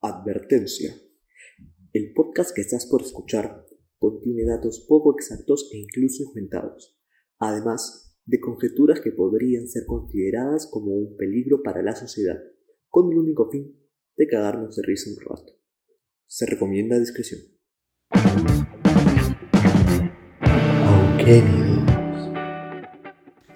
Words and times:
Advertencia. 0.00 0.94
El 1.92 2.12
podcast 2.14 2.54
que 2.54 2.60
estás 2.60 2.86
por 2.86 3.02
escuchar 3.02 3.66
contiene 3.98 4.44
datos 4.44 4.86
poco 4.88 5.12
exactos 5.12 5.68
e 5.72 5.78
incluso 5.78 6.22
inventados, 6.22 6.96
además 7.40 8.16
de 8.24 8.38
conjeturas 8.38 9.00
que 9.00 9.10
podrían 9.10 9.66
ser 9.66 9.86
consideradas 9.86 10.68
como 10.70 10.92
un 10.92 11.16
peligro 11.16 11.64
para 11.64 11.82
la 11.82 11.96
sociedad, 11.96 12.38
con 12.88 13.10
el 13.10 13.18
único 13.18 13.50
fin 13.50 13.76
de 14.16 14.28
cagarnos 14.28 14.76
de 14.76 14.82
risa 14.86 15.10
un 15.10 15.16
rato. 15.20 15.52
Se 16.28 16.46
recomienda 16.46 16.96
discreción. 16.96 17.40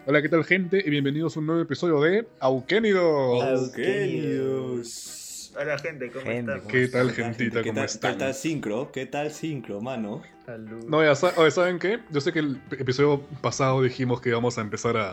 Hola, 0.08 0.20
¿qué 0.20 0.28
tal 0.28 0.44
gente? 0.44 0.82
Y 0.84 0.90
bienvenidos 0.90 1.36
a 1.36 1.40
un 1.40 1.46
nuevo 1.46 1.62
episodio 1.62 2.00
de 2.00 2.26
Auquénidos. 2.40 3.44
Auquenius. 3.44 5.21
Hola 5.54 5.78
gente, 5.78 6.10
¿cómo 6.10 6.24
Gente, 6.24 6.52
están? 6.54 6.68
¿Qué 6.70 6.88
tal, 6.88 7.08
¿Qué 7.14 7.22
gentita? 7.24 7.62
¿Qué 7.62 7.68
¿Cómo 7.68 7.74
tal, 7.80 7.84
están? 7.84 8.12
¿Qué 8.14 8.18
tal 8.18 8.34
sincro? 8.34 8.90
¿Qué 8.92 9.06
tal 9.06 9.30
sincro, 9.30 9.80
mano? 9.82 10.22
Salud. 10.46 10.84
No, 10.88 11.04
ya 11.04 11.14
sa- 11.14 11.50
¿saben 11.50 11.78
qué? 11.78 12.00
Yo 12.10 12.20
sé 12.22 12.32
que 12.32 12.38
el 12.38 12.60
episodio 12.78 13.20
pasado 13.42 13.82
dijimos 13.82 14.20
que 14.22 14.30
íbamos 14.30 14.56
a 14.56 14.62
empezar 14.62 14.96
a, 14.96 15.10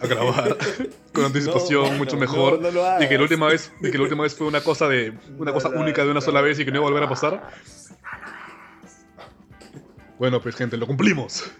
a 0.00 0.06
grabar 0.06 0.56
con 1.14 1.24
anticipación 1.24 1.82
No, 1.82 1.88
mano, 1.88 1.98
mucho 1.98 2.16
mejor. 2.18 2.54
no, 2.60 2.68
no 2.68 2.70
lo 2.72 2.84
hagas. 2.84 3.04
y 3.04 3.08
que 3.08 3.16
la 3.16 3.22
última 3.22 3.46
vez, 3.46 3.72
y 3.80 3.90
que 3.90 3.96
la 3.96 4.02
última 4.04 4.22
vez 4.24 4.34
fue 4.34 4.46
una 4.46 4.60
cosa 4.60 4.86
de 4.86 5.14
una 5.38 5.50
No 5.50 5.54
cosa 5.54 5.70
única 5.70 6.04
de 6.04 6.10
una 6.10 6.20
sola 6.20 6.42
vez 6.42 6.58
y 6.60 6.64
que 6.66 6.70
no 6.70 6.76
iba 6.78 6.86
a 6.86 6.90
volver 6.90 7.04
a 7.04 7.08
pasar. 7.08 7.48
Bueno, 10.18 10.42
pues 10.42 10.54
gente, 10.56 10.76
lo 10.76 10.86
cumplimos. 10.86 11.50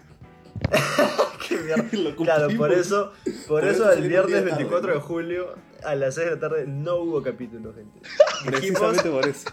Qué 1.49 1.57
mierda. 1.57 1.85
Lo 1.91 2.15
Claro, 2.15 2.47
por 2.49 2.57
cumplimos. 2.69 2.77
eso, 2.87 3.13
por, 3.47 3.61
Por 3.61 3.65
eso 3.65 3.83
eso 3.89 3.91
el 3.93 4.07
viernes 4.07 4.27
día 4.27 4.37
tarde, 4.51 4.55
24 4.63 4.93
de 4.93 4.99
julio 4.99 5.55
a 5.85 5.95
las 5.95 6.15
6 6.15 6.25
de 6.25 6.33
la 6.35 6.39
tarde 6.39 6.65
no 6.67 6.95
hubo 6.97 7.21
capítulo, 7.23 7.73
gente. 7.73 7.99
Dijimos, 8.51 8.79
Precisamente 8.81 9.09
por 9.09 9.27
eso. 9.27 9.47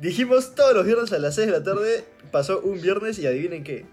dijimos 0.00 0.54
todos 0.54 0.74
los 0.74 0.84
viernes 0.84 1.12
a 1.12 1.18
las 1.18 1.34
6 1.34 1.46
de 1.48 1.52
la 1.52 1.62
tarde, 1.62 2.04
pasó 2.30 2.60
un 2.60 2.80
viernes 2.80 3.18
y 3.18 3.26
adivinen 3.26 3.62
qué, 3.64 3.86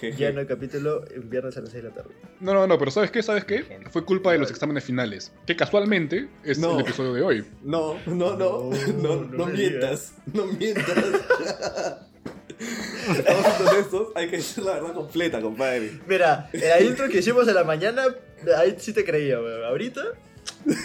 Jeje. 0.00 0.16
ya 0.18 0.32
no 0.32 0.40
hay 0.40 0.46
capítulo 0.46 1.04
un 1.16 1.28
viernes 1.30 1.56
a 1.56 1.60
las 1.60 1.70
6 1.70 1.82
de 1.82 1.88
la 1.90 1.94
tarde. 1.94 2.10
No, 2.40 2.54
no, 2.54 2.66
no, 2.66 2.78
pero 2.78 2.90
¿sabes 2.90 3.10
qué? 3.10 3.22
¿Sabes 3.22 3.44
qué? 3.44 3.80
Fue 3.90 4.04
culpa 4.04 4.30
de 4.32 4.38
los 4.38 4.50
exámenes 4.50 4.84
finales, 4.84 5.32
que 5.46 5.56
casualmente 5.56 6.28
es 6.44 6.58
No. 6.58 6.74
el 6.76 6.80
episodio 6.82 7.12
de 7.14 7.22
hoy. 7.22 7.44
No, 7.62 7.98
no, 8.06 8.36
no, 8.36 8.36
no, 8.36 8.70
No, 9.02 9.16
no, 9.16 9.24
no 9.24 9.46
mientas, 9.46 10.12
no 10.32 10.46
mientas. 10.46 10.86
Estamos 12.58 13.60
honestos, 13.60 14.08
hay 14.16 14.28
que 14.28 14.36
decir 14.38 14.64
la 14.64 14.74
verdad 14.74 14.92
completa, 14.92 15.40
compadre. 15.40 15.92
Mira, 16.06 16.50
en 16.52 16.60
la 16.68 16.80
intro 16.80 17.08
que 17.08 17.18
hicimos 17.18 17.46
a 17.48 17.52
la 17.52 17.64
mañana, 17.64 18.02
ahí 18.56 18.74
sí 18.78 18.92
te 18.92 19.04
creía, 19.04 19.40
weón. 19.40 19.64
Ahorita, 19.64 20.02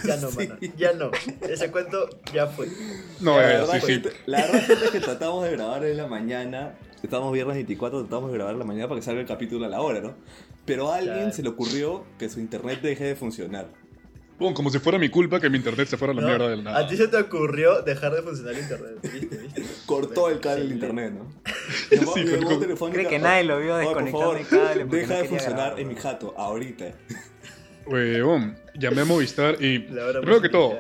ya 0.06 0.18
no, 0.18 0.30
Sí. 0.32 0.38
mano, 0.48 0.60
ya 0.78 0.94
no. 0.94 1.12
Ese 1.48 1.72
cuento 1.72 2.10
ya 2.34 2.48
fue. 2.48 2.68
No, 3.20 3.38
la, 3.38 3.44
eh, 3.44 3.58
verdad, 3.58 3.82
sí, 3.86 3.96
sí. 3.96 4.02
la 4.26 4.42
verdad, 4.42 4.72
es 4.84 4.92
que 4.92 5.00
tratamos 5.00 5.44
de 5.44 5.52
grabar 5.52 5.84
en 5.86 5.98
la 5.98 6.08
mañana. 6.08 6.76
Estamos 7.02 7.34
viernes 7.34 7.56
24, 7.56 8.02
tratamos 8.06 8.32
de 8.32 8.38
grabar 8.38 8.54
en 8.54 8.60
la 8.60 8.66
mañana 8.66 8.88
para 8.88 9.00
que 9.00 9.06
salga 9.06 9.22
el 9.22 9.28
capítulo 9.28 9.66
a 9.66 9.70
la 9.70 9.82
hora, 9.82 10.00
¿no? 10.00 10.16
Pero 10.66 10.92
a 10.92 10.98
alguien 10.98 11.16
Claro. 11.16 11.34
se 11.34 11.44
le 11.44 11.50
ocurrió 11.50 12.06
que 12.18 12.30
su 12.30 12.40
internet 12.40 12.80
deje 12.82 13.04
de 13.04 13.16
funcionar. 13.16 13.68
Pum, 14.40 14.54
como 14.54 14.70
si 14.72 14.80
fuera 14.80 14.98
mi 14.98 15.10
culpa 15.10 15.40
que 15.40 15.50
mi 15.50 15.58
internet 15.58 15.88
se 15.88 15.96
fuera 15.98 16.12
a 16.12 16.16
la 16.16 16.22
¿no? 16.22 16.28
mierda 16.28 16.48
del 16.50 16.64
nada. 16.64 16.80
A 16.80 16.88
ti 16.88 16.98
se 16.98 17.08
te 17.08 17.18
ocurrió 17.18 17.82
dejar 17.84 18.14
de 18.16 18.22
funcionar 18.24 18.54
el 18.56 18.62
internet, 18.62 18.98
¿viste? 19.04 19.38
¿Viste? 19.38 19.64
Cortó 19.86 20.30
el 20.30 20.40
cable 20.40 20.62
del 20.62 20.68
Sí. 20.70 20.74
internet, 20.76 21.14
¿no? 21.14 21.32
Sí, 21.90 21.96
Llamó- 22.26 22.78
con- 22.78 22.92
Cree 22.92 23.08
que 23.08 23.18
"Oh, 23.18 23.20
nadie 23.20 23.44
lo 23.44 23.60
vio 23.60 23.78
favor, 24.12 24.38
el 24.38 24.48
cable 24.48 24.86
Deja 24.86 25.14
no 25.14 25.20
de 25.22 25.28
funcionar 25.28 25.56
grabar, 25.58 25.80
en 25.80 25.88
mi 25.90 25.96
jato, 25.96 26.34
ahorita. 26.38 26.86
Huevón, 27.86 28.56
llamé 28.76 29.02
a 29.02 29.06
Movistar 29.06 29.58
y. 29.60 29.80
Primero 29.80 30.42
que 30.42 30.50
todo, 30.50 30.78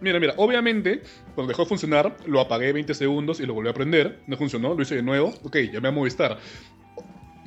mira, 0.00 0.20
mira, 0.20 0.34
obviamente, 0.36 1.02
cuando 1.34 1.48
dejó 1.48 1.62
de 1.62 1.68
funcionar, 1.68 2.16
lo 2.26 2.40
apagué 2.40 2.72
20 2.72 2.94
segundos 2.94 3.40
y 3.40 3.46
lo 3.46 3.54
volví 3.54 3.68
a 3.68 3.74
prender. 3.74 4.20
No 4.26 4.36
funcionó, 4.36 4.74
lo 4.74 4.82
hice 4.82 4.96
de 4.96 5.02
nuevo. 5.02 5.34
Ok, 5.42 5.56
llamé 5.72 5.88
a 5.88 5.92
Movistar. 5.92 6.38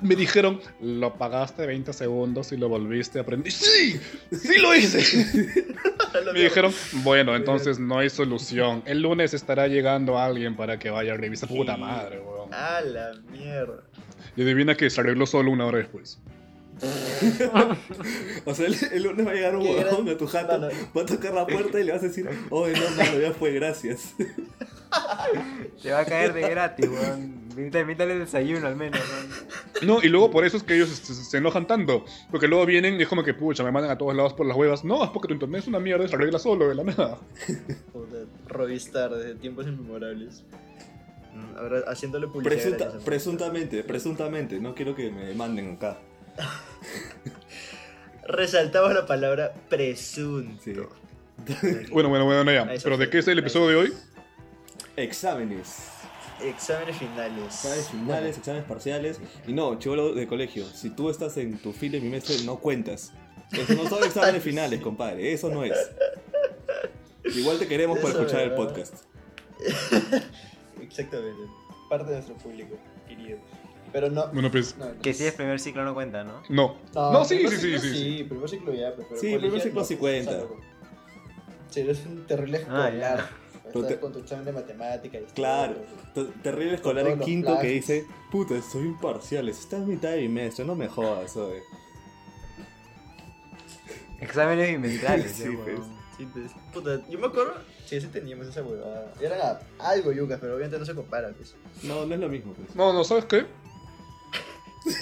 Me 0.02 0.16
dijeron, 0.16 0.60
lo 0.80 1.08
apagaste 1.08 1.66
20 1.66 1.92
segundos 1.92 2.52
y 2.52 2.58
lo 2.58 2.70
volviste 2.70 3.20
a 3.20 3.26
prender. 3.26 3.52
¡Sí! 3.52 4.00
¡Sí 4.32 4.60
lo 4.60 4.76
hice! 4.76 5.02
Me 6.34 6.40
dijeron, 6.40 6.72
bueno, 7.04 7.36
entonces 7.36 7.80
no 7.80 7.98
hay 7.98 8.10
solución. 8.12 8.84
El 8.86 9.02
lunes 9.02 9.34
estará 9.34 9.68
llegando 9.68 10.20
alguien 10.20 10.56
para 10.56 10.78
que 10.78 10.92
vaya 10.92 11.14
a 11.14 11.18
revisar. 11.18 11.50
Puta 11.50 11.78
madre, 11.78 12.20
weón. 12.20 12.54
A 12.54 12.82
la 12.82 13.14
mierda. 13.32 13.84
Y 14.36 14.44
adivina 14.44 14.76
que 14.76 14.90
se 14.90 15.02
arregló 15.02 15.26
solo 15.26 15.52
una 15.52 15.66
hora 15.66 15.80
después. 15.80 16.20
O 18.46 18.54
sea, 18.54 18.68
el, 18.68 18.76
el 18.92 19.04
lunes 19.04 19.26
va 19.26 19.32
a 19.32 19.34
llegar 19.34 19.56
un 19.56 19.66
huevón 19.68 20.10
a 20.10 20.18
tu 20.18 20.28
jato, 20.28 20.60
Mano. 20.60 20.68
va 20.96 21.02
a 21.02 21.06
tocar 21.06 21.34
la 21.34 21.46
puerta 21.48 21.80
y 21.80 21.84
le 21.84 21.92
vas 21.92 22.04
a 22.04 22.08
decir, 22.08 22.30
oye, 22.50 22.74
no, 22.74 22.90
mano, 22.96 23.20
ya 23.20 23.32
fue, 23.34 23.52
gracias. 23.52 24.14
Te 25.84 25.92
va 25.92 26.00
a 26.00 26.06
caer 26.06 26.34
de 26.34 26.42
gratis, 26.50 26.88
weón. 26.90 27.48
Invítale 27.58 28.14
el 28.14 28.20
desayuno 28.20 28.68
al 28.68 28.76
menos, 28.76 29.00
weón. 29.00 29.28
No, 29.88 30.02
y 30.04 30.08
luego 30.10 30.30
por 30.32 30.46
eso 30.46 30.58
es 30.58 30.64
que 30.64 30.76
ellos 30.76 30.90
se, 30.90 31.14
se 31.14 31.38
enojan 31.38 31.68
tanto. 31.68 32.06
Porque 32.32 32.48
luego 32.48 32.66
vienen 32.66 33.00
y 33.00 33.04
es 33.04 33.08
como 33.10 33.24
que, 33.24 33.34
pucha, 33.34 33.64
me 33.64 33.72
mandan 33.72 33.92
a 33.92 33.98
todos 33.98 34.16
lados 34.16 34.34
por 34.34 34.46
las 34.46 34.56
huevas. 34.56 34.84
No, 34.86 35.04
es 35.04 35.10
porque 35.10 35.28
tu 35.28 35.34
internet 35.34 35.62
es 35.64 35.68
una 35.68 35.80
mierda 35.80 36.06
y 36.06 36.08
se 36.08 36.16
arregla 36.16 36.40
solo 36.40 36.70
de 36.70 36.76
la 36.76 36.84
nada. 36.84 37.18
Puta, 37.92 38.16
Rovistar 38.48 39.12
desde 39.12 39.36
tiempos 39.36 39.66
inmemorables. 39.68 40.44
Mm, 41.34 41.58
Ahora 41.58 41.80
haciéndole 41.88 42.28
publicidad. 42.28 42.78
Presunta- 42.78 43.00
presuntamente, 43.06 43.84
presuntamente, 43.84 44.60
no 44.60 44.74
quiero 44.74 44.96
que 44.96 45.12
me 45.12 45.34
manden 45.34 45.74
acá. 45.74 45.98
Resaltamos 48.28 48.94
la 48.94 49.06
palabra 49.06 49.54
presunto. 49.70 50.62
Sí. 50.64 50.74
Bueno, 51.92 52.10
bueno, 52.10 52.26
bueno, 52.26 52.52
ya. 52.52 52.64
Ahí 52.64 52.78
se 52.78 52.84
Pero 52.84 52.98
¿de 52.98 53.10
qué 53.10 53.20
es 53.20 53.28
el 53.28 53.40
episodio 53.40 53.70
de 53.70 53.76
hoy? 53.76 53.94
Exámenes. 54.96 55.78
Exámenes 56.42 56.98
finales. 56.98 57.46
Exámenes 57.46 57.88
finales, 57.88 58.38
exámenes 58.38 58.68
parciales. 58.68 59.20
Y 59.48 59.54
no, 59.54 59.78
chivolo 59.80 60.14
de 60.14 60.28
colegio, 60.28 60.66
si 60.66 60.90
tú 60.90 61.10
estás 61.10 61.38
en 61.38 61.58
tu 61.58 61.74
fila 61.74 62.00
bimestre, 62.00 62.44
no 62.44 62.58
cuentas. 62.58 63.14
Eso 63.52 63.74
no 63.76 63.88
son 63.88 64.04
exámenes 64.04 64.44
finales, 64.44 64.82
compadre, 64.82 65.32
eso 65.32 65.50
no 65.50 65.64
es. 65.64 65.74
Igual 67.24 67.60
te 67.60 67.68
queremos 67.68 67.98
Eso 68.00 68.10
escuchar 68.10 68.42
el 68.42 68.54
podcast. 68.54 68.96
Exactamente. 70.82 71.42
Parte 71.90 72.06
de 72.10 72.14
nuestro 72.16 72.36
público, 72.36 72.76
querido. 73.08 73.40
Pero 73.92 74.10
no. 74.10 74.28
Bueno, 74.34 74.52
pues, 74.52 74.76
no, 74.78 74.86
no. 74.94 75.02
Que 75.02 75.14
si 75.14 75.26
es 75.26 75.34
primer 75.34 75.60
ciclo 75.60 75.84
no 75.86 75.94
cuenta, 75.94 76.24
¿no? 76.24 76.42
no. 76.50 76.78
No, 76.94 77.24
sí, 77.26 77.36
primer 77.36 77.54
sí, 77.54 77.60
sí, 77.60 77.66
ciclo 77.68 77.80
sí, 77.80 77.90
sí. 77.90 77.96
Sí, 78.18 78.24
primer 78.26 78.50
ciclo 78.50 78.74
ya, 78.74 78.94
pues, 78.96 79.08
pero 79.10 79.22
Sí, 79.22 79.38
primer 79.38 79.62
ciclo 79.62 79.82
no, 79.82 79.86
sí 79.88 79.96
cuenta. 79.96 80.38
loco. 80.38 80.60
Sí, 81.70 81.80
eres 81.82 82.06
un 82.06 82.26
terrible 82.26 82.58
Ah, 82.70 82.90
escolar. 82.90 82.98
ya. 82.98 83.30
Estás 83.74 83.98
con 83.98 84.14
tu 84.14 84.20
examen 84.20 84.46
de 84.46 84.52
matemática 84.54 85.20
y 85.20 85.24
Claro, 85.34 85.76
terrible 86.42 86.76
escolar 86.76 87.06
en 87.08 87.20
quinto 87.20 87.60
que 87.60 87.68
dice, 87.68 88.06
puta, 88.32 88.60
soy 88.62 88.84
imparciales, 88.84 89.60
estás 89.60 89.82
en 89.82 89.90
mitad 89.90 90.10
de 90.12 90.18
bimestre, 90.20 90.64
no 90.66 90.74
me 90.74 90.88
jodas, 90.88 91.36
oye. 91.36 91.62
Exámenes 94.22 94.70
bimestrales, 94.70 95.44
pues. 95.64 95.80
Sí, 96.18 96.28
pues, 96.34 96.52
puta, 96.74 97.00
yo 97.10 97.20
me 97.20 97.28
acuerdo, 97.28 97.54
sí, 97.86 98.02
sí 98.02 98.08
teníamos 98.08 98.48
esa 98.48 98.64
huevada. 98.64 99.14
Era 99.22 99.60
algo 99.78 100.12
yucas, 100.12 100.40
pero 100.40 100.56
obviamente 100.56 100.80
no 100.80 100.86
se 100.86 100.96
compara, 100.96 101.30
pues. 101.38 101.56
No, 101.84 102.06
no 102.08 102.16
es 102.16 102.20
lo 102.20 102.28
mismo, 102.30 102.54
pues. 102.54 102.76
No, 102.76 102.92
no, 102.92 103.04
¿sabes 103.04 103.26
qué? 103.26 103.46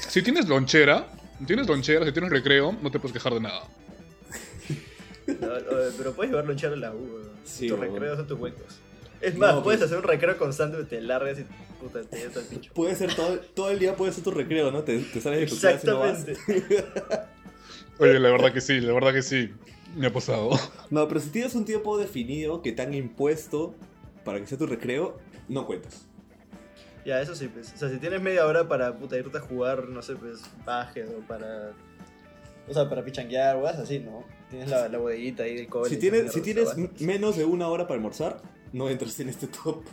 Si 0.09 0.21
tienes 0.21 0.47
lonchera, 0.47 1.07
si 1.39 1.45
tienes 1.45 1.67
lonchera, 1.67 2.05
si 2.05 2.11
tienes 2.11 2.31
recreo, 2.31 2.75
no 2.81 2.91
te 2.91 2.99
puedes 2.99 3.13
quejar 3.13 3.33
de 3.33 3.41
nada. 3.41 3.61
No, 5.27 5.49
pero 5.97 6.13
puedes 6.13 6.31
llevar 6.31 6.45
lonchero 6.45 6.73
a 6.73 6.77
la 6.77 6.91
U. 6.93 7.19
Sí, 7.43 7.67
tus 7.67 7.79
recreos 7.79 8.17
son 8.17 8.27
tus 8.27 8.39
huecos. 8.39 8.79
Es 9.21 9.35
más, 9.37 9.55
No, 9.55 9.63
puedes 9.63 9.79
pues. 9.79 9.91
hacer 9.91 10.03
un 10.03 10.09
recreo 10.09 10.37
constante, 10.37 10.83
te 10.83 11.01
largas 11.01 11.39
y 11.39 11.45
puta, 11.81 12.01
te 12.03 12.17
llevas 12.17 12.37
al 12.37 12.43
pincho. 12.45 12.71
Puede 12.73 12.95
ser 12.95 13.15
todo, 13.15 13.39
todo 13.39 13.71
el 13.71 13.79
día, 13.79 13.95
puede 13.95 14.11
ser 14.11 14.23
tu 14.23 14.31
recreo, 14.31 14.71
¿no? 14.71 14.83
Te, 14.83 14.99
te 14.99 15.21
sales 15.21 15.39
de 15.39 15.47
tu 15.47 15.57
clase 15.59 15.87
y 15.87 15.89
no 15.89 15.99
vas. 15.99 16.27
Exactamente. 16.27 16.85
Oye, 17.99 18.19
la 18.19 18.29
verdad 18.29 18.53
que 18.53 18.61
sí, 18.61 18.79
la 18.81 18.93
verdad 18.93 19.13
que 19.13 19.21
sí. 19.23 19.51
Me 19.95 20.07
ha 20.07 20.13
pasado. 20.13 20.49
No, 20.89 21.07
pero 21.07 21.21
si 21.21 21.29
tienes 21.29 21.55
un 21.55 21.63
tiempo 21.63 21.97
definido 21.97 22.61
que 22.61 22.73
te 22.73 22.81
han 22.81 22.93
impuesto 22.93 23.73
para 24.25 24.39
que 24.41 24.45
sea 24.47 24.57
tu 24.57 24.67
recreo, 24.67 25.17
no 25.47 25.65
cuentas. 25.65 26.05
Ya, 27.05 27.21
eso 27.21 27.35
sí, 27.35 27.47
pues. 27.47 27.71
O 27.73 27.77
sea, 27.77 27.89
si 27.89 27.97
tienes 27.97 28.21
media 28.21 28.45
hora 28.47 28.67
para 28.67 28.95
puta 28.97 29.15
irte 29.17 29.37
a 29.37 29.41
jugar, 29.41 29.87
no 29.89 30.01
sé, 30.01 30.15
pues, 30.15 30.41
bajes 30.65 31.07
o 31.09 31.21
para. 31.27 31.71
O 32.67 32.73
sea, 32.73 32.89
para 32.89 33.03
pichanguear 33.05 33.57
o 33.57 33.67
algo 33.67 33.81
así, 33.83 33.99
¿no? 33.99 34.23
Tienes 34.49 34.69
la, 34.69 34.87
la 34.89 34.97
bodeguita 34.97 35.43
ahí 35.43 35.55
del 35.55 35.67
cole. 35.67 35.89
Si 35.89 35.97
tienes, 35.97 36.31
si 36.33 36.41
tienes 36.41 36.75
menos 36.99 37.37
de 37.37 37.45
una 37.45 37.67
hora 37.67 37.83
para 37.87 37.95
almorzar, 37.95 38.41
no 38.73 38.89
entras 38.89 39.19
en 39.19 39.29
este 39.29 39.47
top. 39.47 39.83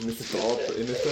En 0.00 0.08
este 0.08 0.36
top, 0.36 0.58
en 0.76 0.88
esta. 0.88 1.10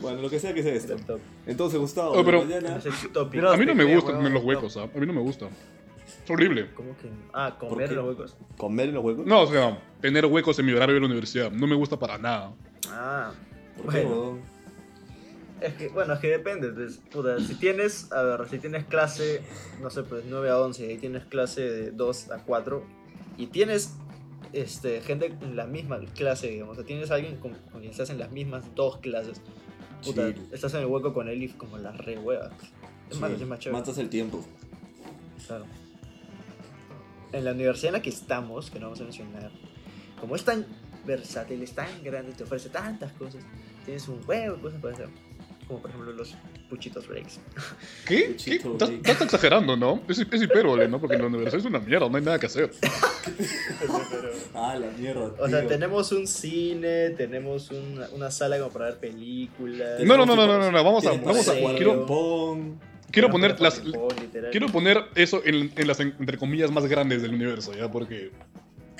Bueno, 0.00 0.20
lo 0.20 0.28
que 0.28 0.38
sea 0.38 0.52
que 0.52 0.62
sea 0.62 0.74
esto. 0.74 0.96
Top. 1.06 1.20
Entonces, 1.46 1.78
Gustavo, 1.78 2.12
Oh, 2.12 2.24
pero- 2.24 2.44
mañana. 2.44 2.76
A 2.76 3.56
mí 3.56 3.64
no 3.66 3.74
me 3.74 3.84
gustan 3.94 4.32
los 4.34 4.44
huecos, 4.44 4.76
¿ah? 4.76 4.88
A 4.94 4.98
mí 4.98 5.06
no 5.06 5.12
me 5.14 5.20
gusta. 5.20 5.46
Es 6.24 6.30
horrible. 6.30 6.70
¿Cómo 6.74 6.96
que? 6.98 7.08
Ah, 7.32 7.56
¿Por 7.58 7.70
comer 7.70 7.92
los 7.92 8.06
huecos. 8.06 8.36
¿Comer 8.58 8.88
en 8.90 8.94
los 8.96 9.04
huecos? 9.04 9.26
No, 9.26 9.42
o 9.42 9.46
sea, 9.46 9.78
tener 10.00 10.26
huecos 10.26 10.58
en 10.58 10.66
mi 10.66 10.72
horario 10.72 10.94
de 10.94 11.00
la 11.00 11.06
universidad. 11.06 11.50
No 11.50 11.66
me 11.66 11.74
gusta 11.74 11.98
para 11.98 12.18
nada. 12.18 12.52
Ah, 12.88 13.32
¿Por 13.76 13.92
qué, 13.92 14.04
bueno. 14.04 14.38
Es 15.60 15.74
que, 15.74 15.88
bueno, 15.88 16.14
es 16.14 16.20
que 16.20 16.28
depende. 16.28 16.68
Pues, 16.70 16.98
puta, 17.10 17.38
si 17.40 17.54
tienes, 17.54 18.12
a 18.12 18.22
ver, 18.22 18.48
si 18.48 18.58
tienes 18.58 18.84
clase, 18.84 19.40
no 19.80 19.90
sé, 19.90 20.02
pues 20.02 20.24
9 20.28 20.50
a 20.50 20.58
11, 20.60 20.92
y 20.92 20.98
tienes 20.98 21.24
clase 21.24 21.62
de 21.62 21.90
2 21.90 22.30
a 22.32 22.38
4, 22.38 22.84
y 23.38 23.46
tienes 23.46 23.94
este, 24.52 25.00
gente 25.00 25.34
en 25.40 25.56
la 25.56 25.66
misma 25.66 26.00
clase, 26.14 26.48
digamos. 26.48 26.72
O 26.72 26.74
sea, 26.76 26.84
tienes 26.84 27.10
a 27.10 27.14
alguien 27.14 27.36
con, 27.36 27.54
con 27.54 27.80
quien 27.80 27.90
estás 27.90 28.10
en 28.10 28.18
las 28.18 28.30
mismas 28.30 28.74
dos 28.74 28.98
clases. 28.98 29.40
Puta, 30.04 30.28
estás 30.52 30.74
en 30.74 30.80
el 30.80 30.86
hueco 30.86 31.14
con 31.14 31.28
él 31.28 31.42
y 31.42 31.48
como 31.48 31.78
la 31.78 31.92
re 31.92 32.18
hueva. 32.18 32.50
Es 33.10 33.18
más, 33.18 33.30
es 33.30 33.46
más 33.46 33.58
chévere. 33.58 33.80
Matas 33.80 33.98
el 33.98 34.10
tiempo. 34.10 34.44
Claro. 35.46 35.64
En 37.32 37.44
la 37.44 37.52
universidad 37.52 37.88
en 37.88 37.92
la 37.94 38.02
que 38.02 38.10
estamos, 38.10 38.70
que 38.70 38.78
no 38.78 38.86
vamos 38.86 39.00
a 39.00 39.04
mencionar, 39.04 39.50
como 40.20 40.36
es 40.36 40.44
tan 40.44 40.66
versátil, 41.06 41.62
es 41.62 41.72
tan 41.72 42.02
grande, 42.02 42.32
te 42.32 42.44
ofrece 42.44 42.68
tantas 42.68 43.12
cosas, 43.12 43.42
tienes 43.84 44.06
un 44.08 44.20
de 44.26 44.54
cosas 44.60 44.80
para 44.80 44.94
hacer. 44.94 45.08
Como 45.66 45.80
por 45.80 45.90
ejemplo 45.90 46.12
los 46.12 46.34
puchitos 46.68 47.08
breaks. 47.08 47.40
¿Qué? 48.06 48.36
¿Qué? 48.36 48.60
Puchito, 48.60 48.84
Estás 48.84 49.22
exagerando, 49.22 49.76
¿no? 49.76 50.02
Es, 50.08 50.18
es 50.18 50.42
hipérbole, 50.42 50.86
¿no? 50.88 51.00
Porque 51.00 51.16
en 51.16 51.22
la 51.22 51.28
universidad 51.28 51.60
es 51.60 51.64
una 51.64 51.78
mierda, 51.78 52.06
no 52.08 52.16
hay 52.18 52.22
nada 52.22 52.38
que 52.38 52.46
hacer. 52.46 52.70
Ah, 54.54 54.76
la 54.78 54.90
mierda. 54.90 55.32
O 55.38 55.48
sea, 55.48 55.66
tenemos 55.66 56.12
un 56.12 56.26
cine, 56.26 57.10
tenemos 57.10 57.70
una, 57.70 58.08
una 58.10 58.30
sala 58.30 58.58
como 58.58 58.70
para 58.70 58.86
ver 58.86 58.98
películas. 58.98 60.00
No, 60.00 60.16
no, 60.16 60.26
no, 60.26 60.36
no, 60.36 60.46
no, 60.46 60.58
no, 60.58 60.70
no, 60.70 60.84
vamos 60.84 61.06
a, 61.06 61.12
vamos 61.12 61.48
a, 61.48 61.54
quiero, 61.54 62.06
quiero 63.10 63.30
poner 63.30 63.60
las, 63.60 63.82
quiero 64.50 64.68
poner 64.68 65.04
eso 65.14 65.42
en, 65.44 65.72
en 65.74 65.88
las 65.88 65.98
entre 66.00 66.38
comillas 66.38 66.70
más 66.70 66.86
grandes 66.86 67.22
del 67.22 67.34
universo, 67.34 67.72
¿ya? 67.74 67.90
Porque 67.90 68.30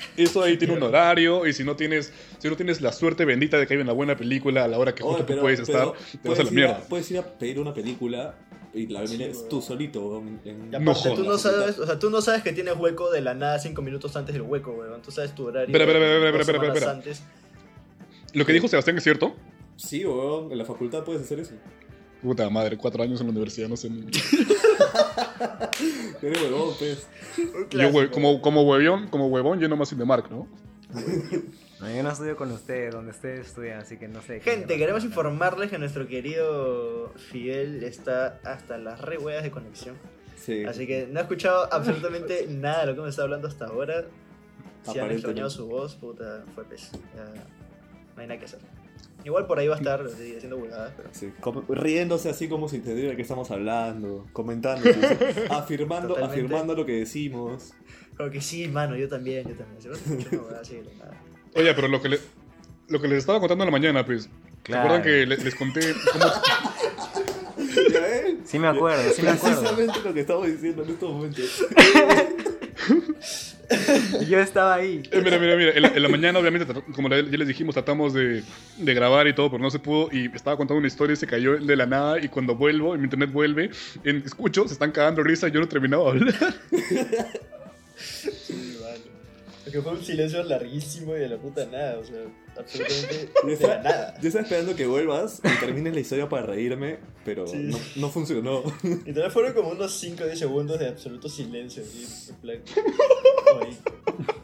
eso 0.17 0.41
ahí 0.43 0.57
tiene 0.57 0.73
un 0.75 0.83
horario 0.83 1.45
y 1.47 1.53
si 1.53 1.63
no 1.63 1.75
tienes, 1.75 2.11
si 2.39 2.49
no 2.49 2.55
tienes 2.55 2.81
la 2.81 2.91
suerte 2.91 3.25
bendita 3.25 3.57
de 3.57 3.67
que 3.67 3.73
hay 3.75 3.79
una 3.81 3.93
buena 3.93 4.15
película 4.15 4.63
a 4.63 4.67
la 4.67 4.77
hora 4.79 4.93
que 4.95 5.03
justo 5.03 5.17
Oye, 5.17 5.23
tú 5.23 5.27
pero- 5.27 5.41
puedes 5.41 5.59
estar, 5.59 5.91
te 5.93 6.29
vas 6.29 6.39
a 6.39 6.43
la 6.43 6.45
puedes 6.45 6.47
ir 6.47 6.51
mierda. 6.53 6.79
Puedes 6.89 7.11
ir 7.11 7.17
a 7.19 7.23
pedir 7.23 7.59
una 7.59 7.73
película 7.73 8.35
y 8.73 8.87
la 8.87 9.07
Sí, 9.07 9.17
vienes 9.17 9.47
tú 9.47 9.61
solito. 9.61 10.01
weón, 10.05 10.39
en- 10.43 10.67
Y 10.67 10.69
No 10.79 10.91
aparte, 10.91 11.09
tú 11.11 11.15
jodas. 11.15 11.27
no 11.27 11.37
sabes, 11.37 11.79
o 11.79 11.85
sea, 11.85 11.97
tú 11.99 12.09
no 12.09 12.21
sabes 12.21 12.43
que 12.43 12.51
tienes 12.51 12.75
hueco 12.77 13.09
de 13.11 13.21
la 13.21 13.33
nada 13.33 13.57
cinco 13.59 13.81
minutos 13.81 14.15
antes 14.15 14.33
del 14.33 14.41
hueco, 14.41 14.71
weón. 14.71 15.01
Tú 15.01 15.11
sabes 15.11 15.33
tu 15.33 15.45
horario. 15.47 15.67
Espera, 15.67 15.85
espera, 15.85 16.39
espera, 16.41 16.67
espera, 16.73 16.91
antes. 16.91 17.23
Lo 18.33 18.45
que 18.45 18.51
dijo 18.53 18.67
Sebastián 18.67 18.97
es 18.97 19.03
cierto. 19.03 19.33
Sí, 19.77 20.05
weón, 20.05 20.51
en 20.51 20.57
la 20.57 20.65
facultad 20.65 21.03
puedes 21.03 21.21
hacer 21.21 21.39
eso. 21.39 21.53
Puta 22.21 22.49
madre, 22.49 22.75
cuatro 22.77 23.03
años 23.03 23.19
en 23.21 23.27
la 23.27 23.31
universidad, 23.31 23.69
no 23.69 23.77
sé. 23.77 23.89
Eres 26.21 26.41
huevón, 26.41 26.73
pues. 26.77 27.07
Yo, 27.71 27.89
hue- 27.89 28.09
como, 28.09 28.41
como 28.41 28.63
huevón, 28.63 29.07
como 29.07 29.27
huevón, 29.27 29.59
yo 29.59 29.67
nomás 29.67 29.89
Cinemark, 29.89 30.29
¿no? 30.31 30.47
No, 31.79 31.93
yo 31.93 32.03
no 32.03 32.09
estudio 32.09 32.35
con 32.37 32.51
ustedes, 32.51 32.93
donde 32.93 33.11
ustedes 33.11 33.47
estudian, 33.47 33.79
así 33.79 33.97
que 33.97 34.07
no 34.07 34.21
sé. 34.21 34.39
Gente, 34.39 34.77
queremos 34.77 35.03
informarles 35.03 35.69
que 35.69 35.77
nuestro 35.77 36.07
querido 36.07 37.11
Fidel 37.17 37.83
está 37.83 38.39
hasta 38.45 38.77
las 38.77 39.01
re 39.01 39.17
huevas 39.17 39.43
de 39.43 39.51
conexión. 39.51 39.95
Sí. 40.37 40.63
Así 40.65 40.87
que 40.87 41.07
no 41.07 41.19
ha 41.19 41.23
escuchado 41.23 41.67
absolutamente 41.73 42.47
nada 42.49 42.81
de 42.81 42.87
lo 42.87 42.95
que 42.95 43.01
me 43.01 43.09
está 43.09 43.23
hablando 43.23 43.47
hasta 43.47 43.65
ahora. 43.65 44.05
Si 44.83 44.99
han 44.99 45.11
extrañado 45.11 45.49
su 45.49 45.65
voz, 45.67 45.95
puta, 45.95 46.45
fue 46.53 46.63
pez. 46.65 46.91
Ya, 47.15 47.25
no 48.15 48.21
hay 48.21 48.27
nada 48.27 48.39
que 48.39 48.45
hacer. 48.45 48.59
Igual 49.25 49.47
por 49.47 49.57
ahí 49.59 49.67
va 49.67 49.73
a 49.75 49.77
estar 49.79 50.01
así, 50.01 50.35
haciendo 50.37 50.57
pero. 50.95 51.09
Sí, 51.11 51.33
riéndose 51.67 52.29
así 52.29 52.47
como 52.47 52.69
sin 52.69 52.81
entender 52.81 53.09
de 53.09 53.15
qué 53.15 53.23
estamos 53.23 53.49
hablando, 53.51 54.27
comentando, 54.31 54.87
afirmando, 55.49 56.09
Totalmente. 56.09 56.41
afirmando 56.41 56.75
lo 56.75 56.85
que 56.85 56.93
decimos. 56.99 57.73
Como 58.15 58.29
que 58.29 58.39
sí, 58.39 58.67
mano, 58.67 58.95
yo 58.95 59.09
también, 59.09 59.47
yo 59.49 59.55
también. 59.55 60.29
Así 60.61 60.79
nada. 60.99 61.19
Oye, 61.55 61.73
pero 61.73 61.87
lo 61.87 62.01
que, 62.01 62.09
le- 62.09 62.19
lo 62.87 63.01
que 63.01 63.07
les 63.07 63.17
estaba 63.17 63.39
contando 63.39 63.63
en 63.63 63.67
la 63.67 63.71
mañana, 63.71 64.05
pues. 64.05 64.23
¿Se 64.23 64.29
Claro. 64.63 64.83
acuerdan 64.83 65.03
que 65.03 65.25
le- 65.25 65.37
les 65.37 65.55
conté 65.55 65.93
cómo, 66.11 66.25
¿Ya 67.91 67.99
ven? 68.01 68.41
Sí 68.45 68.59
me 68.59 68.67
acuerdo, 68.67 69.11
sí 69.11 69.21
me 69.23 69.29
acuerdo. 69.29 69.59
Precisamente 69.61 69.99
lo 70.03 70.13
que 70.13 70.19
estamos 70.21 70.47
diciendo 70.47 70.83
en 70.83 70.89
estos 70.91 71.11
momentos. 71.11 71.65
Yo 74.29 74.39
estaba 74.39 74.75
ahí. 74.75 75.01
Eh, 75.11 75.21
mira, 75.23 75.39
mira, 75.39 75.55
mira. 75.55 75.71
En 75.71 75.81
la, 75.81 75.87
en 75.89 76.03
la 76.03 76.09
mañana, 76.09 76.39
obviamente, 76.39 76.71
como 76.93 77.09
ya 77.09 77.17
les 77.17 77.47
dijimos, 77.47 77.73
tratamos 77.73 78.13
de, 78.13 78.43
de 78.77 78.93
grabar 78.93 79.27
y 79.27 79.33
todo, 79.33 79.49
pero 79.49 79.63
no 79.63 79.71
se 79.71 79.79
pudo. 79.79 80.09
Y 80.11 80.29
estaba 80.35 80.57
contando 80.57 80.79
una 80.79 80.87
historia 80.87 81.13
y 81.13 81.17
se 81.17 81.27
cayó 81.27 81.57
de 81.57 81.75
la 81.75 81.85
nada. 81.85 82.19
Y 82.19 82.27
cuando 82.29 82.55
vuelvo, 82.55 82.95
y 82.95 82.99
mi 82.99 83.05
internet 83.05 83.31
vuelve, 83.31 83.71
en- 84.03 84.23
escucho, 84.25 84.67
se 84.67 84.73
están 84.73 84.91
cagando 84.91 85.23
risa 85.23 85.47
y 85.47 85.51
yo 85.51 85.59
no 85.59 85.65
he 85.65 85.69
terminado 85.69 86.05
de 86.05 86.09
hablar. 86.19 86.55
Sí. 89.65 89.71
Porque 89.71 89.81
fue 89.81 89.91
un 89.93 90.03
silencio 90.03 90.43
larguísimo 90.43 91.15
y 91.15 91.19
de 91.19 91.27
la 91.29 91.37
puta 91.37 91.65
nada, 91.65 91.97
o 91.99 92.03
sea, 92.03 92.17
absolutamente 92.57 93.29
de 93.57 93.67
la 93.67 93.81
nada. 93.83 94.13
yo 94.21 94.27
estaba 94.27 94.43
esperando 94.43 94.75
que 94.75 94.85
vuelvas 94.85 95.41
y 95.43 95.59
termines 95.59 95.93
la 95.93 95.99
historia 95.99 96.29
para 96.29 96.45
reírme, 96.45 96.99
pero 97.25 97.47
Sí. 97.47 97.57
no, 97.57 97.77
no 97.95 98.09
funcionó. 98.09 98.61
Y 98.83 99.05
también 99.11 99.31
fueron 99.31 99.53
como 99.53 99.69
unos 99.69 99.91
5 99.99 100.23
o 100.23 100.25
10 100.27 100.37
segundos 100.39 100.79
de 100.79 100.87
absoluto 100.89 101.27
silencio, 101.29 101.83
así, 101.83 102.29
en 102.29 102.35
plan. 102.37 102.61
"Oye, 103.59 103.77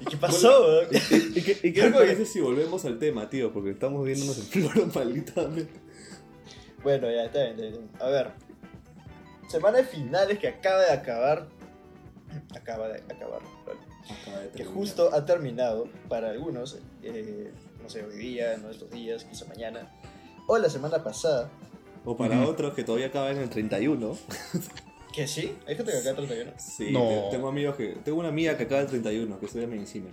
¿Y 0.01 0.05
qué 0.05 0.17
pasó, 0.17 0.65
weón? 0.65 0.87
¿Y 1.35 1.41
qué, 1.41 1.57
y 1.63 1.71
qué 1.73 2.25
si 2.25 2.39
volvemos 2.41 2.83
al 2.85 2.97
tema, 2.99 3.29
tío? 3.29 3.53
Porque 3.53 3.69
estamos 3.71 4.03
viéndonos 4.05 4.37
en 4.39 4.43
flor 4.45 4.95
malditamente. 4.95 5.71
Bueno, 6.83 7.11
ya, 7.11 7.25
está 7.25 7.43
bien, 7.43 7.51
está 7.59 7.61
bien. 7.77 7.89
A 7.99 8.07
ver. 8.09 8.31
Semana 9.47 9.77
de 9.77 9.83
finales 9.83 10.39
que 10.39 10.47
acaba 10.47 10.81
de 10.81 10.91
acabar. 10.91 11.47
Acaba 12.55 12.87
de 12.87 12.95
acabar. 13.01 13.41
vale. 13.67 13.79
Que 14.55 14.65
justo 14.65 15.13
ha 15.13 15.25
terminado 15.25 15.87
para 16.09 16.29
algunos. 16.31 16.79
eh, 17.03 17.51
no 17.81 17.89
sé, 17.89 18.03
hoy 18.03 18.17
día, 18.17 18.57
no 18.57 18.69
estos 18.69 18.89
días, 18.91 19.23
quizá 19.25 19.45
mañana. 19.45 19.91
O 20.47 20.57
la 20.57 20.69
semana 20.69 21.03
pasada. 21.03 21.49
O 22.05 22.15
para 22.17 22.45
otros 22.47 22.73
que 22.73 22.83
todavía 22.83 23.07
acaban 23.07 23.35
en 23.37 23.43
el 23.43 23.49
31. 23.49 24.17
Que 25.13 25.27
sí, 25.27 25.55
hay 25.67 25.75
gente 25.75 25.91
que 25.91 25.97
acaba 25.97 26.15
31. 26.17 26.51
Sí, 26.57 26.89
No. 26.91 27.07
te- 27.09 27.31
tengo 27.31 27.47
amigos 27.49 27.75
que. 27.75 27.89
Tengo 28.03 28.19
una 28.19 28.29
amiga 28.29 28.55
que 28.57 28.63
acaba 28.63 28.79
en 28.81 28.85
el 28.85 28.91
31, 28.91 29.39
que 29.39 29.45
estudia 29.45 29.67
medicina. 29.67 30.09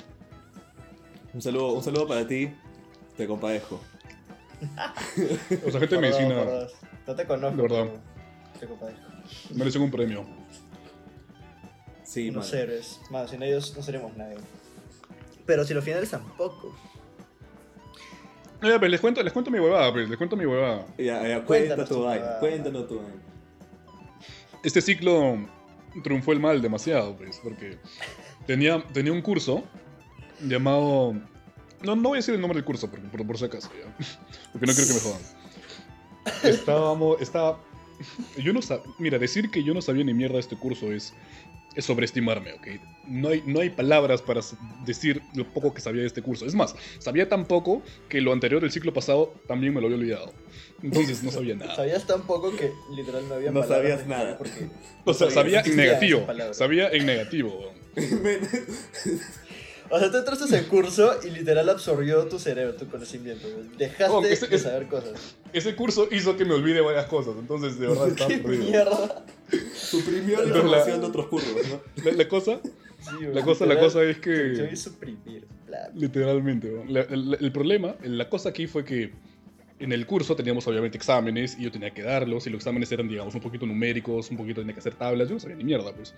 Un 1.32 1.40
saludo, 1.42 1.72
un 1.74 1.82
saludo 1.82 2.06
para 2.08 2.26
ti. 2.26 2.50
Te 3.16 3.26
compadezco. 3.26 3.80
O 5.66 5.70
sea, 5.70 5.80
gente 5.80 5.94
de 5.94 6.00
medicina. 6.00 6.44
No 7.06 7.14
te 7.14 7.24
conozco. 7.26 7.56
De 7.56 7.62
verdad. 7.62 7.86
Te 8.58 8.66
compadezco. 8.66 9.02
merecen 9.54 9.82
un 9.82 9.90
premio. 9.90 10.26
Sí, 12.22 12.30
Unos 12.30 12.52
man. 12.52 12.60
héroes. 12.60 13.00
Más, 13.10 13.30
sin 13.30 13.42
ellos 13.42 13.74
no 13.76 13.82
seremos 13.82 14.16
nadie. 14.16 14.36
Pero 15.46 15.64
si 15.64 15.74
los 15.74 15.84
finales 15.84 16.10
tampoco. 16.10 16.74
Les 18.60 19.00
cuento, 19.00 19.22
les 19.22 19.32
cuento 19.32 19.50
mi 19.50 19.60
huevada, 19.60 19.92
pues, 19.92 20.08
les 20.08 20.18
cuento 20.18 20.36
mi 20.36 20.44
huevada. 20.44 20.84
Ya, 20.98 21.26
ya, 21.26 21.44
Cuéntanos 21.44 21.86
cuenta 21.88 21.94
tu 21.94 22.02
vaina. 22.02 22.38
Cuéntanos 22.40 22.88
tu 22.88 22.96
vaina. 22.98 23.14
Este 24.64 24.80
ciclo 24.80 25.38
triunfó 26.02 26.32
el 26.32 26.40
mal 26.40 26.60
demasiado, 26.60 27.16
pues, 27.16 27.38
porque 27.42 27.78
tenía, 28.46 28.82
tenía 28.92 29.12
un 29.12 29.22
curso 29.22 29.62
llamado... 30.40 31.12
No, 31.82 31.94
no 31.94 32.08
voy 32.08 32.16
a 32.16 32.18
decir 32.18 32.34
el 32.34 32.40
nombre 32.40 32.56
del 32.56 32.64
curso, 32.64 32.90
por, 32.90 33.00
por, 33.02 33.24
por 33.24 33.38
si 33.38 33.44
acaso, 33.44 33.70
ya. 33.78 33.94
Porque 34.52 34.66
no 34.66 34.72
quiero 34.74 34.88
que 34.88 34.94
me 34.94 35.00
jodan. 35.00 35.22
Estábamos... 36.42 37.20
Estaba... 37.22 37.60
Yo 38.36 38.52
no 38.52 38.60
sab- 38.60 38.82
Mira, 38.98 39.18
decir 39.18 39.50
que 39.50 39.62
yo 39.62 39.74
no 39.74 39.80
sabía 39.82 40.02
ni 40.04 40.14
mierda 40.14 40.34
de 40.34 40.40
este 40.40 40.56
curso 40.56 40.92
es, 40.92 41.14
es 41.78 41.84
sobreestimarme, 41.84 42.54
¿ok? 42.54 42.66
No 43.06 43.28
hay, 43.28 43.40
no 43.46 43.60
hay 43.60 43.70
palabras 43.70 44.20
para 44.20 44.40
decir 44.84 45.22
lo 45.36 45.46
poco 45.46 45.72
que 45.72 45.80
sabía 45.80 46.00
de 46.00 46.08
este 46.08 46.22
curso. 46.22 46.44
Es 46.44 46.56
más, 46.56 46.74
sabía 46.98 47.28
tan 47.28 47.44
poco 47.44 47.84
que 48.08 48.20
lo 48.20 48.32
anterior 48.32 48.60
del 48.60 48.72
ciclo 48.72 48.92
pasado 48.92 49.32
también 49.46 49.72
me 49.72 49.80
lo 49.80 49.86
había 49.86 49.96
olvidado. 49.96 50.32
Entonces 50.82 51.22
no 51.22 51.30
sabía 51.30 51.54
nada. 51.54 51.76
Sabías 51.76 52.04
tan 52.04 52.22
poco 52.22 52.50
que 52.56 52.72
literal 52.96 53.28
no 53.28 53.36
había 53.36 53.52
No 53.52 53.60
palabras 53.60 53.90
sabías 53.90 54.08
nada. 54.08 54.36
Porque 54.36 54.68
O 55.04 55.14
sea, 55.14 55.28
no 55.28 55.32
sabía 55.32 55.60
en 55.60 55.76
negativo. 55.76 56.26
Sabía 56.50 56.90
en 56.90 57.06
negativo. 57.06 57.72
O 59.90 59.98
sea, 59.98 60.10
tú 60.10 60.18
entraste 60.18 60.56
en 60.56 60.64
curso 60.64 61.12
y 61.26 61.30
literal 61.30 61.68
absorbió 61.68 62.24
tu 62.26 62.38
cerebro, 62.38 62.74
tu 62.74 62.86
conocimiento. 62.88 63.46
Dejaste 63.78 64.04
Oh, 64.14 64.24
ese- 64.24 64.46
de 64.48 64.58
saber 64.58 64.86
cosas. 64.86 65.36
Ese 65.52 65.74
curso 65.74 66.08
hizo 66.10 66.36
que 66.36 66.44
me 66.44 66.54
olvide 66.54 66.80
varias 66.82 67.06
cosas, 67.06 67.34
entonces 67.38 67.78
de 67.78 67.86
verdad 67.86 68.08
estaba 68.08 68.28
¿Qué 68.28 68.38
perdido. 68.38 68.64
mierda? 68.64 69.24
Suprimió 69.74 70.42
la 70.42 70.48
información 70.48 70.96
la- 70.96 71.02
de 71.02 71.06
otros 71.06 71.26
cursos, 71.28 71.54
¿no? 71.70 72.04
La, 72.04 72.12
la 72.12 72.28
cosa, 72.28 72.60
Sí, 73.00 73.14
güey, 73.16 73.32
la 73.34 73.42
cosa, 73.42 73.64
la 73.64 73.74
literal, 73.74 73.92
cosa 73.92 74.02
es 74.04 74.16
Yo 74.16 74.20
que 74.22 74.62
vi 74.70 74.76
suprimir. 74.76 75.46
bla. 75.66 75.88
literalmente, 75.94 76.68
weón, 76.70 76.92
la- 76.92 77.02
el, 77.02 77.36
el 77.40 77.52
problema, 77.52 77.94
la 78.02 78.28
cosa 78.28 78.50
aquí 78.50 78.66
fue 78.66 78.84
que 78.84 79.12
en 79.78 79.92
el 79.92 80.04
curso 80.06 80.34
teníamos 80.36 80.66
obviamente 80.66 80.98
exámenes 80.98 81.56
y 81.58 81.62
yo 81.62 81.70
tenía 81.70 81.94
que 81.94 82.02
darlos 82.02 82.46
y 82.46 82.50
los 82.50 82.58
exámenes 82.58 82.90
eran 82.92 83.08
digamos 83.08 83.34
un 83.34 83.40
poquito 83.40 83.64
numéricos, 83.64 84.30
un 84.30 84.36
poquito 84.36 84.60
tenía 84.60 84.74
que 84.74 84.80
hacer 84.80 84.94
tablas, 84.96 85.28
yo 85.28 85.34
no 85.34 85.40
sabía 85.40 85.56
ni 85.56 85.64
mierda 85.64 85.92
pues. 85.94 86.14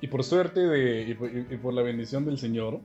Y 0.00 0.06
por 0.08 0.22
suerte 0.24 0.60
de, 0.60 1.08
y, 1.08 1.14
por, 1.14 1.30
y 1.30 1.56
por 1.56 1.74
la 1.74 1.82
bendición 1.82 2.24
del 2.24 2.38
Señor, 2.38 2.80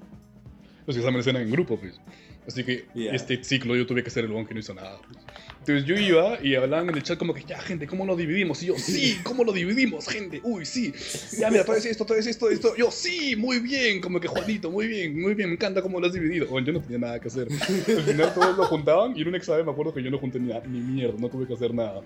los 0.88 0.98
exámenes 0.98 1.27
eran 1.27 1.41
en 1.43 1.51
grupo 1.51 1.77
pues. 1.79 2.00
Así 2.46 2.63
que 2.65 2.86
Ya. 2.93 3.13
este 3.13 3.41
ciclo 3.41 3.74
yo 3.75 3.86
tuve 3.86 4.03
que 4.03 4.10
ser 4.10 4.25
el 4.25 4.32
bon 4.32 4.46
que 4.46 4.53
no 4.53 4.60
hizo 4.60 4.74
nada. 4.74 5.00
pues. 5.08 5.17
Entonces 5.60 5.86
yo 5.86 5.96
iba 5.96 6.43
y 6.43 6.55
hablaban 6.55 6.89
en 6.89 6.96
el 6.96 7.03
chat 7.03 7.17
como 7.17 7.34
que, 7.34 7.46
ya 7.46 7.58
gente, 7.62 7.88
¿cómo 7.88 8.05
lo 8.05 8.17
dividimos? 8.17 8.62
Y 8.63 8.65
yo, 8.65 8.75
sí, 8.77 9.17
¿cómo 9.24 9.46
lo 9.46 9.53
dividimos, 9.53 10.10
gente? 10.10 10.41
Uy, 10.43 10.65
sí. 10.65 10.91
Ya, 11.39 11.50
mira, 11.50 11.63
traes 11.63 11.86
esto, 11.86 12.03
traes 12.03 12.27
esto, 12.27 12.50
esto. 12.50 12.75
Yo, 12.75 12.91
sí, 12.91 13.36
muy 13.38 13.60
bien. 13.60 14.01
Como 14.01 14.20
que 14.20 14.27
Juanito, 14.27 14.70
muy 14.70 14.88
bien, 14.88 15.22
muy 15.22 15.36
bien, 15.36 15.48
me 15.50 15.55
encanta 15.55 15.82
cómo 15.82 16.01
lo 16.01 16.08
has 16.08 16.12
dividido. 16.13 16.48
Bueno, 16.48 16.67
yo 16.67 16.74
no 16.74 16.82
tenía 16.82 16.98
nada 16.98 17.20
que 17.20 17.29
hacer. 17.29 17.48
Al 17.50 18.01
final 18.03 18.34
todos 18.34 18.58
lo 18.58 18.65
juntaban 18.65 19.15
y 19.15 19.22
en 19.22 19.27
un 19.29 19.36
examen 19.36 19.65
me 19.65 19.72
acuerdo 19.72 19.93
que 19.93 20.03
yo 20.03 20.12
no 20.12 20.17
junté 20.17 20.38
ni, 20.39 20.51
ni 20.67 20.79
mierda, 20.82 21.15
no 21.17 21.29
tuve 21.29 21.48
que 21.48 21.53
hacer 21.53 21.74
nada. 21.74 22.01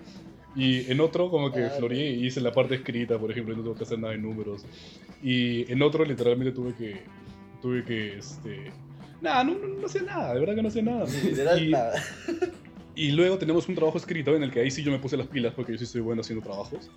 Y 0.56 0.90
en 0.92 1.00
otro 1.02 1.30
como 1.30 1.52
que 1.52 1.66
Ah, 1.66 1.70
floreé 1.70 2.12
y 2.14 2.26
hice 2.26 2.42
la 2.42 2.52
parte 2.52 2.76
escrita, 2.76 3.20
por 3.20 3.30
ejemplo, 3.32 3.54
y 3.54 3.58
no 3.58 3.64
tuve 3.64 3.76
que 3.78 3.84
hacer 3.84 4.00
nada 4.00 4.14
de 4.14 4.20
números. 4.20 4.66
Y 5.22 5.72
en 5.72 5.82
otro 5.82 6.04
literalmente 6.04 6.52
tuve 6.52 6.74
que, 6.74 7.02
tuve 7.62 7.84
que, 7.84 8.18
este, 8.18 8.72
Nada, 9.22 9.44
no, 9.44 9.56
no, 9.56 9.86
hacía 9.86 10.04
nada, 10.04 10.34
de 10.34 10.40
verdad 10.40 10.56
que 10.56 10.62
no 10.62 10.68
hacía 10.70 10.82
nada. 10.84 11.06
Literal, 11.24 11.64
Y- 11.68 11.72
nada. 11.72 11.94
Y 12.96 13.12
luego 13.12 13.38
tenemos 13.38 13.68
un 13.70 13.76
trabajo 13.76 13.98
escrito 14.00 14.36
en 14.36 14.42
el 14.42 14.50
que 14.52 14.60
ahí 14.62 14.72
sí 14.72 14.82
yo 14.84 14.92
me 14.92 14.98
puse 14.98 15.16
las 15.18 15.28
pilas 15.28 15.54
porque 15.54 15.74
yo 15.74 15.78
sí 15.78 15.86
soy 15.86 16.02
bueno 16.02 16.22
haciendo 16.22 16.44
trabajos. 16.44 16.90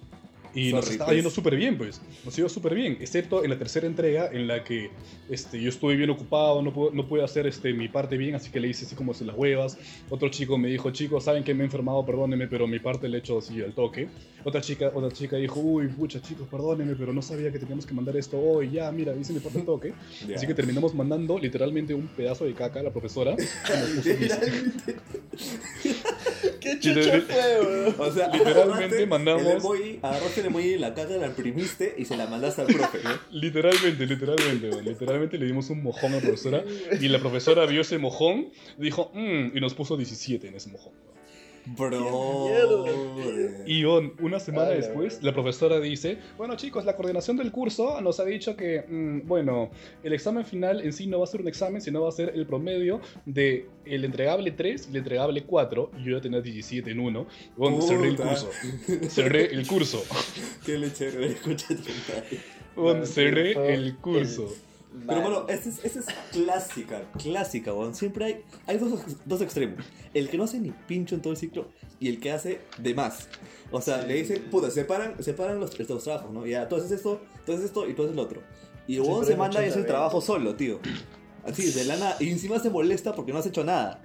Y 0.55 0.73
nos 0.73 0.85
Sorry, 0.85 0.93
estaba 0.95 1.09
pues. 1.09 1.17
yendo 1.17 1.31
súper 1.31 1.57
bien, 1.57 1.79
pues. 1.79 2.01
Nos 2.25 2.39
iba 2.39 2.49
súper 2.49 2.75
bien, 2.75 2.99
excepto 3.01 3.45
en 3.45 3.51
la 3.51 3.59
tercera 3.59 3.87
entrega 3.87 4.29
en 4.33 4.49
la 4.49 4.65
que 4.65 4.91
este, 5.29 5.61
yo 5.63 5.69
estuve 5.69 5.95
bien 5.97 6.11
ocupado, 6.11 6.61
no, 6.63 6.73
pude- 6.75 6.93
no 6.93 7.07
pude 7.07 7.23
hacer 7.23 7.47
este, 7.47 7.73
mi 7.73 7.89
parte 7.89 8.17
bien, 8.17 8.35
así 8.35 8.51
que 8.51 8.59
le 8.61 8.69
hice 8.69 8.85
así 8.87 8.95
como 8.97 9.15
se 9.15 9.25
las 9.25 9.37
huevas. 9.37 9.79
Otro 10.09 10.29
chico 10.29 10.59
me 10.59 10.69
dijo, 10.69 10.91
chicos, 10.91 11.25
saben 11.25 11.45
que 11.45 11.55
me 11.55 11.63
he 11.63 11.67
enfermado, 11.67 12.05
perdónenme, 12.05 12.49
pero 12.49 12.67
mi 12.67 12.79
parte 12.81 13.09
le 13.09 13.19
he 13.19 13.21
hecho 13.21 13.39
así 13.39 13.61
al 13.63 13.73
toque. 13.75 14.09
Otra 14.45 14.61
chica, 14.61 14.91
otra 14.95 15.11
chica 15.13 15.37
dijo, 15.37 15.61
uy, 15.61 15.87
pucha, 15.89 16.21
chicos, 16.21 16.49
perdónenme, 16.49 16.95
pero 16.97 17.13
no 17.13 17.23
sabía 17.23 17.53
que 17.53 17.59
teníamos 17.59 17.87
que 17.87 17.95
mandar 17.95 18.17
esto 18.17 18.39
hoy. 18.41 18.71
Ya, 18.71 18.91
mira, 18.91 19.15
hice 19.15 19.33
mi 19.33 19.41
parte 19.41 19.59
al 19.61 19.65
toque. 19.67 19.93
Ya. 20.29 20.37
Así 20.37 20.47
que 20.47 20.55
terminamos 20.55 20.95
mandando 20.95 21.39
literalmente 21.39 21.95
un 21.95 22.07
pedazo 22.09 22.45
de 22.45 22.53
caca 22.55 22.81
a 22.81 22.83
la 22.83 22.91
profesora. 22.91 23.37
que 23.37 23.73
nos 23.75 23.89
puso 23.91 24.19
17. 24.19 24.63
¿Qué 26.81 26.95
chucha 26.95 27.21
fue? 27.23 27.95
O 27.99 28.13
sea, 28.13 28.29
Literalmente 28.33 29.07
mandamos- 29.07 29.43
El 29.43 29.57
emoji, 29.59 29.99
agarraste 30.03 30.41
el 30.41 30.47
emoji 30.47 30.79
la 30.79 30.95
caca, 30.95 31.17
la 31.17 31.27
imprimiste 31.27 31.95
y 31.99 32.05
se 32.05 32.17
la 32.17 32.27
mandaste 32.27 32.63
al 32.63 32.67
profe, 32.69 32.99
¿no? 33.03 33.11
Literalmente, 33.31 34.07
literalmente, 34.07 34.71
weón. 34.71 34.85
literalmente 34.85 35.39
le 35.39 35.47
dimos 35.47 35.71
un 35.71 35.83
mojón 35.83 36.13
a 36.13 36.17
la 36.17 36.23
profesora 36.23 36.65
y 37.01 37.09
la 37.09 37.19
profesora 37.19 37.67
vio 37.67 37.81
ese 37.81 37.99
mojón, 37.99 38.49
dijo, 38.79 39.11
mmm, 39.15 39.57
y 39.57 39.61
nos 39.61 39.75
puso 39.75 39.97
17 39.97 40.49
en 40.49 40.55
ese 40.55 40.71
mojón. 40.71 40.93
Bro. 41.67 42.49
Y 43.67 43.85
weón, 43.85 44.15
una 44.21 44.41
semana 44.41 44.69
Ala, 44.69 44.77
después, 44.77 45.23
la 45.23 45.33
profesora 45.33 45.79
dice, 45.81 46.19
bueno 46.37 46.57
chicos, 46.57 46.85
la 46.85 46.97
coordinación 46.97 47.37
del 47.37 47.53
curso 47.53 48.01
nos 48.01 48.19
ha 48.21 48.25
dicho 48.25 48.57
que, 48.57 48.85
mm, 48.89 49.27
bueno, 49.27 49.71
el 50.03 50.13
examen 50.13 50.45
final 50.45 50.81
en 50.81 50.93
sí 50.93 51.07
no 51.07 51.19
va 51.19 51.25
a 51.25 51.29
ser 51.29 51.41
un 51.41 51.49
examen, 51.49 51.81
sino 51.81 52.03
va 52.03 52.09
a 52.09 52.13
ser 52.13 52.33
el 52.35 52.47
promedio 52.47 53.01
de 53.27 53.67
el 53.85 54.05
entregable 54.05 54.51
3 54.51 54.87
y 54.87 54.91
el 54.91 54.97
entregable 54.97 55.45
4, 55.45 55.91
y 55.99 56.05
yo 56.05 56.17
ya 56.17 56.21
tenía 56.21 56.41
17 56.41 56.91
en 56.91 57.01
uno, 57.01 57.27
weón, 57.57 57.83
cerré 57.83 58.09
el 58.09 58.17
curso, 58.17 58.51
cerré 59.09 59.53
el 59.53 59.67
curso, 59.67 60.03
Qué 60.65 60.79
lechero, 60.79 61.21
escucha 61.25 61.75
No, 62.77 63.05
cerré 63.07 63.75
el 63.75 63.97
curso. 63.97 64.53
Pero 65.07 65.21
bueno, 65.21 65.47
esa 65.49 65.69
es, 65.69 65.85
esa 65.85 66.01
es 66.01 66.07
clásica, 66.33 67.03
clásica, 67.23 67.73
weón. 67.73 67.95
Siempre 67.95 68.25
hay, 68.25 68.45
hay 68.67 68.79
dos, 68.79 69.01
dos 69.25 69.41
extremos. 69.41 69.85
El 70.15 70.29
que 70.29 70.37
no 70.37 70.45
hace 70.45 70.59
ni 70.59 70.71
pincho 70.71 71.15
en 71.15 71.23
todo 71.23 71.33
el 71.33 71.37
ciclo 71.39 71.69
y 72.01 72.09
el 72.09 72.19
que 72.21 72.33
hace 72.33 72.61
de 72.79 72.95
más. 72.95 73.29
O 73.71 73.81
sea, 73.81 74.03
Sí. 74.03 74.09
le 74.09 74.15
dicen, 74.15 74.51
puta, 74.51 74.71
separan, 74.71 75.23
separan 75.23 75.61
los, 75.61 75.79
los 75.79 76.05
trabajos, 76.05 76.33
¿no? 76.33 76.45
Ya, 76.47 76.69
tú 76.69 76.77
haces 76.77 76.91
esto, 76.91 77.21
tú 77.47 77.53
haces 77.53 77.67
esto 77.67 77.89
y 77.89 77.95
tú 77.95 78.03
haces 78.03 78.17
lo 78.17 78.23
otro. 78.23 78.43
Y 78.89 78.97
el 78.97 79.03
weón 79.03 79.25
se 79.25 79.37
manda 79.37 79.65
y 79.65 79.69
hace 79.69 79.79
el 79.79 79.85
80-20. 79.85 79.87
trabajo 79.87 80.21
solo, 80.21 80.55
tío. 80.57 80.81
Así, 81.45 81.71
de 81.71 81.85
la 81.85 81.97
nada. 81.97 82.17
Y 82.19 82.31
encima 82.31 82.59
se 82.59 82.69
molesta 82.71 83.15
porque 83.15 83.33
no 83.33 83.39
has 83.39 83.47
hecho 83.47 83.63
nada. 83.65 84.03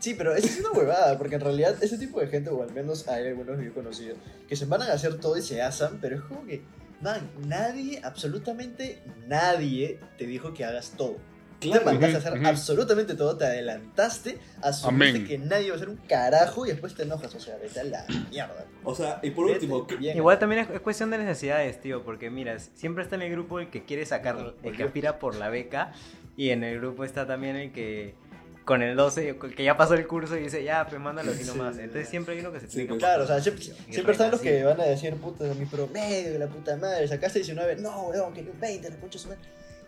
Sí, 0.00 0.14
pero 0.14 0.34
eso 0.34 0.48
es 0.48 0.58
una 0.60 0.72
huevada, 0.72 1.16
porque 1.16 1.36
en 1.36 1.40
realidad 1.40 1.82
ese 1.82 1.96
tipo 1.96 2.20
de 2.20 2.26
gente, 2.26 2.50
o 2.50 2.62
al 2.62 2.72
menos 2.74 3.06
hay 3.08 3.28
algunos 3.28 3.56
que 3.56 3.64
yo 3.66 3.70
he 3.70 3.72
conocido, 3.74 4.16
que 4.48 4.56
se 4.56 4.66
van 4.66 4.82
a 4.82 4.92
hacer 4.92 5.18
todo 5.20 5.38
y 5.38 5.42
se 5.42 5.62
asan, 5.62 5.98
pero 6.00 6.16
es 6.16 6.22
como 6.22 6.44
que, 6.44 6.62
man, 7.00 7.30
nadie, 7.46 8.00
absolutamente 8.02 9.02
nadie 9.26 10.00
te 10.18 10.26
dijo 10.26 10.52
que 10.54 10.64
hagas 10.64 10.92
todo. 10.96 11.16
Tú 11.60 11.70
te 11.70 11.78
Claro. 11.78 11.84
mandaste 11.86 12.16
a 12.16 12.18
hacer 12.18 12.46
absolutamente 12.46 13.14
todo, 13.14 13.38
te 13.38 13.46
adelantaste, 13.46 14.38
asumiste 14.60 15.08
Amén. 15.18 15.26
que 15.26 15.38
nadie 15.38 15.66
iba 15.66 15.74
a 15.74 15.76
hacer 15.76 15.88
un 15.88 15.96
carajo 15.96 16.66
y 16.66 16.70
después 16.70 16.94
te 16.94 17.04
enojas, 17.04 17.34
o 17.34 17.40
sea, 17.40 17.56
vete 17.56 17.80
a 17.80 17.84
la 17.84 18.04
mierda. 18.28 18.66
O 18.82 18.94
sea, 18.94 19.20
y 19.22 19.30
por 19.30 19.46
Vete 19.46 19.60
último, 19.60 19.86
¿qué- 19.86 19.96
bien. 19.96 20.16
Igual 20.16 20.38
también 20.38 20.62
es, 20.62 20.70
es 20.70 20.80
cuestión 20.80 21.10
de 21.10 21.18
necesidades, 21.18 21.80
tío, 21.80 22.04
porque 22.04 22.28
mira, 22.28 22.58
siempre 22.58 23.02
está 23.04 23.16
en 23.16 23.22
el 23.22 23.30
grupo 23.30 23.60
el 23.60 23.70
que 23.70 23.84
quiere 23.84 24.04
sacar, 24.04 24.54
el 24.62 24.76
que 24.76 24.82
aspira 24.82 25.18
por 25.18 25.36
la 25.36 25.48
beca, 25.48 25.92
y 26.36 26.50
en 26.50 26.64
el 26.64 26.80
grupo 26.80 27.04
está 27.04 27.26
también 27.26 27.56
el 27.56 27.72
que 27.72 28.14
con 28.64 28.82
el 28.82 28.96
12, 28.96 29.28
el 29.28 29.54
que 29.54 29.62
ya 29.64 29.76
pasó 29.76 29.94
el 29.94 30.06
curso 30.06 30.36
y 30.38 30.42
dice, 30.44 30.64
ya, 30.64 30.86
pues 30.88 31.00
mándalo 31.00 31.32
así 31.32 31.44
Sí, 31.44 31.48
nomás. 31.50 31.76
sí, 31.76 31.82
Entonces 31.82 32.06
sí. 32.06 32.10
siempre 32.12 32.34
hay 32.34 32.40
uno 32.40 32.52
que 32.52 32.60
se 32.60 32.66
Sí, 32.66 32.72
tiene 32.72 32.84
que 32.86 32.88
pues. 32.94 32.98
Claro, 33.00 33.24
o 33.24 33.26
sea, 33.26 33.40
siempre, 33.40 33.64
siempre 33.64 34.12
están 34.12 34.30
los 34.30 34.40
que 34.40 34.64
van 34.64 34.80
a 34.80 34.84
decir, 34.84 35.14
puta, 35.16 35.44
mi 35.54 35.66
promedio, 35.66 36.38
la 36.38 36.48
puta 36.48 36.76
madre, 36.76 37.06
sacaste 37.08 37.40
19, 37.40 37.76
no, 37.76 38.08
weón, 38.08 38.32
que 38.32 38.40
un 38.40 38.58
20, 38.60 38.88
la 38.90 38.96
concha 38.96 39.18
su 39.18 39.28
madre. 39.28 39.40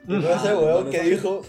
Y 0.07 0.13
luego 0.13 0.35
ese 0.37 0.55
weón 0.55 0.75
mano, 0.85 0.91
que 0.91 1.01
dijo, 1.03 1.43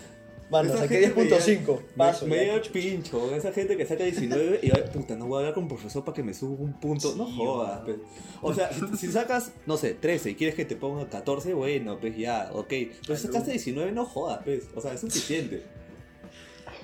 mano, 0.50 0.70
esa 0.70 0.78
saqué 0.84 1.00
gente 1.00 1.22
me 1.24 1.30
10.5, 1.30 1.82
paso. 1.98 2.26
me, 2.28 2.52
me 2.54 2.60
pincho, 2.62 3.36
esa 3.36 3.52
gente 3.52 3.76
que 3.78 3.86
saca 3.86 4.04
19 4.06 4.60
y 4.64 4.70
va, 4.70 4.78
puta, 4.86 5.16
no 5.18 5.28
voy 5.28 5.36
a 5.36 5.40
hablar 5.40 5.54
con 5.54 5.64
el 5.64 5.70
profesor 5.70 6.06
para 6.06 6.16
que 6.16 6.24
me 6.24 6.34
suba 6.34 6.56
un 6.64 6.80
punto. 6.80 7.14
no 7.16 7.28
Sí, 7.28 7.34
jodas, 7.36 7.84
weón. 7.86 7.86
pues. 7.86 7.98
O 8.42 8.54
sea, 8.54 8.72
si, 8.72 8.98
si 8.98 9.12
sacas, 9.12 9.52
no 9.66 9.76
sé, 9.78 9.94
13 9.96 10.30
y 10.32 10.36
quieres 10.36 10.56
que 10.56 10.64
te 10.66 10.76
ponga 10.78 11.08
14, 11.10 11.54
bueno, 11.54 12.00
pues 12.00 12.16
ya, 12.18 12.50
ok. 12.54 12.70
Pero 13.06 13.16
si 13.18 13.28
sacaste 13.28 13.52
19, 13.52 13.92
no 13.92 14.06
jodas, 14.06 14.40
pues. 14.46 14.70
O 14.76 14.82
sea, 14.82 14.94
es 14.94 15.02
suficiente. 15.02 15.64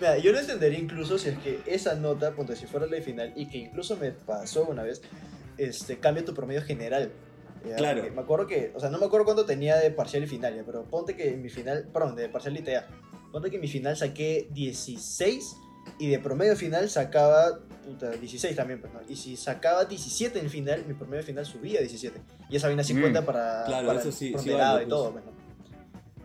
Mira, 0.04 0.18
yo 0.18 0.34
no 0.34 0.40
entendería 0.40 0.80
incluso 0.80 1.18
si 1.18 1.30
es 1.30 1.38
que 1.38 1.62
esa 1.66 1.96
nota, 1.96 2.32
ponte 2.36 2.58
si 2.58 2.66
fuera 2.68 2.86
la 2.88 3.02
final, 3.02 3.32
y 3.38 3.46
que 3.46 3.58
incluso 3.58 3.96
me 3.96 4.12
pasó 4.12 4.66
una 4.66 4.84
vez, 4.84 5.02
este, 5.58 5.98
cambia 5.98 6.26
tu 6.26 6.34
promedio 6.34 6.62
general. 6.62 7.10
¿ya? 7.66 7.78
Claro. 7.78 8.02
Porque 8.02 8.12
Me 8.14 8.22
acuerdo 8.22 8.48
que, 8.48 8.74
o 8.76 8.82
sea, 8.82 8.90
no 8.90 8.98
me 8.98 9.06
acuerdo 9.06 9.24
cuánto 9.24 9.46
tenía 9.46 9.78
de 9.78 9.92
parcial 9.92 10.22
y 10.24 10.28
final, 10.28 10.58
ya, 10.58 10.64
pero 10.66 10.84
ponte 10.84 11.16
que 11.16 11.30
en 11.30 11.42
mi 11.42 11.48
final, 11.50 11.88
perdón, 11.94 12.18
de 12.18 12.28
parcial 12.28 12.58
y 12.58 12.62
TA, 12.64 12.86
ponte 13.32 13.50
que 13.50 13.56
en 13.56 13.62
mi 13.62 13.70
final 13.70 13.96
saqué 13.96 14.50
16 14.52 15.56
y 16.00 16.10
de 16.10 16.20
promedio 16.20 16.58
final 16.58 16.90
sacaba, 16.90 17.62
puta, 17.86 18.10
16 18.12 18.58
también, 18.58 18.82
pues, 18.82 18.92
¿no? 18.92 19.00
Y 19.08 19.16
si 19.16 19.38
sacaba 19.38 19.86
17 19.86 20.38
en 20.38 20.50
final, 20.50 20.84
mi 20.86 20.96
promedio 20.96 21.24
final 21.24 21.46
subía 21.46 21.80
a 21.80 21.82
17. 21.82 22.20
Y 22.50 22.58
esa 22.58 22.68
vaina 22.68 22.84
50 22.84 23.22
Mm. 23.22 23.26
para, 23.26 23.64
Claro, 23.66 23.88
para 23.88 24.00
eso 24.02 24.12
sí, 24.12 24.28
sí 24.28 24.34
ponderado 24.34 24.74
vale, 24.74 24.84
y 24.84 24.86
pues. 24.86 24.90
todo, 24.90 25.12
pues, 25.14 25.24
¿no? 25.24 25.32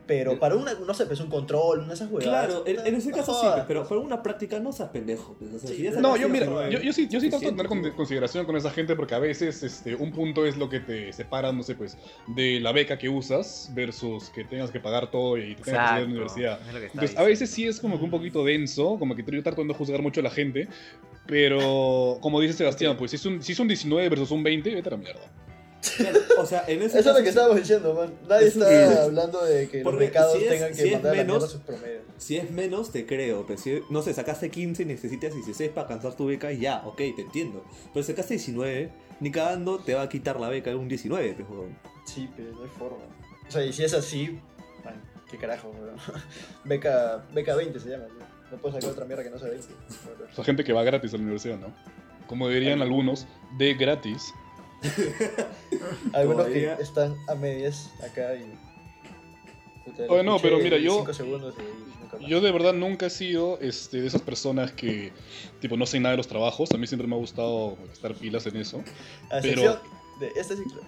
Pero 0.09 0.39
para 0.41 0.57
una, 0.57 0.73
no 0.75 0.95
sé, 0.95 1.07
pues 1.07 1.21
un 1.21 1.29
control, 1.29 1.79
una 1.81 1.89
de 1.89 1.95
esas 1.95 2.11
huevadas. 2.11 2.47
Claro, 2.47 2.65
en, 2.67 2.85
en 2.87 2.95
ese 2.97 3.13
caso 3.13 3.33
sí, 3.41 3.47
pues, 3.53 3.65
pero 3.69 3.87
para 3.87 4.01
una 4.01 4.23
práctica 4.23 4.59
no 4.59 4.73
seas 4.73 4.89
pendejo. 4.89 5.37
pues, 5.39 5.53
o 5.55 5.59
sea, 5.61 5.69
Sí, 5.69 5.77
si 5.77 5.83
ya 5.83 5.91
no, 6.01 6.17
yo 6.17 6.29
mira, 6.29 6.47
19, 6.47 6.73
yo, 6.73 6.81
yo 6.81 6.93
sí, 6.93 7.07
yo 7.09 7.21
sí 7.21 7.29
trato 7.29 7.45
de 7.45 7.51
tener 7.53 7.67
con- 7.69 7.91
consideración 7.93 8.47
con 8.47 8.57
esa 8.57 8.71
gente 8.71 8.97
porque 8.97 9.15
a 9.15 9.19
veces 9.21 9.63
este, 9.63 9.95
un 9.95 10.11
punto 10.11 10.47
es 10.47 10.57
lo 10.57 10.69
que 10.69 10.81
te 10.81 11.13
separa, 11.13 11.53
no 11.53 11.63
sé, 11.63 11.75
pues, 11.75 11.97
de 12.27 12.59
la 12.59 12.73
beca 12.73 12.97
que 12.99 13.09
usas 13.09 13.71
versus 13.75 14.31
que 14.31 14.45
tengas 14.45 14.71
que 14.71 14.81
pagar 14.81 15.11
todo 15.11 15.37
y 15.37 15.55
te 15.55 15.63
tengas 15.63 15.65
que 15.65 15.71
salir 15.73 16.01
de 16.01 16.01
la 16.07 16.11
universidad. 16.11 16.61
Entonces, 16.83 17.17
a 17.19 17.23
veces 17.23 17.51
sí 17.51 17.67
es 17.67 17.79
como 17.79 17.99
que 17.99 18.05
un 18.05 18.11
poquito 18.11 18.43
denso, 18.45 18.97
como 18.99 19.15
que 19.15 19.23
yo 19.31 19.43
trato 19.43 19.61
de 19.61 19.69
no 19.69 19.75
juzgar 19.75 20.01
mucho 20.03 20.21
a 20.21 20.23
la 20.25 20.31
gente, 20.31 20.69
pero 21.27 22.19
como 22.23 22.41
dice 22.41 22.55
Sebastián, 22.55 22.97
pues 22.97 23.11
si 23.11 23.17
es 23.17 23.27
un, 23.27 23.43
si 23.43 23.53
es 23.53 23.61
un 23.61 23.69
19 23.69 24.09
versus 24.09 24.31
un 24.31 24.43
20, 24.43 24.75
vete 24.75 24.89
a 24.89 24.93
la 24.93 24.97
mierda. 24.97 25.21
Claro, 25.97 26.19
o 26.39 26.47
sea, 26.47 26.65
en 26.67 26.83
ese 26.83 26.99
Eso 27.01 27.11
es 27.11 27.17
lo 27.17 27.23
que 27.23 27.29
estábamos 27.29 27.57
diciendo, 27.57 27.95
man. 27.95 28.13
Nadie 28.29 28.49
Eso 28.49 28.69
está 28.69 29.05
hablando 29.05 29.45
de 29.45 29.69
que 29.69 29.77
los 29.79 29.85
Porque 29.85 30.07
becados 30.07 30.33
si 30.37 30.45
es- 30.45 30.51
tengan 30.51 30.69
que 30.71 30.75
si 30.75 30.87
es 30.89 30.93
mandar 30.95 31.13
a 31.13 31.17
menos- 31.17 31.37
mierda 31.39 31.49
sus 31.49 31.61
promedios. 31.63 32.03
Si 32.17 32.37
es 32.37 32.51
menos, 32.51 32.91
te 32.91 33.07
creo. 33.07 33.47
Pero 33.47 33.61
si, 33.61 33.81
no 33.91 34.03
sé, 34.03 34.13
sacaste 34.15 34.51
15 34.51 34.83
y 34.83 34.87
necesitas 34.87 35.33
16 35.35 35.71
para 35.71 35.83
alcanzar 35.83 36.15
tu 36.17 36.27
beca, 36.27 36.51
ya, 36.53 36.83
ok, 36.85 36.97
te 36.97 37.23
entiendo. 37.23 37.65
Pero 37.95 38.03
si 38.05 38.13
sacaste 38.13 38.35
19, 38.35 38.91
ni 39.21 39.31
cagando 39.31 39.79
te 39.79 39.95
va 39.95 40.03
a 40.03 40.09
quitar 40.09 40.41
la 40.41 40.49
beca 40.49 40.71
de 40.71 40.77
un 40.77 40.89
19, 40.89 41.35
pues, 41.35 41.49
huevón. 41.49 41.79
Sí, 42.07 42.29
pero 42.37 42.51
no 42.53 42.63
hay 42.63 42.69
forma. 42.77 43.05
O 43.47 43.51
sea, 43.51 43.65
y 43.65 43.73
si 43.73 43.85
es 43.85 43.95
así, 43.95 44.39
man, 44.85 45.01
qué 45.31 45.39
carajo, 45.39 45.71
weón. 45.71 45.97
Beca, 46.65 47.25
beca 47.33 47.55
20 47.55 47.79
se 47.81 47.91
llama, 47.91 48.05
¿no? 48.19 48.27
No 48.51 48.57
puedes 48.59 48.77
sacar 48.77 48.91
otra 48.91 49.05
mierda 49.05 49.23
que 49.23 49.31
no 49.31 49.39
sea 49.39 49.49
20. 49.51 49.67
O 50.33 50.35
sea, 50.35 50.45
gente 50.45 50.65
que 50.65 50.73
va 50.73 50.83
gratis 50.83 51.13
a 51.15 51.17
la 51.19 51.23
universidad, 51.23 51.59
¿no? 51.59 51.73
Como 52.27 52.49
dirían 52.49 52.83
algunos, 52.83 53.27
de 53.59 53.75
gratis. 53.75 54.33
Algunos 56.13 56.47
Todavía- 56.47 56.77
que 56.77 56.83
están 56.83 57.17
a 57.29 57.35
medias 57.35 57.91
acá 58.05 58.35
y. 58.35 58.53
Oye, 60.09 60.23
no, 60.23 60.39
pero 60.39 60.59
mira, 60.59 60.77
yo-. 60.79 61.05
Yo 62.27 62.41
de 62.41 62.53
verdad 62.53 62.73
nunca 62.75 63.07
he 63.07 63.11
sido 63.11 63.59
este, 63.61 64.01
de 64.01 64.07
esas 64.07 64.23
personas 64.23 64.73
que, 64.73 65.13
tipo, 65.61 65.77
no 65.77 65.87
sé 65.87 65.99
nada 66.01 66.13
de 66.13 66.17
los 66.19 66.29
trabajos. 66.29 66.71
A 66.73 66.77
mí 66.79 66.87
siempre 66.87 67.07
me 67.09 67.15
ha 67.15 67.19
gustado 67.19 67.77
estar 67.93 68.15
pilas 68.15 68.47
en 68.47 68.57
eso. 68.57 68.79
A 69.31 69.41
pero- 69.41 69.63
excepción 69.63 69.79
de 70.21 70.29
este 70.41 70.57
ciclo. 70.57 70.81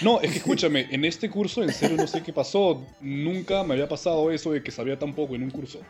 No, 0.00 0.20
es 0.20 0.30
que 0.32 0.38
escúchame, 0.38 0.88
en 0.90 1.04
este 1.04 1.28
curso 1.30 1.62
en 1.62 1.72
serio 1.72 1.96
no 1.98 2.06
sé 2.06 2.22
qué 2.22 2.32
pasó. 2.32 2.84
Nunca 3.00 3.62
me 3.62 3.74
había 3.74 3.88
pasado 3.88 4.30
eso 4.30 4.50
de 4.52 4.62
que 4.62 4.70
sabía 4.70 4.98
tan 4.98 5.14
poco 5.14 5.34
en 5.34 5.42
un 5.42 5.50
curso. 5.50 5.80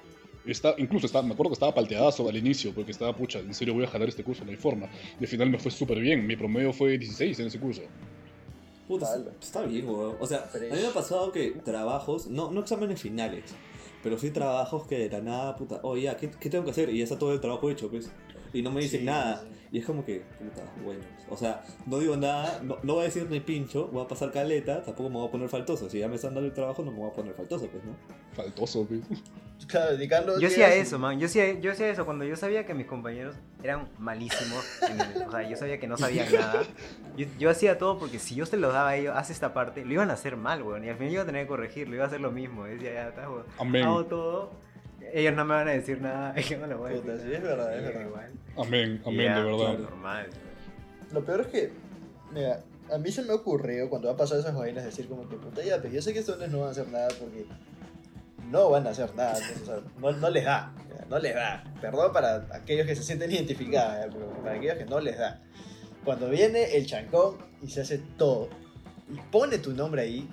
Está, 0.44 0.74
incluso 0.78 1.06
estaba, 1.06 1.24
me 1.26 1.34
acuerdo 1.34 1.50
que 1.50 1.54
estaba 1.54 1.74
palteadazo 1.74 2.28
al 2.28 2.36
inicio, 2.36 2.72
porque 2.74 2.90
estaba, 2.90 3.14
pucha, 3.16 3.38
en 3.38 3.54
serio 3.54 3.74
voy 3.74 3.84
a 3.84 3.88
jalar 3.88 4.08
este 4.08 4.24
curso, 4.24 4.44
no 4.44 4.50
hay 4.50 4.56
forma. 4.56 4.88
Y 5.20 5.24
al 5.24 5.28
final 5.28 5.50
me 5.50 5.58
fue 5.58 5.70
súper 5.70 6.00
bien, 6.00 6.26
mi 6.26 6.36
promedio 6.36 6.72
fue 6.72 6.98
16 6.98 7.38
en 7.40 7.46
ese 7.46 7.60
curso. 7.60 7.82
Puta, 8.88 9.06
Vale. 9.10 9.30
está 9.40 9.62
bien, 9.62 9.88
weón. 9.88 10.16
O 10.20 10.26
sea, 10.26 10.48
a 10.52 10.58
mí 10.58 10.66
me 10.70 10.86
ha 10.86 10.92
pasado 10.92 11.30
que 11.32 11.52
trabajos, 11.64 12.26
no, 12.26 12.50
no 12.50 12.60
exámenes 12.60 13.00
finales, 13.00 13.44
pero 14.02 14.18
sí 14.18 14.30
trabajos 14.30 14.86
que 14.86 14.98
de 14.98 15.08
la 15.08 15.20
nada, 15.20 15.56
puta, 15.56 15.78
oh 15.84 15.96
ya, 15.96 16.16
¿qué, 16.16 16.30
qué 16.30 16.50
tengo 16.50 16.64
que 16.64 16.72
hacer? 16.72 16.90
Y 16.90 16.98
ya 16.98 17.04
está 17.04 17.18
todo 17.18 17.32
el 17.32 17.40
trabajo 17.40 17.70
hecho, 17.70 17.88
pues. 17.88 18.10
Y 18.52 18.62
no 18.62 18.70
me 18.72 18.80
dicen 18.82 19.00
Sí, 19.00 19.06
nada. 19.06 19.40
sí. 19.42 19.61
Y 19.72 19.78
es 19.78 19.86
como 19.86 20.04
que, 20.04 20.20
puta, 20.38 20.62
bueno. 20.84 21.00
O 21.30 21.36
sea, 21.36 21.64
no 21.86 21.98
digo 21.98 22.14
nada, 22.14 22.60
no, 22.62 22.76
no 22.82 22.92
voy 22.92 23.02
a 23.02 23.06
decir 23.06 23.26
ni 23.30 23.40
pincho, 23.40 23.88
voy 23.88 24.04
a 24.04 24.06
pasar 24.06 24.30
caleta, 24.30 24.82
tampoco 24.82 25.08
me 25.08 25.16
voy 25.16 25.28
a 25.28 25.30
poner 25.30 25.48
faltoso. 25.48 25.88
Si 25.88 25.98
ya 25.98 26.08
me 26.08 26.16
están 26.16 26.34
dando 26.34 26.46
el 26.46 26.52
trabajo, 26.54 26.82
no 26.84 26.90
me 26.90 26.98
voy 26.98 27.10
a 27.10 27.14
poner 27.14 27.32
faltoso, 27.32 27.66
pues, 27.68 27.82
¿no? 27.82 27.96
Faltoso, 28.34 28.86
pues. 28.86 29.00
Claro, 29.68 30.40
Yo 30.40 30.48
hacía 30.48 30.74
eso, 30.74 30.98
man. 30.98 31.20
Yo 31.20 31.26
hacía, 31.26 31.52
yo 31.60 31.70
hacía 31.70 31.88
eso 31.88 32.04
cuando 32.04 32.24
yo 32.24 32.34
sabía 32.34 32.66
que 32.66 32.74
mis 32.74 32.86
compañeros 32.86 33.36
eran 33.62 33.88
malísimos. 33.96 34.64
en 34.90 35.00
el- 35.00 35.22
o 35.28 35.30
sea, 35.30 35.48
yo 35.48 35.56
sabía 35.56 35.78
que 35.78 35.86
no 35.86 35.96
sabían 35.96 36.32
nada. 36.32 36.64
Yo, 37.16 37.26
yo 37.38 37.48
hacía 37.48 37.78
todo 37.78 37.96
porque 37.96 38.18
si 38.18 38.34
yo 38.34 38.44
se 38.44 38.56
los 38.56 38.72
daba 38.72 38.88
a 38.90 38.96
ellos, 38.96 39.14
haz 39.16 39.30
esta 39.30 39.54
parte, 39.54 39.84
lo 39.84 39.92
iban 39.92 40.10
a 40.10 40.14
hacer 40.14 40.36
mal, 40.36 40.62
weón. 40.64 40.84
Y 40.84 40.88
al 40.88 40.96
final 40.96 41.12
iba 41.12 41.22
a 41.22 41.26
tener 41.26 41.42
que 41.44 41.48
corregirlo, 41.48 41.94
iba 41.94 42.04
a 42.04 42.08
hacer 42.08 42.20
lo 42.20 42.32
mismo. 42.32 42.64
Decía, 42.64 42.92
ya 42.92 43.08
está, 43.10 43.30
weón. 43.30 43.44
Amén. 43.58 43.84
Hago 43.84 44.04
todo. 44.06 44.50
Ellos 45.12 45.34
no 45.34 45.44
me 45.44 45.54
van 45.54 45.68
a 45.68 45.72
decir 45.72 46.00
nada, 46.00 46.34
yo 46.40 46.58
no 46.58 46.66
les 46.66 46.76
voy 46.78 46.92
a 46.92 46.94
Puta, 46.96 47.12
decir 47.12 47.28
sí, 47.30 47.34
es 47.36 47.42
verdad, 47.42 47.76
es 47.76 47.82
verdad. 47.84 48.06
igual. 48.06 48.30
Amén, 48.56 49.02
amén, 49.06 49.26
Ya, 49.26 49.36
de 49.38 49.44
verdad. 49.44 49.78
Normal. 49.78 50.26
Lo 51.12 51.24
peor 51.24 51.40
es 51.42 51.46
que, 51.48 51.72
mira, 52.32 52.60
a 52.92 52.98
mí 52.98 53.10
se 53.10 53.22
me 53.22 53.32
ocurrió 53.32 53.88
cuando 53.90 54.10
ha 54.10 54.16
pasado 54.16 54.40
esas 54.40 54.54
vainas 54.54 54.84
decir 54.84 55.08
como 55.08 55.28
que, 55.28 55.36
puta, 55.36 55.62
ya, 55.62 55.80
pero 55.80 55.94
yo 55.94 56.02
sé 56.02 56.12
que 56.12 56.20
estos 56.20 56.34
hombres 56.34 56.50
no 56.50 56.60
van 56.60 56.68
a 56.68 56.70
hacer 56.72 56.88
nada 56.88 57.08
porque 57.18 57.46
no 58.50 58.70
van 58.70 58.86
a 58.86 58.90
hacer 58.90 59.14
nada, 59.14 59.34
sea, 59.36 59.80
no, 59.98 60.12
no 60.12 60.30
les 60.30 60.44
da, 60.44 60.72
no 61.08 61.18
les 61.18 61.34
da. 61.34 61.64
Perdón 61.80 62.12
para 62.12 62.46
aquellos 62.52 62.86
que 62.86 62.94
se 62.96 63.02
sienten 63.02 63.30
identificados, 63.30 64.06
pero 64.12 64.26
para 64.42 64.56
aquellos 64.56 64.76
que 64.76 64.84
no 64.86 65.00
les 65.00 65.18
da. 65.18 65.40
Cuando 66.04 66.28
viene 66.28 66.76
el 66.76 66.86
chancón 66.86 67.36
y 67.62 67.68
se 67.68 67.82
hace 67.82 67.98
todo 68.18 68.48
y 69.08 69.16
pone 69.30 69.58
tu 69.58 69.72
nombre 69.72 70.02
ahí, 70.02 70.28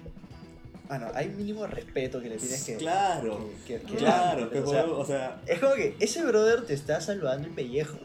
bueno, 0.89 1.08
hay 1.13 1.29
mínimo 1.29 1.65
respeto 1.67 2.19
que 2.19 2.27
le 2.29 2.36
tienes 2.38 2.63
que... 2.65 2.75
Claro, 2.75 3.50
que- 3.65 3.75
que- 3.77 3.86
que- 3.86 3.96
claro, 3.96 4.50
o 4.51 4.65
sea, 4.65 4.86
o 4.86 5.05
sea, 5.05 5.41
es 5.46 5.60
como 5.60 5.75
que 5.75 5.96
ese 6.00 6.25
brother 6.25 6.65
te 6.65 6.74
está 6.74 7.00
salvando 7.00 7.48
el 7.48 7.53
pellejo. 7.53 7.98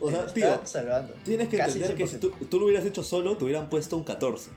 o 0.00 0.10
sea, 0.10 0.26
te 0.26 0.32
tío, 0.32 0.52
está 0.54 0.66
salvando. 0.66 1.14
tienes 1.24 1.48
que 1.48 1.56
Casi 1.56 1.78
entender 1.78 1.96
que 1.96 2.06
si 2.06 2.16
100%. 2.16 2.20
tú, 2.20 2.32
tú 2.50 2.58
lo 2.60 2.66
hubieras 2.66 2.84
hecho 2.84 3.02
solo, 3.02 3.36
te 3.36 3.44
hubieran 3.44 3.70
puesto 3.70 3.96
un 3.96 4.04
14. 4.04 4.50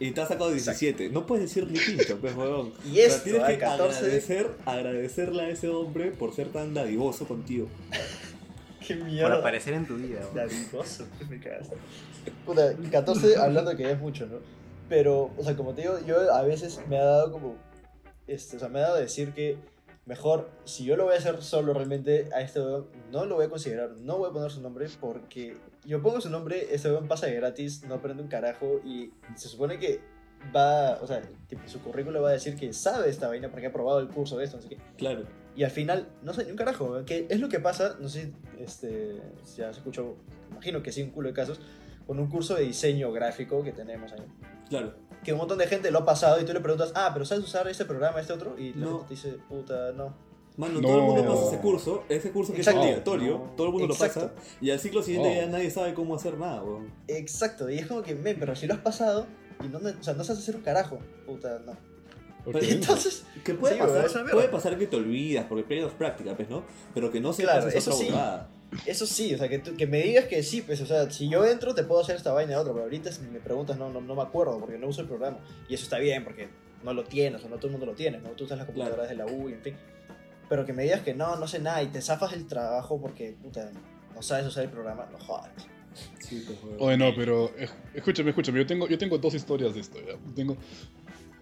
Y 0.00 0.12
te 0.12 0.20
has 0.20 0.28
sacado 0.28 0.52
17. 0.52 1.08
No 1.10 1.26
puedes 1.26 1.44
decir 1.46 1.66
ni 1.68 1.76
pincho, 1.80 2.18
pues, 2.20 2.32
huevón. 2.36 2.72
Y 2.86 2.90
O 2.90 2.94
sea, 2.94 3.06
esto, 3.06 3.22
tienes 3.24 3.42
ah, 3.42 3.48
que 3.48 3.58
14. 3.58 3.98
agradecer, 3.98 4.50
agradecerle 4.64 5.42
a 5.42 5.48
ese 5.50 5.68
hombre 5.70 6.12
por 6.12 6.32
ser 6.32 6.48
tan 6.52 6.72
dadivoso 6.72 7.26
contigo. 7.26 7.66
Qué 8.86 8.94
Por 8.94 9.06
mierda. 9.08 9.34
aparecer 9.38 9.74
en 9.74 9.86
tu 9.86 9.96
vida. 9.96 10.20
Dadivoso, 10.34 11.04
me 11.28 11.40
cagas. 11.40 11.66
Puta, 12.46 12.72
14 12.92 13.36
hablando 13.36 13.76
que 13.76 13.90
es 13.90 13.98
mucho, 13.98 14.26
¿no? 14.26 14.36
Pero, 14.88 15.30
o 15.36 15.42
sea, 15.42 15.56
como 15.56 15.74
te 15.74 15.82
digo, 15.82 15.98
yo 16.06 16.32
a 16.32 16.42
veces 16.42 16.80
me 16.88 16.98
ha 16.98 17.04
dado 17.04 17.32
como. 17.32 17.56
Este, 18.26 18.56
o 18.56 18.60
sea, 18.60 18.68
me 18.68 18.78
ha 18.78 18.82
dado 18.82 18.96
a 18.96 19.00
decir 19.00 19.32
que 19.32 19.58
mejor, 20.08 20.48
si 20.64 20.84
yo 20.84 20.96
lo 20.96 21.04
voy 21.04 21.14
a 21.14 21.18
hacer 21.18 21.42
solo 21.42 21.74
realmente, 21.74 22.30
a 22.34 22.40
este 22.40 22.60
weón 22.60 22.86
no 23.12 23.26
lo 23.26 23.36
voy 23.36 23.44
a 23.44 23.50
considerar, 23.50 23.90
no 24.00 24.16
voy 24.16 24.30
a 24.30 24.32
poner 24.32 24.50
su 24.50 24.62
nombre 24.62 24.86
porque 24.98 25.54
yo 25.84 26.00
pongo 26.02 26.20
su 26.22 26.30
nombre, 26.30 26.74
este 26.74 26.88
weón 26.88 27.08
pasa 27.08 27.26
de 27.26 27.34
gratis, 27.34 27.84
no 27.84 27.96
aprende 27.96 28.22
un 28.22 28.28
carajo 28.28 28.80
y 28.84 29.12
se 29.36 29.48
supone 29.48 29.78
que 29.78 30.00
va, 30.54 30.98
o 31.02 31.06
sea, 31.06 31.20
tipo, 31.46 31.68
su 31.68 31.80
currículo 31.80 32.22
va 32.22 32.30
a 32.30 32.32
decir 32.32 32.56
que 32.56 32.72
sabe 32.72 33.10
esta 33.10 33.28
vaina 33.28 33.50
porque 33.50 33.66
ha 33.66 33.72
probado 33.72 34.00
el 34.00 34.08
curso 34.08 34.38
de 34.38 34.44
esto, 34.44 34.60
sé 34.62 34.70
qué. 34.70 34.78
Claro. 34.96 35.24
Y 35.54 35.64
al 35.64 35.70
final, 35.70 36.08
no 36.22 36.32
sé 36.32 36.44
ni 36.44 36.52
un 36.52 36.56
carajo, 36.56 36.86
weón, 36.86 37.04
que 37.04 37.26
es 37.28 37.38
lo 37.38 37.50
que 37.50 37.60
pasa, 37.60 37.96
no 38.00 38.08
sé 38.08 38.32
este, 38.58 39.20
si 39.44 39.58
ya 39.58 39.72
se 39.74 39.80
escuchó, 39.80 40.16
imagino 40.50 40.82
que 40.82 40.90
sí, 40.90 41.02
un 41.02 41.10
culo 41.10 41.28
de 41.28 41.34
casos, 41.34 41.60
con 42.06 42.18
un 42.18 42.30
curso 42.30 42.54
de 42.54 42.62
diseño 42.62 43.12
gráfico 43.12 43.62
que 43.62 43.72
tenemos 43.72 44.10
ahí. 44.12 44.24
Claro. 44.68 44.94
Que 45.24 45.32
un 45.32 45.38
montón 45.38 45.58
de 45.58 45.66
gente 45.66 45.90
lo 45.90 46.00
ha 46.00 46.04
pasado 46.04 46.40
y 46.40 46.44
tú 46.44 46.52
le 46.52 46.60
preguntas, 46.60 46.92
ah, 46.94 47.10
pero 47.12 47.24
¿sabes 47.24 47.44
usar 47.44 47.66
este 47.68 47.84
programa, 47.84 48.20
este 48.20 48.32
otro? 48.32 48.58
Y 48.58 48.72
la 48.74 48.86
No. 48.86 48.98
gente 48.98 49.04
te 49.08 49.14
dice, 49.14 49.38
puta, 49.48 49.92
no. 49.92 50.14
Mano, 50.56 50.80
No. 50.80 50.88
todo 50.88 50.96
el 50.98 51.02
mundo 51.04 51.34
pasa 51.34 51.46
ese 51.48 51.58
curso, 51.60 52.04
ese 52.08 52.30
curso 52.32 52.52
que 52.52 52.58
Exacto. 52.58 52.80
es 52.80 52.86
obligatorio, 52.86 53.38
No. 53.38 53.44
todo 53.56 53.66
el 53.68 53.72
mundo 53.74 53.94
Exacto. 53.94 54.20
lo 54.20 54.28
pasa, 54.34 54.40
y 54.60 54.70
al 54.70 54.80
ciclo 54.80 55.02
siguiente 55.02 55.28
Oh. 55.30 55.34
ya 55.42 55.46
nadie 55.46 55.70
sabe 55.70 55.94
cómo 55.94 56.14
hacer 56.16 56.36
nada, 56.38 56.62
weón. 56.62 56.92
Exacto, 57.06 57.70
y 57.70 57.78
es 57.78 57.86
como 57.86 58.02
que, 58.02 58.14
men, 58.14 58.36
pero 58.40 58.56
si 58.56 58.66
lo 58.66 58.74
has 58.74 58.80
pasado 58.80 59.26
y 59.64 59.68
no, 59.68 59.78
o 59.78 60.02
sea, 60.02 60.14
no 60.14 60.24
sabes 60.24 60.42
hacer 60.42 60.56
un 60.56 60.62
carajo, 60.62 60.98
puta, 61.26 61.60
no. 61.64 61.76
Entonces, 62.60 63.24
Que 63.44 63.54
puede, 63.54 63.74
Sí, 63.74 63.80
pasar, 63.80 64.30
puede 64.30 64.48
pasar 64.48 64.78
que 64.78 64.86
te 64.86 64.96
olvidas, 64.96 65.44
porque 65.48 65.64
pierdes 65.64 65.92
práctica, 65.92 66.34
pues, 66.34 66.48
¿no? 66.48 66.64
Pero 66.94 67.10
que 67.10 67.20
no 67.20 67.32
sepas 67.32 67.54
Claro, 67.56 67.68
esa 67.68 67.78
eso 67.78 67.90
otra 67.94 68.48
sí. 68.48 68.54
Eso 68.86 69.06
sí, 69.06 69.34
o 69.34 69.38
sea, 69.38 69.48
que, 69.48 69.58
tú- 69.58 69.76
que 69.76 69.86
me 69.86 70.02
digas 70.02 70.26
que 70.26 70.42
sí, 70.42 70.62
pues, 70.62 70.80
o 70.80 70.86
sea, 70.86 71.10
si 71.10 71.28
yo 71.28 71.44
entro 71.46 71.74
te 71.74 71.84
puedo 71.84 72.00
hacer 72.00 72.16
esta 72.16 72.32
vaina 72.32 72.52
y 72.52 72.56
otra, 72.56 72.72
pero 72.72 72.84
ahorita 72.84 73.10
si 73.12 73.22
me 73.22 73.40
preguntas 73.40 73.76
no, 73.78 73.90
no, 73.90 74.00
no 74.00 74.14
me 74.14 74.22
acuerdo 74.22 74.58
porque 74.60 74.78
no 74.78 74.88
uso 74.88 75.00
el 75.00 75.06
programa. 75.08 75.38
Y 75.68 75.74
eso 75.74 75.84
está 75.84 75.98
bien 75.98 76.24
porque 76.24 76.48
no 76.84 76.92
lo 76.92 77.04
tienes, 77.04 77.42
o 77.44 77.48
no 77.48 77.56
todo 77.56 77.66
el 77.68 77.72
mundo 77.72 77.86
lo 77.86 77.94
tiene, 77.94 78.18
¿no? 78.18 78.30
Tú 78.30 78.44
usas 78.44 78.58
las 78.58 78.66
computadoras 78.66 79.08
de 79.08 79.14
la 79.16 79.26
U 79.26 79.48
y 79.48 79.52
en 79.54 79.62
fin. 79.62 79.76
Pero 80.48 80.64
que 80.64 80.72
me 80.72 80.82
digas 80.84 81.02
que 81.02 81.14
no, 81.14 81.36
no 81.36 81.46
sé 81.48 81.58
nada 81.58 81.82
y 81.82 81.88
te 81.88 82.00
zafas 82.00 82.32
el 82.32 82.46
trabajo 82.46 83.00
porque, 83.00 83.36
puta, 83.42 83.70
no 84.14 84.22
sabes 84.22 84.46
usar 84.46 84.64
el 84.64 84.70
programa, 84.70 85.06
no 85.12 85.18
jodas. 85.18 85.50
Sí, 86.20 86.44
pues. 86.46 86.58
Oye, 86.78 86.96
no, 86.96 87.12
pero 87.16 87.50
eh, 87.58 87.68
escúchame, 87.94 88.30
escúchame. 88.30 88.58
Yo 88.60 88.66
tengo, 88.66 88.86
yo 88.86 88.96
tengo 88.98 89.18
dos 89.18 89.34
historias 89.34 89.74
de 89.74 89.80
esto, 89.80 89.98
¿ya? 90.06 90.14
Tengo 90.34 90.56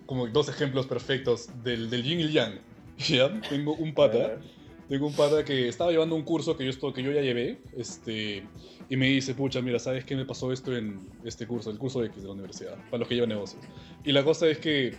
como 0.07 0.27
dos 0.29 0.49
ejemplos 0.49 0.87
perfectos 0.87 1.49
del, 1.65 1.91
del 1.91 2.03
yin 2.03 2.21
y 2.21 2.23
el 2.23 2.33
yang. 2.33 2.59
¿Ya? 2.99 3.41
Tengo 3.49 3.75
un 3.75 3.93
pata, 3.95 4.39
tengo 4.88 5.07
un 5.07 5.14
pata 5.14 5.44
que 5.44 5.68
estaba 5.68 5.90
llevando 5.90 6.14
un 6.14 6.22
curso 6.22 6.57
que 6.57 6.64
yo, 6.64 6.70
esto- 6.70 6.92
que 6.92 7.03
yo 7.03 7.11
ya 7.12 7.20
llevé, 7.20 7.59
este, 7.77 8.44
y 8.88 8.96
me 8.96 9.07
dice, 9.09 9.35
pucha, 9.35 9.61
mira, 9.61 9.79
¿sabes 9.79 10.05
qué 10.05 10.14
me 10.16 10.25
pasó 10.25 10.53
esto 10.53 10.77
en 10.77 11.01
este 11.25 11.46
curso, 11.46 11.70
el 11.70 11.79
curso 11.79 12.05
X 12.05 12.22
de 12.22 12.29
la 12.29 12.35
universidad, 12.35 12.77
para 12.90 12.99
los 12.99 13.09
que 13.09 13.14
llevan 13.14 13.31
negocios? 13.31 13.62
Y 14.05 14.12
la 14.12 14.22
cosa 14.25 14.46
es 14.49 14.59
que 14.59 14.94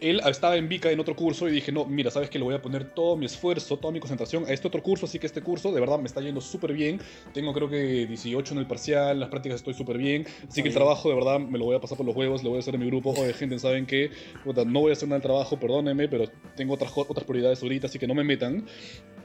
él 0.00 0.20
estaba 0.26 0.56
en 0.56 0.68
Vica 0.68 0.90
en 0.90 1.00
otro 1.00 1.14
curso 1.14 1.48
y 1.48 1.52
dije, 1.52 1.72
no, 1.72 1.84
mira, 1.84 2.10
sabes 2.10 2.30
que 2.30 2.38
le 2.38 2.44
voy 2.44 2.54
a 2.54 2.62
poner 2.62 2.84
todo 2.84 3.16
mi 3.16 3.26
esfuerzo, 3.26 3.76
toda 3.78 3.92
mi 3.92 4.00
concentración 4.00 4.44
a 4.46 4.52
este 4.52 4.68
otro 4.68 4.82
curso, 4.82 5.06
así 5.06 5.18
que 5.18 5.26
este 5.26 5.42
curso 5.42 5.72
de 5.72 5.80
verdad 5.80 5.98
me 5.98 6.06
está 6.06 6.20
yendo 6.20 6.40
súper 6.40 6.72
bien. 6.72 7.00
Tengo 7.32 7.52
creo 7.52 7.68
que 7.68 8.06
18 8.06 8.54
en 8.54 8.60
el 8.60 8.66
parcial, 8.66 9.20
las 9.20 9.28
prácticas 9.28 9.56
estoy 9.56 9.74
súper 9.74 9.98
bien, 9.98 10.26
así 10.48 10.62
que 10.62 10.68
el 10.68 10.74
trabajo 10.74 11.08
de 11.08 11.14
verdad 11.14 11.38
me 11.38 11.58
lo 11.58 11.64
voy 11.64 11.76
a 11.76 11.80
pasar 11.80 11.96
por 11.96 12.06
los 12.06 12.16
huevos, 12.16 12.42
le 12.42 12.48
voy 12.48 12.56
a 12.56 12.60
hacer 12.60 12.74
a 12.74 12.78
mi 12.78 12.86
grupo, 12.86 13.10
oye 13.10 13.32
gente, 13.32 13.58
¿saben? 13.58 13.86
Puta, 14.44 14.64
no 14.64 14.80
voy 14.80 14.90
a 14.90 14.92
hacer 14.92 15.08
nada 15.08 15.18
del 15.18 15.22
trabajo, 15.22 15.58
perdónenme, 15.58 16.08
pero 16.08 16.24
tengo 16.56 16.74
otras, 16.74 16.92
otras 16.96 17.24
prioridades 17.24 17.62
ahorita, 17.62 17.86
así 17.86 17.98
que 17.98 18.06
no 18.06 18.14
me 18.14 18.24
metan. 18.24 18.64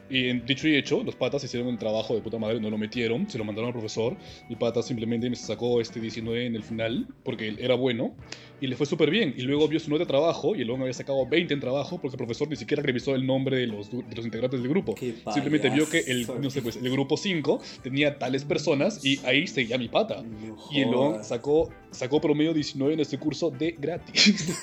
Y 0.08 0.32
dicho 0.40 0.68
y 0.68 0.76
hecho, 0.76 1.02
los 1.02 1.16
patas 1.16 1.42
hicieron 1.44 1.68
el 1.68 1.78
trabajo 1.78 2.14
de 2.14 2.20
puta 2.20 2.38
madre, 2.38 2.60
no 2.60 2.70
lo 2.70 2.78
metieron, 2.78 3.28
se 3.28 3.38
lo 3.38 3.44
mandaron 3.44 3.68
al 3.68 3.72
profesor. 3.72 4.16
Mi 4.48 4.56
pata 4.56 4.82
simplemente 4.82 5.28
me 5.28 5.36
sacó 5.36 5.80
este 5.80 6.00
19 6.00 6.46
en 6.46 6.54
el 6.54 6.62
final, 6.62 7.08
porque 7.24 7.48
él 7.48 7.58
era 7.60 7.74
bueno, 7.74 8.14
y 8.60 8.68
le 8.68 8.76
fue 8.76 8.86
súper 8.86 9.10
bien. 9.10 9.34
Y 9.36 9.42
luego 9.42 9.66
vio 9.68 9.80
su 9.80 9.90
nota 9.90 10.04
de 10.04 10.06
trabajo, 10.06 10.54
y 10.54 10.62
el 10.62 10.70
hombre 10.70 10.84
había 10.84 10.94
sacado 10.94 11.26
20 11.26 11.54
en 11.54 11.60
trabajo, 11.60 11.98
porque 12.00 12.14
el 12.14 12.18
profesor 12.18 12.48
ni 12.48 12.56
siquiera 12.56 12.82
revisó 12.82 13.14
el 13.14 13.26
nombre 13.26 13.58
de 13.58 13.66
los, 13.66 13.90
de 13.90 14.14
los 14.14 14.24
integrantes 14.24 14.60
del 14.60 14.68
grupo. 14.68 14.94
Simplemente 15.32 15.70
vio 15.70 15.88
que 15.88 15.98
el, 16.06 16.26
no 16.40 16.50
sé, 16.50 16.62
pues, 16.62 16.76
el 16.76 16.90
grupo 16.90 17.16
5 17.16 17.60
tenía 17.82 18.18
tales 18.18 18.44
personas, 18.44 19.04
y 19.04 19.18
ahí 19.24 19.46
seguía 19.46 19.78
mi 19.78 19.88
pata. 19.88 20.22
No 20.22 20.56
Y 20.70 20.82
el 20.82 20.94
hombre 20.94 21.24
sacó, 21.24 21.70
sacó 21.90 22.20
promedio 22.20 22.54
19 22.54 22.94
en 22.94 23.00
este 23.00 23.18
curso 23.18 23.50
de 23.50 23.76
gratis. 23.78 24.54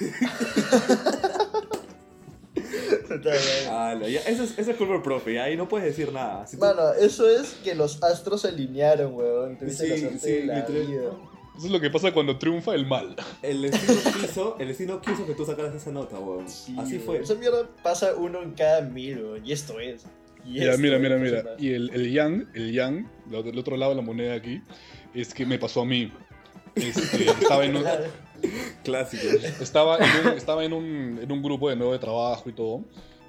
Ala, 3.69 4.07
ya, 4.09 4.19
eso 4.21 4.43
es, 4.43 4.57
eso 4.57 4.71
es 4.71 4.77
culpa 4.77 4.93
del 4.93 5.01
profe, 5.01 5.33
ya, 5.33 5.43
ahí 5.45 5.55
no 5.57 5.67
puedes 5.67 5.85
decir 5.87 6.11
nada. 6.13 6.45
Si 6.47 6.57
tú- 6.57 6.65
Mano, 6.65 6.93
eso 6.93 7.29
es 7.29 7.53
que 7.63 7.75
los 7.75 8.01
astros 8.03 8.41
se 8.41 8.49
alinearon, 8.49 9.13
weón. 9.13 9.57
La 9.61 9.69
Sí, 9.69 9.87
sí, 10.19 10.31
de 10.31 10.45
la 10.45 10.55
literal. 10.59 10.87
vida. 10.87 11.01
Eso 11.55 11.67
es 11.67 11.71
lo 11.71 11.79
que 11.79 11.89
pasa 11.91 12.11
cuando 12.11 12.37
triunfa 12.39 12.73
el 12.73 12.85
mal. 12.87 13.15
el 13.43 13.61
destino 13.61 13.99
quiso, 14.21 14.55
el 14.59 14.67
destino 14.69 14.99
quiso 15.01 15.25
que 15.27 15.33
tú 15.35 15.45
sacaras 15.45 15.75
esa 15.75 15.91
nota, 15.91 16.17
weón. 16.19 16.49
Sí, 16.49 16.75
Así 16.79 16.93
weón. 16.95 17.05
fue. 17.05 17.17
Esa 17.21 17.35
mierda 17.35 17.67
pasa 17.83 18.15
uno 18.15 18.41
en 18.41 18.53
cada 18.53 18.81
mil, 18.81 19.23
weón. 19.23 19.45
Y 19.45 19.51
esto 19.51 19.79
es. 19.79 20.03
Y 20.45 20.55
Ya, 20.59 20.71
esto 20.71 20.81
mira, 20.81 20.97
mira, 20.99 21.15
no 21.17 21.23
mira. 21.23 21.43
Y 21.59 21.73
el, 21.73 21.89
el 21.93 22.11
yang, 22.11 22.47
el 22.55 22.73
yang, 22.73 23.07
del 23.29 23.57
otro 23.59 23.77
lado 23.77 23.91
de 23.91 23.97
la 23.97 24.01
moneda 24.01 24.33
aquí, 24.33 24.61
es 25.13 25.33
que 25.33 25.45
me 25.45 25.57
pasó 25.59 25.81
a 25.81 25.85
mí. 25.85 26.11
Este, 26.75 27.29
estaba 27.29 27.63
en 27.65 27.75
un. 27.77 27.83
Clásico. 28.83 29.23
estaba 29.61 29.97
en 29.97 30.27
un, 30.27 30.33
estaba 30.37 30.63
en 30.65 30.73
un, 30.73 31.19
en 31.21 31.31
un 31.31 31.41
grupo 31.41 31.69
de 31.69 31.75
nuevo 31.75 31.93
de 31.93 31.99
trabajo 31.99 32.49
y 32.49 32.53
todo. 32.53 32.83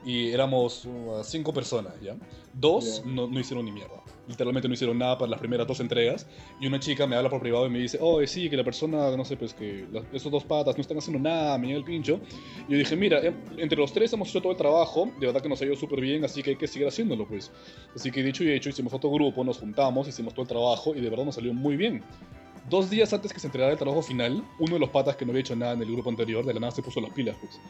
Y 0.07 0.33
éramos 0.33 0.85
uh, 0.85 1.23
cinco 1.25 1.55
personas, 1.55 1.95
¿ya? 2.03 2.15
Dos 2.53 3.03
Ya. 3.03 3.11
no, 3.11 3.27
no 3.27 3.41
hicieron 3.41 3.65
ni 3.65 3.73
mierda. 3.73 4.03
Literalmente 4.29 4.69
no 4.69 4.75
hicieron 4.75 4.99
nada 4.99 5.17
para 5.17 5.31
las 5.31 5.41
primeras 5.41 5.67
dos 5.67 5.81
entregas. 5.81 6.27
Y 6.61 6.67
una 6.67 6.79
chica 6.79 7.07
me 7.07 7.17
habla 7.17 7.31
por 7.31 7.41
privado 7.41 7.67
y 7.67 7.71
me 7.71 7.79
dice, 7.79 7.99
oh, 8.03 8.25
sí, 8.27 8.51
que 8.51 8.57
la 8.59 8.65
persona, 8.65 9.17
no 9.17 9.25
sé, 9.25 9.39
pues 9.39 9.55
que 9.55 9.87
esos 10.13 10.31
dos 10.31 10.45
patas 10.45 10.77
no 10.77 10.83
están 10.83 10.99
haciendo 10.99 11.27
nada, 11.27 11.57
me 11.57 11.69
llega 11.69 11.79
el 11.79 11.85
pincho. 11.85 12.21
Y 12.69 12.73
yo 12.73 12.79
dije, 12.79 12.97
mira, 12.97 13.21
em- 13.21 13.35
entre 13.57 13.79
los 13.79 13.95
tres 13.95 14.13
hemos 14.13 14.29
hecho 14.29 14.43
todo 14.43 14.53
el 14.53 14.59
trabajo, 14.59 15.11
de 15.19 15.27
verdad 15.27 15.41
que 15.41 15.49
nos 15.49 15.61
ha 15.63 15.65
ido 15.65 15.75
súper 15.77 16.03
bien, 16.03 16.23
así 16.23 16.43
que 16.43 16.51
hay 16.51 16.57
que 16.57 16.67
seguir 16.67 16.87
haciéndolo, 16.87 17.27
pues. 17.27 17.51
Así 17.95 18.11
que 18.11 18.23
dicho 18.23 18.45
y 18.45 18.51
hecho, 18.51 18.69
hicimos 18.69 18.93
otro 18.93 19.11
grupo, 19.11 19.43
nos 19.43 19.57
juntamos, 19.57 20.07
hicimos 20.07 20.35
todo 20.35 20.43
el 20.43 20.49
trabajo 20.49 20.95
y 20.95 21.01
de 21.01 21.09
verdad 21.09 21.25
nos 21.25 21.35
salió 21.37 21.55
muy 21.55 21.77
bien. 21.77 22.03
Dos 22.69 22.89
días 22.89 23.13
antes 23.13 23.33
que 23.33 23.39
se 23.41 23.47
entregara 23.47 23.73
el 23.73 23.79
trabajo 23.79 24.01
final, 24.03 24.43
uno 24.59 24.75
de 24.75 24.81
los 24.81 24.89
patas 24.89 25.17
que 25.17 25.25
no 25.27 25.33
había 25.33 25.41
hecho 25.43 25.55
nada 25.55 25.73
en 25.75 25.83
el 25.83 25.93
grupo 25.93 26.09
anterior, 26.09 26.45
de 26.47 26.55
la 26.55 26.61
nada 26.61 26.73
se 26.73 26.83
puso 26.83 27.01
las 27.01 27.11
pilas, 27.13 27.37
pues. 27.41 27.61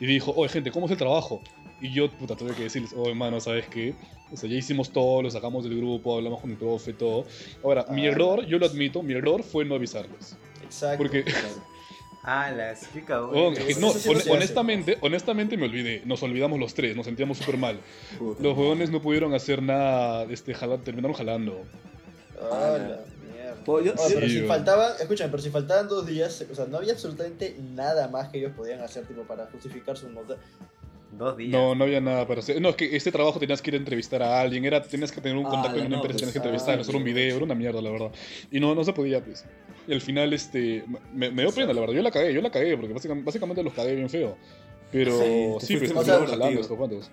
Y 0.00 0.06
dijo, 0.06 0.32
oye, 0.36 0.48
gente, 0.48 0.72
¿cómo 0.72 0.86
es 0.86 0.92
el 0.92 0.98
trabajo? 0.98 1.40
Y 1.80 1.92
yo, 1.92 2.10
puta, 2.10 2.34
tuve 2.36 2.52
que 2.54 2.64
decirles, 2.64 2.92
oye, 2.94 3.10
hermano, 3.10 3.38
¿sabes 3.40 3.66
qué? 3.68 3.94
O 4.32 4.36
sea, 4.36 4.50
ya 4.50 4.56
hicimos 4.56 4.90
todo, 4.90 5.22
lo 5.22 5.30
sacamos 5.30 5.62
del 5.64 5.76
grupo, 5.76 6.16
hablamos 6.16 6.40
con 6.40 6.50
el 6.50 6.56
profe, 6.56 6.92
todo. 6.92 7.26
Ahora, 7.62 7.86
mi 7.90 8.06
Ah. 8.06 8.10
error, 8.10 8.44
yo 8.46 8.58
lo 8.58 8.66
admito, 8.66 9.02
mi 9.02 9.14
error 9.14 9.42
fue 9.44 9.64
no 9.64 9.76
avisarles. 9.76 10.36
Exacto. 10.64 10.98
Porque, 10.98 11.24
Ah, 12.22 12.50
la 12.50 12.72
explica, 12.72 13.22
oh, 13.22 13.28
güey. 13.28 13.52
es 13.52 13.58
que 13.64 13.72
eso 13.72 13.80
no, 13.80 14.32
honestamente, 14.34 14.98
honestamente 15.00 15.56
me 15.56 15.64
olvidé. 15.66 16.02
Nos 16.04 16.22
olvidamos 16.22 16.58
los 16.58 16.74
tres, 16.74 16.94
nos 16.94 17.06
sentíamos 17.06 17.38
súper 17.38 17.56
mal. 17.56 17.80
Puta. 18.18 18.42
Los 18.42 18.58
huevones 18.58 18.90
no 18.90 19.00
pudieron 19.00 19.32
hacer 19.32 19.62
nada, 19.62 20.24
este, 20.24 20.52
jala- 20.54 20.76
terminaron 20.82 21.14
jalando. 21.16 21.62
Ah, 22.52 22.76
yo- 23.66 23.94
pero 24.08 24.26
Sí, 24.26 24.40
si 24.40 24.40
faltaban, 24.42 24.92
escúchame, 25.00 25.30
pero 25.30 25.42
si 25.42 25.50
faltaban 25.50 25.88
dos 25.88 26.06
días, 26.06 26.44
o 26.50 26.54
sea, 26.54 26.66
no 26.66 26.78
había 26.78 26.92
absolutamente 26.92 27.56
nada 27.74 28.08
más 28.08 28.28
que 28.28 28.38
ellos 28.38 28.52
podían 28.56 28.80
hacer, 28.80 29.04
tipo, 29.06 29.22
para 29.22 29.46
justificar 29.46 29.96
su 29.96 30.08
nota. 30.10 30.36
Dos 31.12 31.36
días. 31.36 31.50
No, 31.50 31.74
no 31.74 31.84
había 31.84 32.00
nada 32.00 32.26
para 32.26 32.38
hacer. 32.40 32.60
No, 32.62 32.68
es 32.68 32.76
que 32.76 32.94
este 32.96 33.10
trabajo 33.10 33.40
tenías 33.40 33.60
que 33.60 33.70
ir 33.70 33.74
a 33.74 33.78
entrevistar 33.78 34.22
a 34.22 34.40
alguien, 34.40 34.64
era, 34.64 34.80
tenías 34.80 35.10
que 35.10 35.20
tener 35.20 35.36
un 35.36 35.46
Ah, 35.46 35.50
contacto 35.50 35.78
en 35.80 35.86
una 35.86 35.96
no, 35.96 36.02
empresa, 36.02 36.18
pues, 36.18 36.20
tenías 36.20 36.32
que 36.32 36.38
ah, 36.38 36.42
entrevistar, 36.42 36.78
hacer 36.80 36.94
un 36.96 37.02
video, 37.04 37.34
era 37.36 37.44
una 37.44 37.54
mierda, 37.56 37.82
la 37.82 37.90
verdad. 37.90 38.12
Y 38.50 38.60
no, 38.60 38.74
no 38.76 38.84
se 38.84 38.92
podía, 38.92 39.22
pues. 39.24 39.44
Y 39.88 39.92
al 39.92 40.00
final, 40.00 40.32
este, 40.32 40.84
me, 41.12 41.30
me 41.32 41.42
dio 41.42 41.52
pena, 41.52 41.72
la 41.72 41.80
verdad. 41.80 41.94
Yo 41.96 42.02
la 42.02 42.10
cagué, 42.12 42.32
yo 42.32 42.40
la 42.40 42.50
cagué, 42.50 42.76
porque 42.76 42.92
básicamente, 42.94 43.26
básicamente 43.26 43.62
los 43.64 43.72
cagué 43.74 43.96
bien 43.96 44.08
feo. 44.08 44.36
Pero 44.92 45.12
Sí, 45.60 45.66
sí, 45.66 45.76
pues, 45.78 45.90
estaban 45.90 46.06
negativo. 46.06 46.30
jalando 46.30 46.60
estos 46.60 46.76
cuantos. 46.76 47.10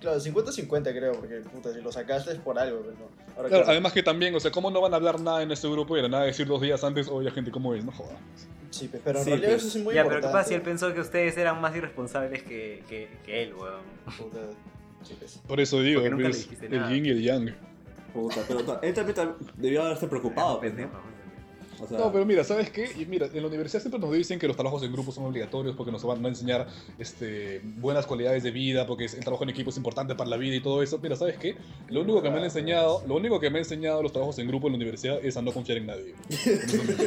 Claro, 0.00 0.20
50-50 0.20 0.82
creo, 0.96 1.12
porque 1.12 1.36
puta, 1.40 1.72
si 1.72 1.80
lo 1.80 1.90
sacaste 1.90 2.32
es 2.32 2.38
por 2.38 2.58
algo, 2.58 2.82
pues, 2.82 2.96
¿no? 2.98 3.06
Ahora, 3.36 3.48
Claro, 3.48 3.64
además 3.68 3.92
que 3.92 4.02
también, 4.02 4.34
o 4.34 4.40
sea, 4.40 4.50
¿cómo 4.50 4.70
no 4.70 4.80
van 4.80 4.92
a 4.92 4.96
hablar 4.96 5.20
nada 5.20 5.42
en 5.42 5.50
este 5.50 5.68
grupo 5.68 5.94
y 5.96 5.98
de 5.98 6.02
la 6.04 6.08
nada 6.08 6.24
decir 6.24 6.46
dos 6.46 6.60
días 6.60 6.82
antes, 6.84 7.08
oye, 7.08 7.30
gente, 7.30 7.50
¿cómo 7.50 7.74
es? 7.74 7.84
No 7.84 7.92
jodas. 7.92 8.16
sí, 8.70 8.88
pero 9.04 9.18
en 9.18 9.24
Sí, 9.24 9.30
realidad 9.30 9.50
pues. 9.50 9.64
eso 9.64 9.78
es 9.78 9.84
muy 9.84 9.94
ya, 9.94 10.04
pero. 10.04 10.20
¿qué 10.20 10.26
pasa 10.28 10.48
si 10.50 10.54
él 10.54 10.62
pensó 10.62 10.92
que 10.94 11.00
ustedes 11.00 11.36
eran 11.36 11.60
más 11.60 11.74
irresponsables 11.74 12.42
que, 12.42 12.84
que, 12.88 13.08
que 13.24 13.42
él, 13.42 13.54
weón? 13.54 13.82
Puta. 14.16 14.38
Por 15.46 15.60
eso 15.60 15.80
digo, 15.80 16.00
Porque 16.00 16.10
nunca 16.10 16.28
le 16.28 16.34
pues, 16.34 16.62
el 16.62 16.88
yin 16.88 17.06
y 17.06 17.08
el 17.10 17.22
yang. 17.22 17.54
Puta, 18.12 18.40
pero 18.46 18.60
él 18.82 18.94
también 18.94 19.14
ta- 19.14 19.36
debió 19.56 19.82
haberse 19.82 20.06
preocupado, 20.08 20.58
pues, 20.60 20.70
Pendejo. 20.72 20.90
O 21.80 21.86
sea, 21.86 21.98
No, 21.98 22.12
pero 22.12 22.24
mira, 22.24 22.44
¿sabes 22.44 22.70
qué? 22.70 22.90
Y 22.98 23.06
mira, 23.06 23.26
en 23.26 23.42
la 23.42 23.48
universidad 23.48 23.80
siempre 23.80 24.00
nos 24.00 24.12
dicen 24.12 24.38
que 24.38 24.46
los 24.46 24.56
trabajos 24.56 24.82
en 24.82 24.92
grupo 24.92 25.12
son 25.12 25.24
obligatorios 25.24 25.76
porque 25.76 25.92
nos 25.92 26.02
van 26.04 26.24
a 26.24 26.28
enseñar 26.28 26.66
este, 26.98 27.60
buenas 27.62 28.06
cualidades 28.06 28.42
de 28.42 28.50
vida, 28.50 28.86
porque 28.86 29.04
el 29.04 29.20
trabajo 29.20 29.44
en 29.44 29.50
equipo 29.50 29.70
es 29.70 29.76
importante 29.76 30.14
para 30.14 30.30
la 30.30 30.36
vida 30.36 30.56
y 30.56 30.60
todo 30.60 30.82
eso. 30.82 30.98
Mira, 30.98 31.16
¿sabes 31.16 31.38
qué? 31.38 31.56
Lo 31.88 32.02
único 32.02 32.22
que 32.22 32.30
me 32.30 32.38
han 32.38 32.44
enseñado, 32.44 33.02
lo 33.06 33.16
único 33.16 33.40
que 33.40 33.50
me 33.50 33.58
han 33.58 33.64
enseñado 33.64 34.02
los 34.02 34.12
trabajos 34.12 34.38
en 34.38 34.48
grupo 34.48 34.66
en 34.68 34.74
la 34.74 34.76
universidad 34.76 35.18
es 35.22 35.36
a 35.36 35.42
no 35.42 35.52
confiar 35.52 35.78
en 35.78 35.86
nadie. 35.86 36.14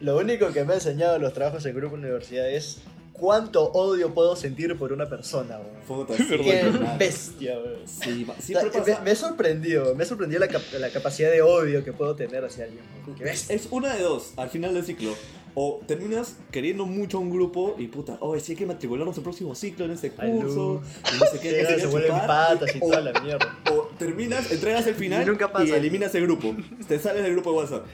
Lo 0.00 0.18
único 0.18 0.52
que 0.52 0.62
me 0.64 0.74
ha 0.74 0.76
enseñado 0.76 1.18
los 1.18 1.32
trabajos 1.32 1.64
en 1.64 1.74
grupo 1.74 1.94
en 1.94 2.02
la 2.02 2.08
universidad 2.08 2.50
es 2.50 2.82
cuánto 3.16 3.64
odio 3.72 4.12
puedo 4.14 4.36
sentir 4.36 4.76
por 4.78 4.92
una 4.92 5.08
persona, 5.08 5.58
weón. 5.88 6.06
Qué 6.16 6.72
bestia, 6.98 7.58
weón. 7.58 7.80
Sí, 7.86 8.26
O 8.28 8.42
sea, 8.84 8.98
me, 8.98 9.04
me 9.04 9.10
he 9.12 9.16
sorprendido, 9.16 9.94
me 9.94 10.02
ha 10.02 10.06
sorprendido 10.06 10.40
la, 10.40 10.48
cap- 10.48 10.62
la 10.78 10.90
capacidad 10.90 11.30
de 11.30 11.42
odio 11.42 11.84
que 11.84 11.92
puedo 11.92 12.14
tener 12.16 12.44
hacia 12.44 12.64
alguien. 12.64 12.82
weón. 13.06 13.18
Qué 13.18 13.24
bestia. 13.24 13.56
Es 13.56 13.68
una 13.70 13.94
de 13.94 14.02
dos, 14.02 14.32
al 14.36 14.50
final 14.50 14.74
del 14.74 14.84
ciclo. 14.84 15.14
O 15.58 15.80
terminas 15.86 16.36
queriendo 16.50 16.84
mucho 16.84 17.16
a 17.16 17.20
un 17.22 17.30
grupo 17.30 17.76
y 17.78 17.86
puta, 17.86 18.18
oh, 18.20 18.38
sí 18.38 18.52
hay 18.52 18.58
que 18.58 18.66
matricularnos 18.66 19.16
el 19.16 19.22
próximo 19.22 19.54
ciclo 19.54 19.86
en 19.86 19.92
este 19.92 20.10
curso. 20.10 20.82
Y 21.14 21.18
no 21.18 21.26
sé 21.32 21.38
qué, 21.40 21.64
que 21.66 21.80
Se, 21.80 21.86
vuelven 21.86 22.10
patas 22.12 22.76
y 22.76 22.78
O- 22.78 22.90
toda 22.90 23.00
la 23.00 23.18
mierda. 23.22 23.58
O 23.72 23.88
terminas, 23.98 24.50
entregas 24.52 24.86
el 24.86 24.94
final 24.96 25.22
Y 25.22 25.26
nunca 25.26 25.50
pasa. 25.50 25.74
eliminas 25.76 26.14
el 26.14 26.24
grupo. 26.24 26.54
Te 26.86 26.98
sales 26.98 27.22
del 27.22 27.32
grupo 27.32 27.52
de 27.52 27.56
WhatsApp. 27.56 27.86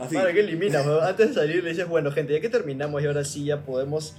Así. 0.00 0.14
Madre, 0.14 0.32
¿qué 0.32 0.40
eliminas, 0.40 0.86
weón? 0.86 1.04
Antes 1.04 1.28
de 1.28 1.34
salir 1.34 1.62
le 1.62 1.70
dices, 1.70 1.86
bueno, 1.86 2.10
gente, 2.10 2.32
ya 2.32 2.40
que 2.40 2.48
terminamos 2.48 3.02
y 3.02 3.06
ahora 3.06 3.22
sí 3.24 3.44
ya 3.44 3.60
podemos 3.66 4.14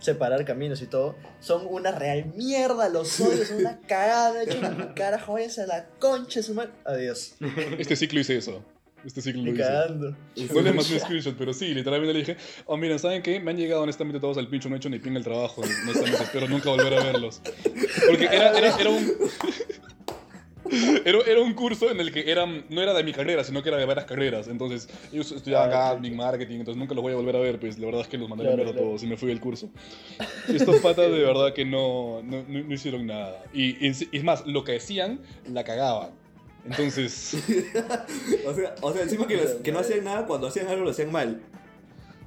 separar 0.00 0.44
caminos 0.44 0.80
y 0.82 0.86
todo, 0.86 1.16
son 1.40 1.66
una 1.68 1.92
real 1.92 2.32
mierda, 2.36 2.88
los 2.88 3.20
odios, 3.20 3.48
son 3.48 3.58
una 3.58 3.80
cagada, 3.80 4.42
hecho 4.42 4.60
carajo, 4.94 5.34
váyanse 5.34 5.62
a 5.62 5.66
la 5.66 5.86
concha 5.98 6.42
su. 6.42 6.60
Adiós. 6.84 7.34
Este 7.78 7.96
ciclo 7.96 8.20
hice 8.20 8.36
eso. 8.36 8.64
Este 9.04 9.22
ciclo 9.22 9.42
lo 9.42 9.52
hice. 9.52 9.62
cagando. 9.62 10.16
No 10.36 10.60
le 10.60 10.72
mandé 10.72 10.94
un 10.94 11.00
screenshot, 11.00 11.36
pero 11.36 11.52
sí, 11.52 11.72
literalmente 11.74 12.12
le 12.12 12.18
dije, 12.20 12.36
oh, 12.66 12.76
miren, 12.76 12.98
¿saben 12.98 13.22
qué? 13.22 13.40
Me 13.40 13.52
han 13.52 13.56
llegado 13.56 13.82
honestamente 13.82 14.20
todos 14.20 14.38
al 14.38 14.48
pincho, 14.48 14.68
no 14.68 14.74
he 14.74 14.78
hecho 14.78 14.90
ni 14.90 14.98
pin 14.98 15.16
el 15.16 15.24
trabajo, 15.24 15.62
honestamente, 15.62 16.22
espero 16.22 16.48
nunca 16.48 16.70
volver 16.70 16.94
a 16.94 17.04
verlos. 17.04 17.40
Porque 18.08 18.24
era, 18.24 18.58
era, 18.58 18.76
era 18.76 18.90
un... 18.90 19.12
Era, 21.04 21.18
era 21.26 21.40
un 21.40 21.54
curso 21.54 21.90
en 21.90 22.00
el 22.00 22.12
que 22.12 22.30
eran, 22.30 22.64
no 22.68 22.82
era 22.82 22.92
de 22.94 23.02
mi 23.04 23.12
carrera, 23.12 23.42
sino 23.44 23.62
que 23.62 23.68
era 23.70 23.78
de 23.78 23.84
varias 23.86 24.06
carreras. 24.06 24.48
Entonces, 24.48 24.88
ellos 25.12 25.32
estudiaban 25.32 25.70
Ah, 25.72 25.90
admin, 25.90 26.16
marketing, 26.16 26.56
entonces 26.60 26.78
nunca 26.78 26.94
los 26.94 27.02
voy 27.02 27.12
a 27.12 27.16
volver 27.16 27.36
a 27.36 27.40
ver. 27.40 27.58
Pues 27.58 27.78
la 27.78 27.86
verdad 27.86 28.02
es 28.02 28.08
que 28.08 28.18
los 28.18 28.28
mandé 28.28 28.44
a 28.44 28.50
la 28.50 28.52
Claro, 28.54 28.64
mierda 28.64 28.72
claro. 28.78 28.88
todos 28.90 29.02
y 29.02 29.06
me 29.06 29.16
fui 29.16 29.28
del 29.28 29.40
curso. 29.40 29.68
Estos 30.48 30.76
patas 30.82 31.10
de 31.10 31.18
verdad 31.22 31.52
que 31.54 31.64
no, 31.64 32.22
no, 32.22 32.44
no- 32.46 32.72
hicieron 32.74 33.06
nada. 33.06 33.42
Y, 33.52 33.84
y 33.86 33.88
es 33.90 34.24
más, 34.24 34.46
lo 34.46 34.64
que 34.64 34.72
decían, 34.72 35.20
la 35.50 35.64
cagaban. 35.64 36.10
Entonces, 36.66 37.34
O 38.46 38.54
sea, 38.54 38.74
o 38.82 38.92
sea 38.92 39.02
encima 39.02 39.26
que, 39.26 39.36
los- 39.36 39.52
que 39.54 39.72
no 39.72 39.78
hacían 39.78 40.04
nada, 40.04 40.26
cuando 40.26 40.48
hacían 40.48 40.66
algo 40.68 40.84
lo 40.84 40.90
hacían 40.90 41.10
mal. 41.12 41.40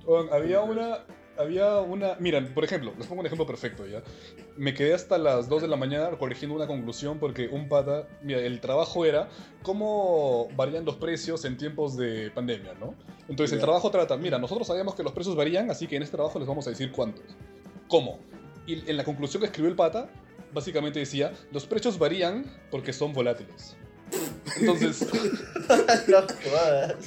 Weón, 0.06 0.28
había 0.32 0.62
una. 0.62 1.00
Había 1.38 1.78
una. 1.80 2.16
Miren, 2.20 2.54
por 2.54 2.64
ejemplo, 2.64 2.94
les 2.98 3.08
pongo 3.08 3.22
un 3.22 3.26
ejemplo 3.26 3.46
perfecto 3.48 3.86
ya. 3.88 4.02
Me 4.58 4.74
quedé 4.74 4.94
hasta 4.94 5.18
las 5.18 5.48
2 5.48 5.62
de 5.62 5.68
la 5.68 5.78
mañana 5.78 6.10
corrigiendo 6.18 6.56
una 6.56 6.68
conclusión 6.68 7.20
porque 7.20 7.48
un 7.48 7.70
pata. 7.70 8.08
Mira, 8.22 8.40
el 8.40 8.60
trabajo 8.60 9.06
era 9.06 9.30
cómo 9.64 10.50
varían 10.56 10.84
los 10.86 10.98
precios 10.98 11.46
en 11.46 11.58
tiempos 11.58 11.96
de 11.96 12.32
pandemia, 12.32 12.74
¿no? 12.80 12.94
Entonces 13.30 13.54
el 13.54 13.62
trabajo 13.62 13.90
trata. 13.90 14.18
Mira, 14.18 14.38
nosotros 14.40 14.68
sabemos 14.68 14.94
que 14.94 15.04
los 15.04 15.14
precios 15.14 15.36
varían, 15.36 15.72
así 15.72 15.88
que 15.88 15.96
en 15.96 16.04
este 16.04 16.18
trabajo 16.18 16.38
les 16.38 16.48
vamos 16.48 16.68
a 16.68 16.72
decir 16.72 16.92
cuántos. 16.92 17.24
¿Cómo? 17.88 18.20
Y 18.68 18.90
en 18.90 18.98
la 18.98 19.04
conclusión 19.04 19.42
que 19.42 19.48
escribió 19.48 19.70
el 19.70 19.78
pata, 19.78 20.10
básicamente 20.54 21.00
decía: 21.00 21.32
los 21.52 21.66
precios 21.66 21.98
varían 21.98 22.46
porque 22.70 22.92
son 22.94 23.14
volátiles. 23.14 23.78
Entonces, 24.60 25.02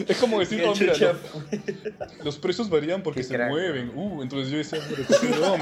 es 0.09 0.17
como 0.19 0.41
decir, 0.41 0.63
oh, 0.67 0.75
mira, 0.79 0.93
chucha 0.95 1.13
lo- 1.13 1.19
fue. 1.19 1.61
los 2.25 2.39
precios 2.39 2.71
varían 2.71 3.03
porque 3.03 3.23
se 3.23 3.35
crack. 3.35 3.51
mueven. 3.51 3.93
Uh, 3.95 4.23
entonces 4.23 4.51
yo 4.51 4.59
decía, 4.59 4.79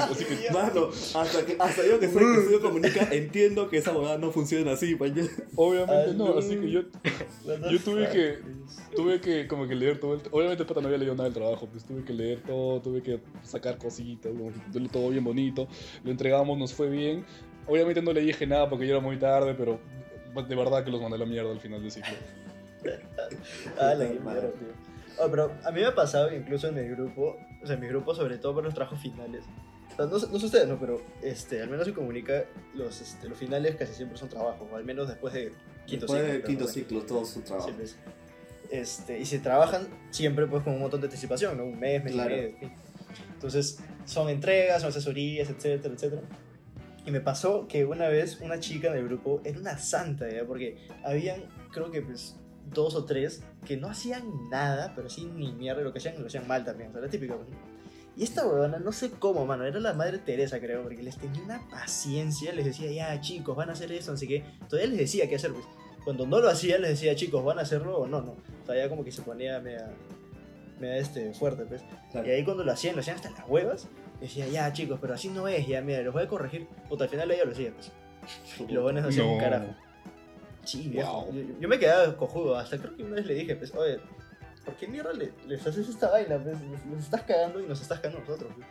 así 0.09 0.25
que 0.25 0.51
Mano, 0.51 0.89
hasta, 1.15 1.45
que, 1.45 1.55
hasta 1.59 1.85
yo 1.85 1.99
que 1.99 2.07
soy 2.09 2.23
que 2.33 2.39
estudio 2.39 2.61
comunica, 2.61 3.07
entiendo 3.11 3.69
que 3.69 3.77
esa 3.77 3.91
abogada 3.91 4.17
no 4.17 4.31
funciona 4.31 4.71
así, 4.71 4.95
man. 4.95 5.13
obviamente 5.55 5.93
Ah, 6.11 6.13
no, 6.15 6.37
así 6.37 6.55
que 6.55 6.71
yo 6.71 6.81
Yo 7.71 7.79
tuve 7.83 8.09
que- 8.09 8.39
tuve 8.95 9.19
que 9.21 9.47
como 9.47 9.67
que 9.67 9.75
leer 9.75 9.99
todo 9.99 10.13
el... 10.15 10.21
Obviamente 10.31 10.63
el 10.63 10.67
pata 10.67 10.79
no 10.81 10.87
había 10.87 10.99
leído 10.99 11.13
nada 11.15 11.25
del 11.25 11.33
trabajo, 11.33 11.67
pues 11.71 11.83
tuve 11.83 12.03
que 12.03 12.13
leer 12.13 12.41
todo, 12.43 12.79
tuve 12.81 13.01
que 13.01 13.19
sacar 13.43 13.77
cositas, 13.77 14.31
todo 14.91 15.09
bien 15.09 15.23
bonito, 15.23 15.67
lo 16.03 16.11
entregamos, 16.11 16.57
nos 16.57 16.73
fue 16.73 16.89
bien. 16.89 17.25
Obviamente 17.67 18.01
no 18.01 18.11
le 18.13 18.21
dije 18.21 18.45
nada 18.45 18.69
porque 18.69 18.85
ya 18.85 18.93
era 18.93 18.99
muy 19.01 19.17
tarde, 19.17 19.55
pero 19.57 19.79
de 20.41 20.55
verdad 20.55 20.83
que 20.83 20.91
los 20.91 21.01
mandé 21.01 21.15
a 21.15 21.19
la 21.19 21.25
mierda 21.25 21.51
al 21.51 21.59
final 21.59 21.81
del 21.81 21.91
ciclo. 21.91 22.13
Ah, 23.79 23.93
la 23.93 24.09
madre. 24.21 24.49
tío. 24.49 24.67
Oh, 25.19 25.29
pero 25.29 25.51
a 25.63 25.71
mí 25.71 25.79
me 25.79 25.85
ha 25.85 25.95
pasado 25.95 26.29
que 26.29 26.35
incluso 26.37 26.67
en 26.67 26.75
mi 26.75 26.81
grupo, 26.89 27.37
o 27.61 27.65
sea, 27.65 27.75
en 27.75 27.81
mi 27.81 27.87
grupo 27.87 28.13
sobre 28.13 28.37
todo 28.37 28.55
para 28.55 28.65
los 28.65 28.73
trabajos 28.73 28.99
finales. 28.99 29.43
O 29.93 29.95
sea, 29.95 30.05
no, 30.07 30.19
sé- 30.19 30.27
no 30.31 30.39
sé 30.39 30.45
ustedes, 30.47 30.67
no, 30.67 30.77
pero 30.79 31.01
este, 31.21 31.61
al 31.61 31.69
menos 31.69 31.85
se 31.85 31.93
comunica, 31.93 32.45
los, 32.73 32.99
este, 32.99 33.29
los 33.29 33.37
finales 33.37 33.75
casi 33.75 33.93
siempre 33.93 34.17
son 34.17 34.27
trabajos, 34.27 34.67
o 34.71 34.75
al 34.75 34.83
menos 34.83 35.07
después 35.07 35.33
de 35.33 35.53
quinto 35.85 36.07
Después 36.07 36.19
ciclo. 36.19 36.33
del 36.33 36.41
creo, 36.41 36.47
quinto 36.47 36.65
¿no? 36.65 36.69
ciclo, 36.71 37.01
todo 37.03 37.25
su 37.25 37.41
trabajo. 37.41 37.69
Sí, 37.69 37.73
pues. 37.77 37.95
Este, 38.71 39.19
y 39.19 39.25
se 39.25 39.39
trabajan 39.39 39.87
siempre 40.09 40.47
pues 40.47 40.63
con 40.63 40.73
un 40.73 40.79
montón 40.79 40.99
de 40.99 41.07
anticipación, 41.07 41.55
¿no? 41.57 41.65
Un 41.65 41.79
mes, 41.79 42.03
mes 42.03 42.13
Claro. 42.13 42.33
y 42.33 42.35
medio, 42.37 42.49
en 42.49 42.57
fin. 42.57 42.71
Entonces, 43.35 43.79
son 44.05 44.29
entregas, 44.29 44.81
son 44.81 44.89
asesorías, 44.89 45.47
etcétera, 45.49 45.93
etcétera. 45.93 46.21
Y 47.05 47.11
me 47.11 47.19
pasó 47.19 47.67
que 47.67 47.85
una 47.85 48.07
vez 48.07 48.39
una 48.41 48.59
chica 48.59 48.91
del 48.91 49.05
grupo 49.05 49.41
era 49.43 49.59
una 49.59 49.77
santa, 49.77 50.29
¿ya? 50.29 50.45
Porque 50.45 50.77
habían, 51.03 51.43
creo 51.71 51.91
que 51.91 52.01
pues, 52.01 52.37
dos 52.73 52.95
o 52.95 53.05
tres 53.05 53.43
que 53.65 53.77
no 53.77 53.89
hacían 53.89 54.49
nada, 54.49 54.93
pero 54.95 55.09
sí 55.09 55.25
ni 55.25 55.51
mierda, 55.51 55.81
lo 55.81 55.91
que 55.91 55.99
hacían 55.99 56.19
lo 56.19 56.27
hacían 56.27 56.47
mal 56.47 56.63
también, 56.63 56.89
o 56.89 56.93
sea, 56.93 57.01
la 57.01 57.09
típica. 57.09 57.35
pues. 57.35 57.47
Y 58.15 58.23
esta 58.23 58.45
huevona, 58.45 58.77
no 58.77 58.91
sé 58.91 59.09
cómo, 59.11 59.45
mano, 59.45 59.65
era 59.65 59.79
la 59.79 59.93
madre 59.93 60.19
Teresa, 60.19 60.59
creo, 60.59 60.83
porque 60.83 61.01
les 61.01 61.17
tenía 61.17 61.41
una 61.43 61.67
paciencia, 61.69 62.53
les 62.53 62.65
decía, 62.65 62.91
ya 62.91 63.19
chicos, 63.19 63.55
van 63.55 63.69
a 63.69 63.73
hacer 63.73 63.91
eso, 63.91 64.13
así 64.13 64.27
que 64.27 64.43
todavía 64.69 64.91
les 64.91 64.99
decía 64.99 65.27
qué 65.27 65.35
hacer, 65.35 65.51
pues. 65.51 65.65
Cuando 66.03 66.27
no 66.27 66.39
lo 66.39 66.49
hacía, 66.49 66.77
les 66.77 66.91
decía, 66.91 67.15
chicos, 67.15 67.43
¿van 67.43 67.59
a 67.59 67.61
hacerlo 67.61 67.97
o 67.97 68.07
no? 68.07 68.21
No. 68.21 68.35
Ya 68.67 68.89
como 68.89 69.03
que 69.03 69.11
se 69.11 69.21
ponía 69.21 69.59
media, 69.61 69.89
media 70.79 70.97
este, 70.97 71.33
fuerte, 71.33 71.65
pues. 71.65 71.81
Claro. 72.11 72.27
Y 72.27 72.31
ahí 72.31 72.43
cuando 72.43 72.63
lo 72.63 72.71
hacían, 72.71 72.95
lo 72.95 73.01
hacían 73.01 73.15
hasta 73.15 73.31
las 73.31 73.47
huevas, 73.47 73.87
decía, 74.27 74.47
ya 74.47 74.71
chicos, 74.73 74.97
pero 75.01 75.13
así 75.13 75.29
no 75.29 75.47
es, 75.47 75.65
ya, 75.67 75.81
mira, 75.81 76.01
los 76.01 76.13
voy 76.13 76.23
a 76.23 76.27
corregir. 76.27 76.67
Puta, 76.89 77.03
al 77.05 77.09
final 77.09 77.29
ella 77.31 77.45
lo 77.45 77.51
hacía, 77.51 77.71
pues. 77.73 77.91
Y 78.67 78.71
los 78.73 78.83
buenos 78.83 79.03
no 79.03 79.09
hacían 79.09 79.27
un 79.27 79.39
carajo. 79.39 79.67
Sí, 80.63 80.87
viejo. 80.89 81.23
Wow. 81.25 81.33
Yo, 81.33 81.41
yo 81.59 81.67
me 81.69 81.77
quedaba 81.79 82.15
cojudo. 82.15 82.55
Hasta 82.57 82.77
creo 82.77 82.95
que 82.95 83.03
una 83.03 83.15
vez 83.15 83.25
le 83.25 83.33
dije, 83.35 83.55
pues, 83.55 83.73
oye, 83.75 83.99
¿por 84.63 84.75
qué 84.75 84.87
mierda 84.87 85.11
le- 85.13 85.33
les 85.47 85.65
haces 85.67 85.89
esta 85.89 86.09
vaina? 86.09 86.37
Pues, 86.41 86.57
les, 86.61 86.85
les 86.85 87.03
estás 87.03 87.21
cagando 87.23 87.59
y 87.59 87.65
nos 87.65 87.81
estás 87.81 87.99
cagando 87.99 88.21
nosotros. 88.21 88.51
pues". 88.55 88.67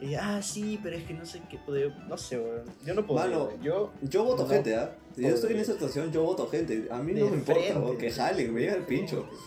Y 0.00 0.14
ah, 0.14 0.40
sí, 0.40 0.78
pero 0.82 0.96
es 0.96 1.02
que 1.04 1.12
no 1.12 1.26
sé 1.26 1.42
qué 1.50 1.58
puedo. 1.58 1.90
No 2.08 2.16
sé, 2.16 2.38
weón. 2.38 2.62
Yo 2.86 2.94
no 2.94 3.04
puedo. 3.06 3.20
Mano, 3.20 3.50
yo. 3.60 3.92
Yo 4.00 4.24
voto 4.24 4.44
No. 4.44 4.48
gente, 4.48 4.74
¿ah? 4.76 4.92
Si 5.14 5.22
yo 5.22 5.28
estoy 5.28 5.52
en 5.54 5.58
esa 5.58 5.72
situación, 5.72 6.10
yo 6.12 6.22
voto 6.22 6.48
gente. 6.48 6.86
A 6.90 6.98
mí 7.02 7.12
no 7.12 7.26
me 7.28 7.36
importa, 7.36 7.60
frente. 7.60 7.78
o 7.90 7.98
que 7.98 8.10
jalen, 8.10 8.54
me 8.54 8.60
llega 8.62 8.74
el 8.76 8.84
pincho. 8.84 9.28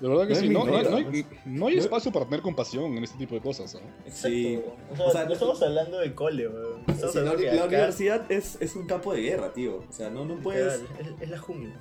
De 0.00 0.08
verdad 0.08 0.26
que 0.26 0.34
No 0.34 0.40
sí, 0.40 0.48
no, 0.48 0.64
no, 0.66 0.72
nota, 0.72 0.90
no 0.90 0.96
hay, 0.96 1.04
pues. 1.04 1.26
no 1.46 1.66
hay 1.68 1.78
espacio 1.78 2.12
para 2.12 2.24
tener 2.26 2.40
compasión 2.42 2.96
en 2.96 3.04
este 3.04 3.16
tipo 3.18 3.34
de 3.34 3.40
cosas. 3.40 3.74
¿no? 3.74 3.80
Exacto. 4.04 4.28
Sí. 4.28 4.60
O 4.92 4.96
sea, 4.96 5.06
O 5.06 5.10
sea, 5.12 5.24
no 5.24 5.32
estamos 5.32 5.62
hablando 5.62 5.98
de 5.98 6.14
cole, 6.14 6.48
weón. 6.48 6.84
Sí, 6.86 7.18
la, 7.18 7.22
la 7.24 7.30
acá, 7.32 7.66
universidad 7.66 8.32
es, 8.32 8.56
es 8.60 8.76
un 8.76 8.86
campo 8.86 9.12
de 9.14 9.22
guerra, 9.22 9.52
tío. 9.52 9.76
O 9.88 9.92
sea, 9.92 10.10
no, 10.10 10.24
no 10.24 10.36
puedes, 10.36 10.74
es, 10.74 11.06
es 11.20 11.30
la 11.30 11.38
jungla. 11.38 11.74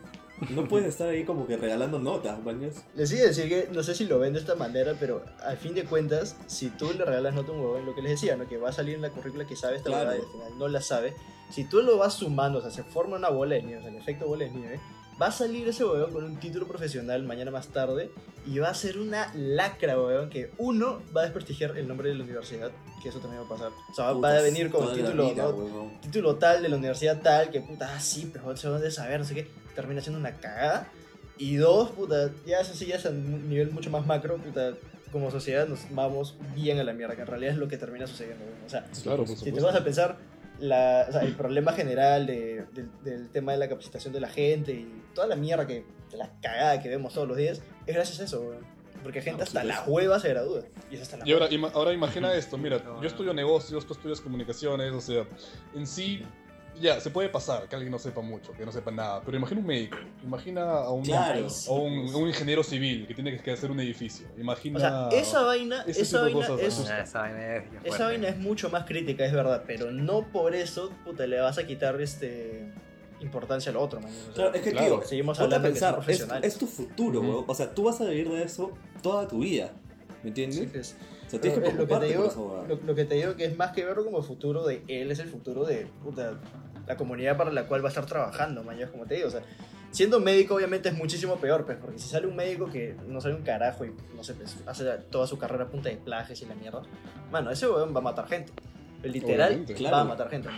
no 0.50 0.68
puedes 0.68 0.88
estar 0.90 1.08
ahí 1.08 1.24
como 1.24 1.48
que 1.48 1.56
regalando 1.56 1.98
notas, 2.00 2.44
mañas. 2.44 2.84
Les 2.96 3.12
iba 3.14 3.22
a 3.24 3.28
decir 3.28 3.48
que 3.48 3.70
no 3.72 3.84
sé 3.84 3.96
si 3.96 4.04
lo 4.06 4.20
ven 4.20 4.34
de 4.34 4.40
esta 4.40 4.56
manera, 4.56 4.94
pero 5.00 5.24
al 5.44 5.58
fin 5.58 5.74
de 5.74 5.86
cuentas, 5.86 6.36
si 6.48 6.70
tú 6.72 6.92
le 6.92 7.06
regalas 7.06 7.34
nota 7.34 7.52
a 7.52 7.56
un 7.56 7.62
huevón, 7.62 7.86
lo 7.86 7.96
que 7.96 8.02
les 8.02 8.12
decía, 8.12 8.36
¿no? 8.36 8.46
que 8.48 8.58
va 8.58 8.70
a 8.70 8.74
salir 8.74 8.96
en 8.96 9.02
la 9.02 9.12
currícula 9.12 9.48
que 9.48 9.56
sabe 9.56 9.78
esta 9.78 9.90
Claro. 9.90 10.12
y 10.14 10.20
al 10.20 10.28
final 10.28 10.58
no 10.60 10.68
la 10.68 10.82
sabe, 10.82 11.14
si 11.50 11.64
tú 11.64 11.82
lo 11.82 11.98
vas 11.98 12.16
sumando, 12.16 12.60
o 12.60 12.62
sea, 12.62 12.70
se 12.72 12.84
forma 12.84 13.16
una 13.16 13.30
bola 13.30 13.56
de 13.56 13.64
nieve, 13.64 13.80
o 13.80 13.82
sea, 13.84 13.92
el 13.92 13.98
efecto 13.98 14.28
bola 14.28 14.44
de 14.44 14.52
nieve, 14.52 14.80
va 15.22 15.28
a 15.28 15.32
salir 15.32 15.68
ese 15.68 15.86
huevón 15.86 16.12
con 16.12 16.24
un 16.24 16.40
título 16.40 16.68
profesional 16.68 17.24
mañana 17.24 17.52
más 17.52 17.68
tarde 17.68 18.12
y 18.46 18.60
va 18.60 18.70
a 18.70 18.74
ser 18.74 19.00
una 19.00 19.32
lacra, 19.34 20.00
huevón, 20.00 20.30
que 20.30 20.52
uno 20.58 21.02
va 21.16 21.22
a 21.22 21.24
desprestigiar 21.24 21.78
el 21.78 21.88
nombre 21.88 22.10
de 22.10 22.16
la 22.16 22.24
universidad, 22.24 22.72
que 23.02 23.10
eso 23.10 23.20
también 23.20 23.42
va 23.42 23.46
a 23.46 23.50
pasar. 23.50 23.72
O 23.92 23.94
sea, 23.94 24.12
va 24.14 24.38
a 24.38 24.42
venir 24.42 24.70
con 24.70 24.94
título, 24.94 25.30
vida, 25.30 25.44
¿no? 25.44 25.92
título 26.02 26.36
tal 26.36 26.62
de 26.62 26.70
la 26.70 26.76
universidad 26.76 27.22
tal, 27.22 27.50
que 27.50 27.62
puta, 27.62 27.92
ah, 27.96 28.00
sí, 28.00 28.30
pero 28.32 28.56
se 28.56 28.68
van 28.68 28.82
de 28.82 28.92
saber, 28.92 29.20
no 29.20 29.26
sé 29.26 29.36
qué, 29.36 29.48
termina 29.74 30.02
siendo 30.02 30.20
una 30.20 30.34
cagada. 30.34 30.90
Y 31.38 31.56
dos, 31.56 31.92
puta, 31.92 32.32
ya 32.46 32.60
eso 32.60 32.74
sí, 32.74 32.86
ya 32.86 32.96
es 32.96 33.06
a 33.06 33.10
un 33.10 33.50
nivel 33.50 33.72
mucho 33.72 33.90
más 33.90 34.06
macro, 34.06 34.38
puta, 34.38 34.74
como 35.12 35.32
sociedad 35.32 35.68
nos 35.68 35.80
vamos 35.92 36.36
bien 36.54 36.78
a 36.80 36.84
la 36.84 36.94
mierda, 36.94 37.16
que 37.16 37.22
en 37.22 37.28
realidad 37.28 37.54
es 37.54 37.58
lo 37.58 37.68
que 37.68 37.78
termina 37.78 38.06
sucediendo. 38.06 38.46
¿no? 38.46 38.66
O 38.66 38.70
sea, 38.70 38.86
Claro, 39.02 39.26
si 39.26 39.52
te 39.52 39.62
vas 39.62 39.76
a 39.76 39.84
pensar, 39.84 40.18
la, 40.60 41.06
o 41.10 41.12
sea, 41.12 41.22
el 41.22 41.36
problema 41.36 41.74
general 41.74 42.26
de- 42.28 42.66
del- 42.74 42.90
del 43.04 43.30
tema 43.30 43.52
de 43.54 43.58
la 43.58 43.68
capacitación 43.70 44.14
de 44.14 44.20
la 44.22 44.30
gente 44.30 44.72
y 44.74 45.04
toda 45.14 45.28
la 45.28 45.36
mierda 45.36 45.66
que, 45.68 45.86
la 46.14 46.30
cagada 46.42 46.82
que 46.82 46.88
vemos 46.90 47.14
todos 47.14 47.28
los 47.28 47.36
días, 47.38 47.62
es 47.86 47.94
gracias 47.96 48.20
a 48.22 48.24
eso, 48.26 48.42
weón. 48.42 48.76
Porque 49.04 49.22
gente 49.22 49.40
No, 49.40 49.44
hasta 49.44 49.62
sí, 49.62 49.68
la 49.68 49.84
hueva 49.86 50.20
se 50.20 50.30
gradúa. 50.30 50.62
Y 50.90 50.98
hasta 50.98 51.18
la 51.18 51.28
Y 51.28 51.32
ahora, 51.34 51.50
ima- 51.52 51.72
ahora 51.74 51.94
imagina 51.94 52.34
esto, 52.36 52.58
mira, 52.58 52.80
No, 52.80 53.02
yo 53.02 53.08
estudio 53.08 53.34
negocios, 53.34 53.86
tú 53.86 53.94
estudias 53.94 54.22
comunicaciones, 54.22 54.92
o 54.94 55.02
sea, 55.02 55.26
en 55.76 55.86
sí, 55.86 56.24
ya, 56.82 57.00
se 57.00 57.10
puede 57.10 57.30
pasar 57.30 57.68
que 57.68 57.76
alguien 57.76 57.92
no 57.92 58.00
sepa 58.00 58.22
mucho, 58.22 58.52
que 58.54 58.66
no 58.66 58.72
sepa 58.72 58.92
nada, 58.92 59.22
pero 59.26 59.38
imagina 59.38 59.62
un 59.62 59.68
médico, 59.68 59.98
imagina 60.24 60.64
a 60.64 60.90
un, 60.92 61.04
Claro. 61.04 61.48
a 61.68 61.72
un, 61.74 62.10
a 62.14 62.18
un 62.18 62.28
ingeniero 62.28 62.64
civil 62.64 63.08
que 63.08 63.14
tiene 63.14 63.38
que 63.38 63.52
hacer 63.52 63.72
un 63.72 63.80
edificio, 63.80 64.28
imagina... 64.38 64.78
O 64.78 65.10
sea, 65.12 65.20
esa 65.20 65.42
vaina, 65.44 65.84
ese 65.88 66.02
esa 66.02 66.22
vaina 66.22 66.48
es. 66.60 66.90
Ah, 66.90 67.00
esa 67.02 67.20
vaina 67.22 67.56
es 67.58 67.64
Esa 67.84 68.06
vaina 68.06 68.28
es 68.30 68.38
mucho 68.38 68.70
más 68.70 68.86
crítica, 68.86 69.26
es 69.26 69.34
verdad, 69.34 69.64
pero 69.66 69.92
no 69.92 70.28
por 70.32 70.54
eso, 70.56 70.92
puta, 71.04 71.26
le 71.28 71.40
vas 71.40 71.58
a 71.58 71.66
quitar 71.66 72.00
este 72.02 72.72
importancia 73.22 73.72
al 73.72 73.78
otro, 73.78 74.02
man. 74.02 74.12
O 74.12 74.24
sea, 74.26 74.34
Claro, 74.34 74.54
es 74.54 74.62
que, 74.62 74.72
Claro. 74.72 75.00
tío, 75.00 75.08
Seguimos 75.08 75.40
hablando 75.40 75.64
de 75.68 75.70
que 75.70 75.72
pensar, 75.74 75.90
es, 75.92 75.96
profesionales. 75.96 76.54
es 76.54 76.60
tu 76.60 76.68
futuro, 76.68 77.20
Ujú. 77.22 77.30
weón. 77.30 77.46
O 77.48 77.56
sea, 77.56 77.74
tú 77.74 77.84
vas 77.84 78.00
a 78.02 78.06
vivir 78.06 78.30
de 78.30 78.44
eso 78.44 78.72
toda 79.02 79.28
tu 79.28 79.40
vida. 79.40 79.72
¿Me 80.22 80.30
entiendes? 80.30 80.60
sí 80.60 80.68
que 80.68 80.80
es- 80.80 80.96
O 81.26 81.30
sea, 81.30 81.40
tienes 81.42 81.60
que 81.60 81.66
lo, 81.72 81.72
que 81.72 81.86
te 81.86 81.88
por 81.88 82.04
digo, 82.06 82.66
lo, 82.68 82.76
lo 82.76 82.94
que 82.96 83.06
te 83.06 83.16
digo 83.16 83.36
que 83.36 83.46
es 83.46 83.58
más 83.58 83.72
que 83.72 83.84
verlo 83.86 84.04
como 84.06 84.22
futuro 84.22 84.64
de 84.66 84.84
él, 84.88 85.10
es 85.12 85.18
el 85.20 85.28
futuro 85.30 85.64
de 85.66 85.88
puta, 86.04 86.40
la 86.88 86.96
comunidad 86.98 87.38
para 87.38 87.52
la 87.52 87.66
cual 87.68 87.82
va 87.84 87.88
a 87.88 87.90
estar 87.90 88.06
trabajando, 88.06 88.64
man. 88.64 88.78
ya, 88.78 88.88
Como 88.88 89.06
te 89.06 89.16
digo, 89.16 89.28
o 89.28 89.32
sea, 89.32 89.42
siendo 89.92 90.20
médico 90.20 90.56
obviamente 90.56 90.90
es 90.90 90.96
muchísimo 90.96 91.38
peor, 91.38 91.66
pues, 91.66 91.78
porque 91.78 91.98
si 92.00 92.08
sale 92.10 92.28
un 92.28 92.36
médico 92.36 92.70
que 92.70 92.96
no 93.08 93.20
sale 93.22 93.36
un 93.36 93.44
carajo 93.44 93.86
y, 93.86 93.94
no 94.16 94.24
sé, 94.24 94.34
pues, 94.34 94.58
hace 94.66 94.84
toda 95.10 95.26
su 95.28 95.38
carrera 95.38 95.64
a 95.66 95.68
punta 95.68 95.90
de 95.90 95.98
plagios 95.98 96.42
y 96.42 96.46
la 96.46 96.56
mierda, 96.56 96.82
mano, 97.32 97.50
ese 97.52 97.68
weón 97.68 97.94
va 97.96 98.00
a 98.00 98.04
matar 98.04 98.28
gente. 98.28 98.52
Literal, 99.04 99.48
Obviamente. 99.50 99.74
va 99.74 99.78
Claro. 99.80 99.96
a 99.98 100.04
matar 100.06 100.30
gente. 100.30 100.50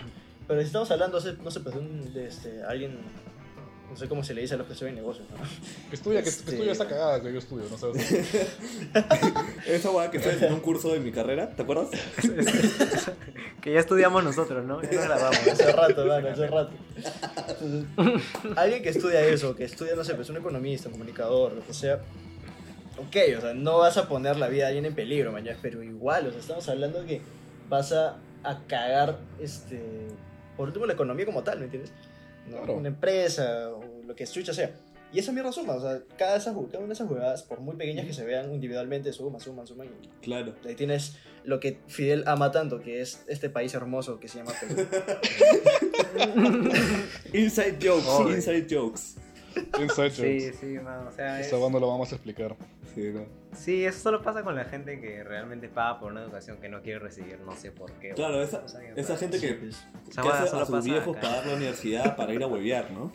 Pero 0.47 0.61
si 0.61 0.67
estamos 0.67 0.89
hablando, 0.91 1.19
no 1.43 1.51
sé, 1.51 1.59
pues, 1.61 1.75
de, 1.75 1.81
un, 1.81 2.13
de 2.13 2.27
este, 2.27 2.63
alguien, 2.63 2.97
no 3.89 3.95
sé 3.95 4.07
cómo 4.07 4.23
se 4.23 4.33
le 4.33 4.41
dice 4.41 4.53
a 4.55 4.57
los 4.57 4.67
que 4.67 4.73
estudian 4.73 4.95
negocios, 4.95 5.27
¿no? 5.29 5.37
Que 5.89 5.95
estudia, 5.95 6.21
que, 6.23 6.29
Este- 6.29 6.43
que 6.45 6.51
estudia 6.51 6.71
esa 6.73 6.87
cagada 6.87 7.21
que 7.21 7.31
yo 7.31 7.39
estudio, 7.39 7.65
no 7.69 7.77
sé. 7.77 7.87
Esa 9.67 9.89
huevada 9.89 10.11
que 10.11 10.17
estoy 10.17 10.47
en 10.47 10.53
un 10.53 10.59
curso 10.59 10.91
de 10.93 10.99
mi 10.99 11.11
carrera, 11.11 11.49
¿te 11.49 11.61
acuerdas? 11.63 11.89
que 13.61 13.73
ya 13.73 13.79
estudiamos 13.79 14.23
nosotros, 14.23 14.65
¿no? 14.65 14.81
Ya 14.81 15.01
grabamos. 15.01 15.37
Hace 15.51 15.71
rato, 15.71 16.05
mano, 16.05 16.29
hace 16.29 16.47
rato. 16.47 16.71
Entonces, 17.49 17.85
alguien 18.55 18.83
que 18.83 18.89
estudia 18.89 19.21
eso, 19.25 19.55
que 19.55 19.63
estudia, 19.65 19.95
no 19.95 20.03
sé, 20.03 20.13
pues 20.15 20.29
un 20.29 20.37
economista, 20.37 20.87
un 20.89 20.93
comunicador, 20.93 21.53
lo 21.53 21.65
que 21.65 21.73
sea. 21.73 21.95
Ok, 22.97 23.15
o 23.37 23.41
sea, 23.41 23.53
no 23.53 23.77
vas 23.79 23.97
a 23.97 24.07
poner 24.07 24.37
la 24.37 24.47
vida 24.47 24.63
de 24.63 24.67
alguien 24.69 24.85
en 24.85 24.95
peligro, 24.95 25.31
mañana, 25.31 25.57
pero 25.61 25.83
igual, 25.83 26.27
o 26.27 26.31
sea, 26.31 26.39
estamos 26.39 26.67
hablando 26.69 27.05
que 27.05 27.21
vas 27.69 27.91
a, 27.91 28.17
a 28.43 28.59
cagar, 28.67 29.19
este, 29.39 29.79
por 30.55 30.67
último, 30.67 30.85
la 30.85 30.93
economía 30.93 31.25
como 31.25 31.43
tal, 31.43 31.59
¿me 31.59 31.65
entiendes? 31.65 31.91
¿No? 32.49 32.57
Claro. 32.57 32.73
Una 32.75 32.87
empresa, 32.89 33.69
o 33.73 33.81
lo 34.05 34.15
que 34.15 34.25
chucha 34.25 34.53
sea. 34.53 34.71
Y 35.13 35.19
esa 35.19 35.31
mierda 35.31 35.53
suma, 35.53 35.73
o 35.75 35.81
sea, 35.81 36.01
cada, 36.17 36.35
esa, 36.35 36.51
cada 36.53 36.79
una 36.79 36.87
de 36.87 36.93
esas 36.93 37.07
jugadas, 37.07 37.41
por 37.43 37.61
muy 37.61 37.77
pequeñas 37.77 38.05
que 38.05 38.13
se 38.13 38.25
vean 38.25 38.53
individualmente, 38.53 39.13
suman, 39.13 39.39
suman, 39.39 39.65
suman. 39.65 39.87
Y 39.87 40.07
Claro. 40.21 40.53
ahí 40.65 40.75
tienes 40.75 41.15
lo 41.45 41.61
que 41.61 41.79
Fidel 41.87 42.23
ama 42.27 42.51
tanto, 42.51 42.81
que 42.81 42.99
es 43.01 43.23
este 43.27 43.49
país 43.49 43.73
hermoso 43.73 44.19
que 44.19 44.27
se 44.27 44.39
llama 44.39 44.51
Perú. 44.59 44.85
Inside 47.33 47.77
jokes, 47.81 48.35
inside 48.35 48.67
jokes. 48.69 49.15
Inside 49.79 50.11
Sí, 50.11 50.39
jokes. 50.45 50.57
sí, 50.59 50.65
mano, 50.83 51.09
o 51.09 51.11
sea, 51.11 51.39
es- 51.39 51.47
Esa 51.47 51.57
banda 51.57 51.79
lo 51.79 51.87
vamos 51.87 52.11
a 52.11 52.15
explicar. 52.15 52.55
Sí, 52.97 53.11
¿no? 53.13 53.25
sí, 53.53 53.85
eso 53.85 53.99
solo 53.99 54.23
pasa 54.23 54.41
con 54.41 54.55
la 54.55 54.65
gente 54.65 54.99
que 54.99 55.23
realmente 55.23 55.69
paga 55.69 55.99
por 55.99 56.11
una 56.11 56.23
educación 56.23 56.57
que 56.57 56.67
no 56.67 56.81
quiere 56.81 56.97
recibir, 56.97 57.39
no 57.41 57.55
sé 57.55 57.71
por 57.71 57.91
qué. 57.93 58.09
Claro, 58.15 58.41
esa, 58.41 58.63
O 58.65 58.67
sea, 58.67 58.79
que 58.81 58.99
esa 58.99 59.13
pasa. 59.13 59.17
gente 59.17 59.39
que, 59.39 59.53
pues. 59.53 59.87
Esa 60.09 60.21
que 60.23 60.27
hace 60.29 60.55
a 60.55 60.65
sus 60.65 60.83
viejos 60.83 61.15
acá. 61.15 61.27
pagar 61.27 61.45
la 61.45 61.53
universidad 61.57 62.15
para 62.15 62.33
ir 62.33 62.41
a 62.41 62.47
huevear, 62.47 62.89
¿no? 62.89 63.11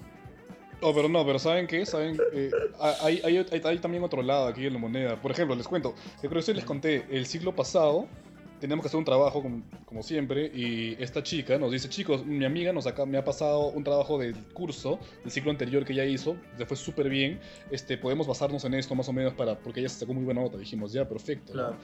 Oh, 0.83 0.95
pero 0.95 1.09
no, 1.09 1.27
pero 1.27 1.41
¿saben 1.41 1.67
qué? 1.67 1.85
¿Saben? 1.85 2.17
Eh, 2.33 2.51
hay, 2.81 3.21
hay, 3.25 3.37
hay, 3.39 3.61
hay 3.65 3.79
también 3.79 4.05
otro 4.05 4.23
lado 4.23 4.47
aquí 4.47 4.67
en 4.67 4.73
la 4.73 4.79
moneda. 4.79 5.21
Por 5.21 5.33
ejemplo, 5.33 5.57
les 5.57 5.67
cuento, 5.67 5.97
yo 6.23 6.29
creo 6.29 6.41
que 6.41 6.43
sí 6.47 6.55
les 6.55 6.65
conté, 6.65 7.05
el 7.11 7.27
siglo 7.27 7.55
pasado 7.55 8.07
teníamos 8.63 8.85
que 8.85 8.87
hacer 8.87 8.99
un 8.99 9.05
trabajo 9.05 9.43
como, 9.43 9.65
como 9.85 10.05
siempre 10.05 10.47
y 10.55 10.97
esta 11.03 11.21
chica 11.21 11.59
nos 11.59 11.73
dice, 11.73 11.89
chicos, 11.89 12.25
mi 12.25 12.45
amiga 12.45 12.73
nos 12.73 12.87
acá, 12.87 13.05
me 13.05 13.19
ha 13.19 13.25
pasado 13.25 13.71
un 13.71 13.83
trabajo 13.83 14.19
del 14.19 14.37
curso, 14.53 15.01
del 15.25 15.33
ciclo 15.33 15.51
anterior 15.51 15.85
que 15.85 15.93
ella 15.93 16.05
hizo, 16.05 16.37
se 16.57 16.65
fue 16.65 16.77
súper 16.77 17.09
bien, 17.09 17.41
este, 17.73 17.99
podemos 17.99 18.29
basarnos 18.29 18.65
en 18.65 18.75
esto 18.75 18.95
más 18.95 19.09
o 19.09 19.13
menos 19.13 19.35
para, 19.35 19.59
porque 19.59 19.81
ella 19.81 19.89
se 19.89 19.99
sacó 19.99 20.15
muy 20.15 20.23
buena 20.23 20.43
nota, 20.43 20.59
dijimos, 20.59 20.93
ya, 20.93 21.09
perfecto. 21.09 21.53
¿no? 21.55 21.61
Claro. 21.61 21.77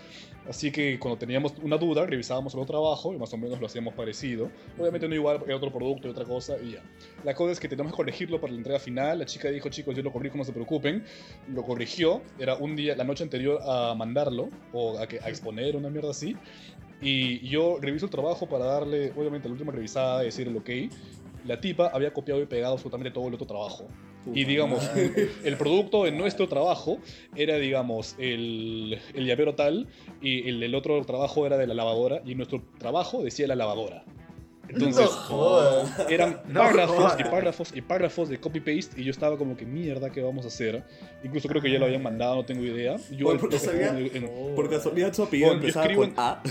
Así 0.48 0.70
que 0.70 1.00
cuando 1.00 1.18
teníamos 1.18 1.52
una 1.62 1.76
duda, 1.76 2.06
revisábamos 2.06 2.54
el 2.54 2.60
otro 2.60 2.74
trabajo 2.74 3.12
y 3.12 3.18
más 3.18 3.32
o 3.32 3.36
menos 3.36 3.60
lo 3.60 3.66
hacíamos 3.66 3.94
parecido. 3.94 4.48
Obviamente 4.78 5.08
no 5.08 5.14
igual, 5.16 5.38
porque 5.38 5.50
era 5.50 5.56
otro 5.56 5.72
producto 5.72 6.06
y 6.06 6.10
otra 6.12 6.24
cosa 6.24 6.56
y 6.62 6.72
ya. 6.72 6.82
La 7.24 7.34
cosa 7.34 7.52
es 7.52 7.60
que 7.60 7.68
tenemos 7.68 7.92
que 7.92 7.96
corregirlo 7.96 8.40
para 8.40 8.52
la 8.52 8.58
entrega 8.58 8.78
final. 8.78 9.18
La 9.18 9.26
chica 9.26 9.48
dijo, 9.48 9.68
chicos, 9.68 9.96
yo 9.96 10.02
lo 10.02 10.12
corrijo, 10.12 10.38
no 10.38 10.44
se 10.44 10.52
preocupen. 10.52 11.04
Lo 11.52 11.64
corrigió, 11.64 12.22
era 12.38 12.54
un 12.54 12.76
día, 12.76 12.94
la 12.94 13.04
noche 13.04 13.24
anterior 13.24 13.60
a 13.62 13.94
mandarlo 13.94 14.48
o 14.72 14.98
a, 14.98 15.06
que, 15.08 15.18
a 15.20 15.28
exponer 15.28 15.76
una 15.76 15.90
mierda 15.90 16.10
así. 16.10 16.36
Y 17.00 17.46
yo 17.48 17.78
reviso 17.80 18.06
el 18.06 18.10
trabajo 18.10 18.48
para 18.48 18.64
darle, 18.64 19.12
obviamente, 19.16 19.48
la 19.48 19.52
última 19.52 19.72
revisada 19.72 20.22
y 20.22 20.26
decir 20.26 20.48
el 20.48 20.56
ok. 20.56 20.70
La 21.46 21.60
tipa 21.60 21.88
había 21.88 22.12
copiado 22.12 22.42
y 22.42 22.46
pegado 22.46 22.74
absolutamente 22.74 23.10
todo 23.10 23.28
el 23.28 23.34
otro 23.34 23.46
trabajo. 23.46 23.88
Y 24.34 24.44
digamos, 24.44 24.90
el 25.44 25.56
producto 25.56 26.04
de 26.04 26.12
nuestro 26.12 26.48
trabajo 26.48 26.98
era, 27.36 27.56
digamos, 27.56 28.16
el, 28.18 28.98
el 29.14 29.26
llavero 29.26 29.54
tal 29.54 29.86
y 30.20 30.48
el 30.48 30.60
del 30.60 30.74
otro 30.74 31.02
trabajo 31.04 31.46
era 31.46 31.56
de 31.56 31.66
la 31.66 31.74
lavadora 31.74 32.20
y 32.24 32.34
nuestro 32.34 32.62
trabajo 32.78 33.22
decía 33.22 33.46
la 33.46 33.54
lavadora. 33.54 34.04
Entonces, 34.68 35.08
no 35.30 36.08
eran 36.08 36.40
No 36.48 36.60
párrafos 36.60 36.96
jodas. 36.96 37.20
y 37.20 37.24
párrafos 37.24 37.70
y 37.74 37.80
párrafos 37.80 38.28
de 38.28 38.38
copy-paste 38.38 39.00
y 39.00 39.04
yo 39.04 39.10
estaba 39.10 39.36
como 39.38 39.56
que 39.56 39.64
mierda, 39.64 40.10
¿qué 40.10 40.20
vamos 40.20 40.44
a 40.44 40.48
hacer? 40.48 40.82
Incluso 41.24 41.48
creo 41.48 41.62
que 41.62 41.70
ya 41.70 41.78
lo 41.78 41.86
habían 41.86 42.02
mandado, 42.02 42.36
no 42.36 42.44
tengo 42.44 42.62
idea. 42.64 42.96
Yo 43.10 43.26
¿por 43.38 43.48
qué 43.48 43.58
sabía? 43.58 43.96
en- 43.98 44.54
Por 44.54 44.68
casualidad 44.68 45.12
su 45.14 45.22
apellido 45.22 45.52
empezaba 45.52 45.86
con 45.94 46.04
en- 46.08 46.14
A. 46.16 46.42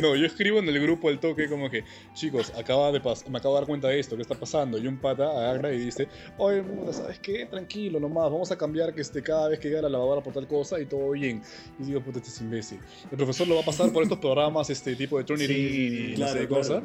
No, 0.00 0.14
yo 0.16 0.26
escribo 0.26 0.58
en 0.58 0.68
el 0.68 0.80
grupo 0.80 1.08
al 1.08 1.18
toque 1.20 1.48
como 1.48 1.68
que, 1.70 1.84
chicos, 2.14 2.52
acaba 2.56 2.90
de 2.92 3.02
pas- 3.02 3.26
me 3.28 3.38
acabo 3.38 3.54
de 3.54 3.60
dar 3.60 3.66
cuenta 3.68 3.88
de 3.88 3.98
esto, 3.98 4.16
¿qué 4.16 4.22
está 4.22 4.34
pasando? 4.34 4.78
Y 4.78 4.86
un 4.86 4.98
pata 4.98 5.24
agarra 5.30 5.72
y 5.72 5.78
dice, 5.78 6.08
oye, 6.38 6.62
puta, 6.62 6.92
¿sabes 6.92 7.18
qué? 7.18 7.46
Tranquilo 7.46 7.98
nomás, 8.00 8.30
vamos 8.30 8.50
a 8.52 8.56
cambiar 8.58 8.94
que 8.94 9.00
este, 9.00 9.22
cada 9.22 9.48
vez 9.48 9.58
que 9.58 9.68
llega 9.68 9.82
la 9.82 9.88
lavadora 9.88 10.22
por 10.22 10.32
tal 10.32 10.46
cosa 10.46 10.80
y 10.80 10.86
todo 10.86 11.10
bien. 11.10 11.42
Y 11.78 11.84
digo, 11.84 12.00
puta, 12.02 12.18
este 12.18 12.30
es 12.30 12.40
imbécil. 12.40 12.78
El 13.10 13.16
profesor 13.16 13.46
lo 13.48 13.56
va 13.56 13.62
a 13.62 13.64
pasar 13.64 13.92
por 13.92 14.02
estos 14.02 14.18
programas, 14.18 14.70
este 14.70 14.94
tipo 14.96 15.18
de 15.18 15.24
Trinity 15.24 15.46
Sí, 15.54 16.12
y 16.12 16.14
claro, 16.14 16.32
no 16.34 16.40
sé 16.40 16.46
claro. 16.48 16.62
cosa. 16.62 16.82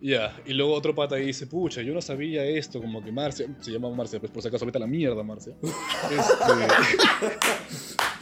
Y 0.00 0.10
Ya, 0.10 0.36
y 0.46 0.52
luego 0.54 0.72
otro 0.74 0.94
pata 0.94 1.16
dice, 1.16 1.46
pucha, 1.46 1.82
yo 1.82 1.92
no 1.92 2.00
sabía 2.00 2.44
esto, 2.44 2.80
como 2.80 3.02
que 3.04 3.10
Marcia, 3.12 3.46
se 3.60 3.70
llama 3.72 3.90
Marcia, 3.90 4.18
pues 4.20 4.30
por 4.32 4.42
si 4.42 4.48
acaso, 4.48 4.64
vete 4.66 4.78
a 4.78 4.80
la 4.80 4.86
mierda, 4.86 5.22
Marcia. 5.22 5.52
Este, 6.06 7.66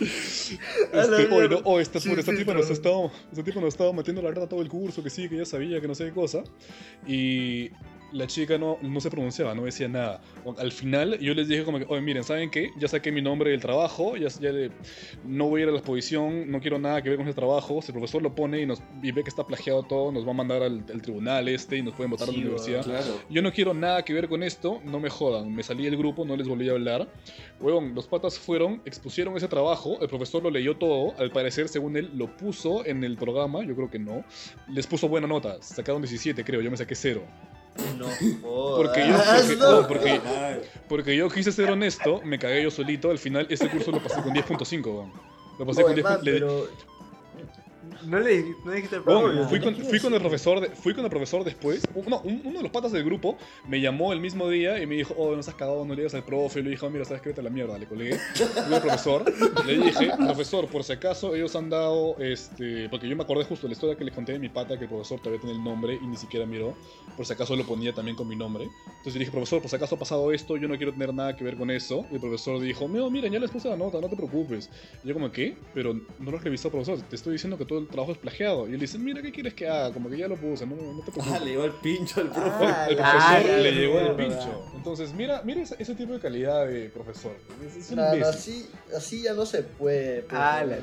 este, 0.01 1.35
oye, 1.35 1.49
no, 1.49 1.61
oh, 1.65 1.81
sí, 2.33 2.39
tipa 2.39 2.53
pero- 2.53 2.61
nos 2.61 2.71
estaba, 2.71 3.11
esta 3.31 3.45
tipa 3.45 3.61
nos 3.61 3.75
estaba 3.75 3.93
metiendo 3.93 4.23
la 4.23 4.31
rata 4.31 4.49
todo 4.49 4.63
el 4.63 4.69
curso, 4.69 5.03
que 5.03 5.11
sí, 5.11 5.29
que 5.29 5.37
ya 5.37 5.45
sabía, 5.45 5.81
que 5.81 5.89
no 5.89 5.95
sé 5.95 6.07
qué 6.07 6.13
cosa. 6.13 6.43
Y 7.07 7.71
la 8.15 8.27
chica 8.27 8.57
no, 8.57 8.79
no 8.81 9.01
se 9.01 9.11
pronunciaba, 9.11 9.55
no 9.55 9.65
decía 9.65 9.89
nada. 9.89 10.23
Al 10.57 10.73
final 10.73 11.19
yo 11.19 11.35
les 11.35 11.49
dije 11.49 11.65
como 11.65 11.79
que, 11.79 11.85
oye, 11.89 12.01
miren, 12.01 12.25
¿saben 12.25 12.51
qué? 12.51 12.71
Ya 12.79 12.89
saqué 12.89 13.13
mi 13.13 13.21
nombre 13.21 13.51
del 13.51 13.61
trabajo, 13.61 14.17
ya, 14.17 14.29
ya 14.29 14.53
le- 14.53 14.71
no 15.25 15.49
voy 15.49 15.61
a 15.61 15.65
ir 15.65 15.69
a 15.69 15.73
la 15.73 15.79
exposición, 15.79 16.51
no 16.51 16.61
quiero 16.61 16.79
nada 16.79 17.03
que 17.03 17.11
ver 17.11 17.19
con 17.19 17.27
ese 17.29 17.35
trabajo. 17.35 17.83
Si 17.83 17.89
el 17.89 17.95
profesor 17.95 18.23
lo 18.23 18.35
pone 18.35 18.61
y, 18.63 18.67
nos, 18.67 18.81
y 19.03 19.11
ve 19.13 19.23
que 19.23 19.29
está 19.31 19.45
plagiado 19.45 19.83
todo, 19.83 20.13
nos 20.13 20.27
va 20.27 20.31
a 20.31 20.35
mandar 20.35 20.63
al, 20.63 20.85
al 20.93 21.03
tribunal 21.03 21.49
este 21.49 21.77
y 21.77 21.83
nos 21.83 21.95
pueden 21.95 22.11
votar 22.11 22.29
a 22.29 22.31
Sí, 22.33 22.37
la 22.39 22.43
universidad. 22.45 22.85
Claro. 22.85 23.21
Yo 23.29 23.43
no 23.43 23.53
quiero 23.53 23.75
nada 23.75 24.03
que 24.05 24.13
ver 24.15 24.29
con 24.29 24.43
esto, 24.43 24.81
no 24.85 25.01
me 25.01 25.11
jodan. 25.11 25.53
Me 25.55 25.63
salí 25.63 25.85
del 25.85 25.97
grupo, 25.97 26.25
no 26.25 26.37
les 26.37 26.47
volví 26.49 26.69
a 26.69 26.73
hablar. 26.73 27.09
Huevón, 27.61 27.95
los 27.95 28.07
patas 28.07 28.39
fueron, 28.39 28.81
expusieron 28.85 29.37
ese 29.37 29.49
trabajo, 29.49 29.99
el 30.01 30.09
profesor 30.09 30.43
lo 30.43 30.51
leyó 30.51 30.77
todo, 30.77 31.15
al 31.19 31.31
parecer, 31.31 31.69
según 31.69 31.97
él, 31.97 32.11
lo 32.15 32.29
puso 32.37 32.87
en 32.87 33.03
el 33.05 33.17
programa, 33.17 33.65
yo 33.65 33.75
creo 33.75 33.91
que 33.91 33.99
no. 33.99 34.25
Les 34.69 34.87
puso 34.87 35.09
buena 35.09 35.27
nota, 35.27 35.61
sacaron 35.61 36.01
17, 36.03 36.45
creo, 36.45 36.61
yo 36.61 36.71
me 36.71 36.77
saqué 36.77 36.95
0. 36.95 37.23
No 37.99 38.07
jodas. 38.43 38.77
Porque 38.77 39.09
yo, 39.09 39.17
porque, 39.89 40.19
No. 40.19 40.21
no, 40.21 40.61
porque, 40.89 41.17
yo 41.17 41.29
quise 41.29 41.53
ser 41.53 41.71
honesto, 41.71 42.21
me 42.25 42.39
cagué 42.39 42.63
yo 42.63 42.71
solito, 42.71 43.11
al 43.11 43.19
final 43.19 43.47
ese 43.51 43.69
curso 43.69 43.91
lo 43.91 44.03
pasé 44.03 44.23
con 44.23 44.33
10.5, 44.35 44.85
weón. 44.87 45.13
Lo 45.59 45.67
pasé 45.67 45.83
con 45.83 45.95
10. 45.95 46.05
Le- 48.05 48.11
No 48.11 48.21
le 48.21 48.57
no 48.65 48.73
dijiste 48.73 48.97
el 48.97 49.03
Weón, 49.03 49.23
programa. 49.25 49.49
fui, 49.49 49.59
¿qué 49.61 49.65
con, 49.65 49.77
fui 49.77 50.01
con 50.01 50.15
el 50.15 50.21
profesor 50.21 50.61
de- 50.61 50.69
fui 50.77 50.95
con 50.95 51.05
el 51.05 51.11
profesor 51.11 51.45
después. 51.45 51.83
No, 52.07 52.21
un- 52.21 52.43
uno 52.45 52.59
de 52.59 52.63
los 52.63 52.71
patas 52.73 52.93
del 52.93 53.05
grupo 53.05 53.37
me 53.69 53.81
llamó 53.81 54.13
el 54.13 54.21
mismo 54.21 54.49
día 54.49 54.81
y 54.83 54.87
me 54.87 54.95
dijo, 54.97 55.15
oh, 55.17 55.35
no 55.35 55.43
seas 55.43 55.57
cagado, 55.57 55.85
no 55.85 55.95
le 55.95 56.03
digas 56.03 56.15
al 56.15 56.25
profe. 56.25 56.61
Y 56.61 56.63
le 56.65 56.71
dije, 56.71 56.85
"Oh, 56.87 56.91
mira, 56.91 57.05
sabes 57.05 57.23
que 57.23 57.31
vete 57.31 57.41
a 57.41 57.45
la 57.45 57.51
mierda, 57.51 57.79
le 57.79 57.87
colgué. 57.87 58.19
Fui 58.19 58.75
al 58.75 58.81
profesor, 58.83 59.25
le 59.67 59.77
dije, 59.79 60.11
profesor, 60.17 60.67
por 60.69 60.85
si 60.85 60.93
acaso 60.93 61.35
ellos 61.35 61.55
han 61.57 61.71
dado, 61.71 62.17
este, 62.19 62.89
porque 62.89 63.09
yo 63.09 63.17
me 63.17 63.23
acordé 63.23 63.45
justo 63.45 63.67
de 63.67 63.71
la 63.71 63.73
historia 63.75 63.97
que 63.97 64.05
les 64.05 64.15
conté 64.15 64.33
de 64.33 64.39
mi 64.39 64.49
pata, 64.49 64.77
que 64.77 64.85
el 64.85 64.91
profesor 64.91 65.19
todavía 65.21 65.41
tiene 65.41 65.57
el 65.57 65.65
nombre 65.65 65.99
y 66.03 66.07
ni 66.07 66.17
siquiera 66.17 66.47
miró, 66.47 66.75
por 67.17 67.27
si 67.27 67.33
acaso 67.33 67.57
lo 67.57 67.65
ponía 67.65 67.93
también 67.93 68.17
con 68.17 68.29
mi 68.29 68.37
nombre. 68.37 68.65
Entonces 68.89 69.15
le 69.15 69.21
dije, 69.21 69.31
profesor, 69.33 69.61
por 69.61 69.71
si 69.71 69.77
acaso 69.77 69.95
ha 69.95 69.99
pasado 69.99 70.33
esto, 70.33 70.57
yo 70.57 70.69
no 70.69 70.77
quiero 70.77 70.93
tener 70.93 71.13
nada 71.15 71.37
que 71.37 71.45
ver 71.45 71.57
con 71.57 71.71
eso. 71.71 72.05
Y 72.11 72.15
el 72.15 72.21
profesor 72.21 72.61
dijo, 72.61 72.89
no, 72.89 73.11
mira, 73.11 73.29
ya 73.29 73.39
les 73.39 73.51
puse 73.51 73.69
la 73.69 73.77
nota, 73.77 74.01
no 74.01 74.09
te 74.09 74.17
preocupes. 74.17 74.71
Y 75.05 75.09
yo 75.09 75.15
como, 75.15 75.31
¿qué? 75.31 75.57
Pero 75.75 75.95
no 76.19 76.31
lo 76.31 76.37
has 76.39 76.45
revisado, 76.45 76.71
profesor. 76.71 77.01
Te 77.09 77.17
estoy 77.17 77.33
diciendo 77.35 77.57
que 77.59 77.65
todo 77.65 77.79
el 77.79 77.87
trabajo 77.95 78.13
es 78.13 78.19
plagiado. 78.19 78.69
Y 78.69 78.75
él 78.75 78.81
dice, 78.81 78.99
mira, 78.99 79.23
¿qué 79.23 79.31
quieres 79.31 79.55
que 79.55 79.69
haga? 79.69 79.93
Como 79.93 80.11
que 80.11 80.19
ya 80.19 80.29
lo 80.29 80.37
puse, 80.37 80.67
no, 80.67 80.75
no 80.75 81.01
te 81.03 81.13
preocupes. 81.13 81.33
Ah, 81.33 81.39
le 81.39 81.51
llegó 81.53 81.65
el 81.65 81.73
pincho 81.73 82.21
al 82.21 82.31
profe. 82.31 82.65
Ah, 82.65 82.87
el 82.91 82.97
profesor 82.97 83.51
la 83.51 83.59
le 83.59 83.73
llegó 83.73 84.01
el 84.01 84.17
pincho. 84.17 84.65
Entonces, 84.77 85.15
mira, 85.15 85.43
mira 85.45 85.63
ese, 85.63 85.77
ese 85.79 85.95
tipo 85.95 86.13
de 86.13 86.21
calidad 86.21 86.67
de 86.67 86.89
profesor. 86.91 87.37
Es, 87.65 87.91
un 87.91 88.01
imbécil. 88.01 88.25
así, 88.25 88.67
así 88.97 89.23
ya 89.23 89.33
no 89.33 89.47
se 89.47 89.63
puede. 89.63 90.23
pues. 90.23 90.41
Ah, 90.41 90.65
la 90.65 90.79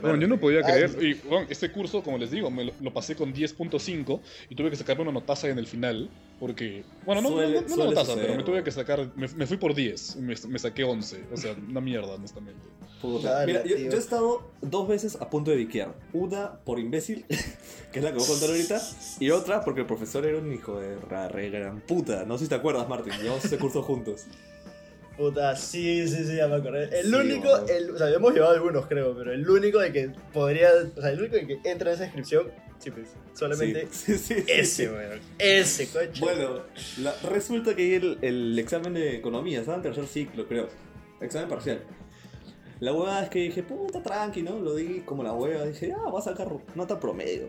Bueno, 0.00 0.20
yo 0.20 0.28
no 0.28 0.38
podía 0.38 0.60
Ay. 0.64 0.72
creer. 0.72 1.02
Y 1.02 1.14
bueno, 1.26 1.46
este 1.48 1.72
curso, 1.72 2.02
como 2.02 2.18
les 2.18 2.30
digo, 2.30 2.50
me 2.50 2.64
lo, 2.64 2.72
lo 2.80 2.92
pasé 2.92 3.16
con 3.16 3.32
10.5 3.34 4.20
y 4.50 4.54
tuve 4.54 4.70
que 4.70 4.76
sacarme 4.76 5.02
una 5.02 5.12
notaza 5.12 5.48
en 5.48 5.58
el 5.58 5.66
final. 5.66 6.10
Porque, 6.40 6.84
bueno, 7.04 7.20
no, 7.20 7.28
no- 7.30 7.36
Suele- 7.36 7.52
no, 7.68 7.76
no 7.92 8.00
suceder, 8.00 8.22
pero 8.26 8.34
me 8.34 8.42
tuve 8.44 8.58
¿no? 8.58 8.64
que 8.64 8.70
sacar. 8.72 9.10
Me, 9.14 9.28
me 9.28 9.46
fui 9.46 9.58
por 9.58 9.74
10 9.74 10.16
y 10.16 10.20
me, 10.22 10.34
me 10.48 10.58
saqué 10.58 10.84
11. 10.84 11.24
O 11.32 11.36
sea, 11.36 11.54
una 11.68 11.82
mierda, 11.82 12.14
honestamente. 12.14 12.62
Puta. 13.02 13.44
Mira, 13.46 13.62
yo, 13.64 13.76
yo 13.76 13.92
he 13.92 13.96
estado 13.98 14.50
dos 14.62 14.88
veces 14.88 15.16
a 15.20 15.28
punto 15.28 15.50
de 15.50 15.58
viquear. 15.58 15.94
Una 16.14 16.52
por 16.64 16.78
imbécil, 16.78 17.26
que 17.92 17.98
es 17.98 18.02
la 18.04 18.10
que 18.12 18.16
voy 18.18 18.24
a 18.24 18.28
contar 18.28 18.48
ahorita, 18.50 18.80
y 19.20 19.30
otra 19.30 19.62
porque 19.64 19.82
el 19.82 19.86
profesor 19.86 20.24
era 20.26 20.38
un 20.38 20.50
hijo 20.52 20.80
de 20.80 20.96
ra- 21.10 21.28
re 21.28 21.50
gran 21.50 21.80
puta. 21.82 22.24
No 22.24 22.38
sé 22.38 22.44
si 22.44 22.48
te 22.48 22.54
acuerdas, 22.54 22.88
Martín. 22.88 23.12
Llevamos 23.20 23.44
ese 23.44 23.58
curso 23.58 23.82
juntos. 23.82 24.24
Puta, 25.18 25.54
sí, 25.56 26.08
sí, 26.08 26.24
sí, 26.24 26.36
ya 26.36 26.48
me 26.48 26.54
acordé. 26.56 26.84
El 26.98 27.08
Sí, 27.08 27.14
único, 27.14 27.54
el, 27.66 27.90
o 27.90 27.98
sea, 27.98 28.08
hemos 28.08 28.32
llevado 28.32 28.54
algunos, 28.54 28.86
creo, 28.86 29.14
pero 29.14 29.32
el 29.34 29.46
único 29.48 29.78
de 29.78 29.92
que 29.92 30.12
podría, 30.32 30.70
o 30.96 31.00
sea, 31.02 31.10
el 31.10 31.20
único 31.20 31.36
de 31.36 31.46
que 31.46 31.60
entra 31.70 31.90
en 31.90 31.94
esa 31.96 32.04
descripción, 32.04 32.46
sí, 32.80 32.90
pues, 32.90 33.08
solamente 33.34 33.86
Sí, 33.92 34.18
sí, 34.18 34.34
sí. 34.34 34.44
ese, 34.48 34.90
weón. 34.90 35.20
Ese, 35.38 35.86
coche. 35.88 36.20
Bueno, 36.20 36.62
la- 36.98 37.14
resulta 37.30 37.76
que 37.76 37.94
el, 37.96 38.18
el 38.22 38.58
examen 38.58 38.94
de 38.94 39.14
economía, 39.16 39.60
estaba 39.60 39.76
en 39.76 39.82
tercer 39.84 40.06
ciclo, 40.08 40.48
creo. 40.48 40.68
Examen 41.20 41.48
parcial. 41.48 41.82
La 42.80 42.92
hueá 42.94 43.22
es 43.24 43.28
que 43.28 43.40
dije, 43.40 43.62
puta, 43.62 44.02
tranqui, 44.02 44.42
¿no? 44.42 44.58
Lo 44.58 44.74
di 44.74 45.00
como 45.00 45.22
la 45.22 45.32
hueva. 45.34 45.64
Dije, 45.66 45.92
ah, 45.92 46.10
va 46.10 46.18
a 46.18 46.22
sacar 46.22 46.48
nota 46.74 46.98
promedio. 46.98 47.48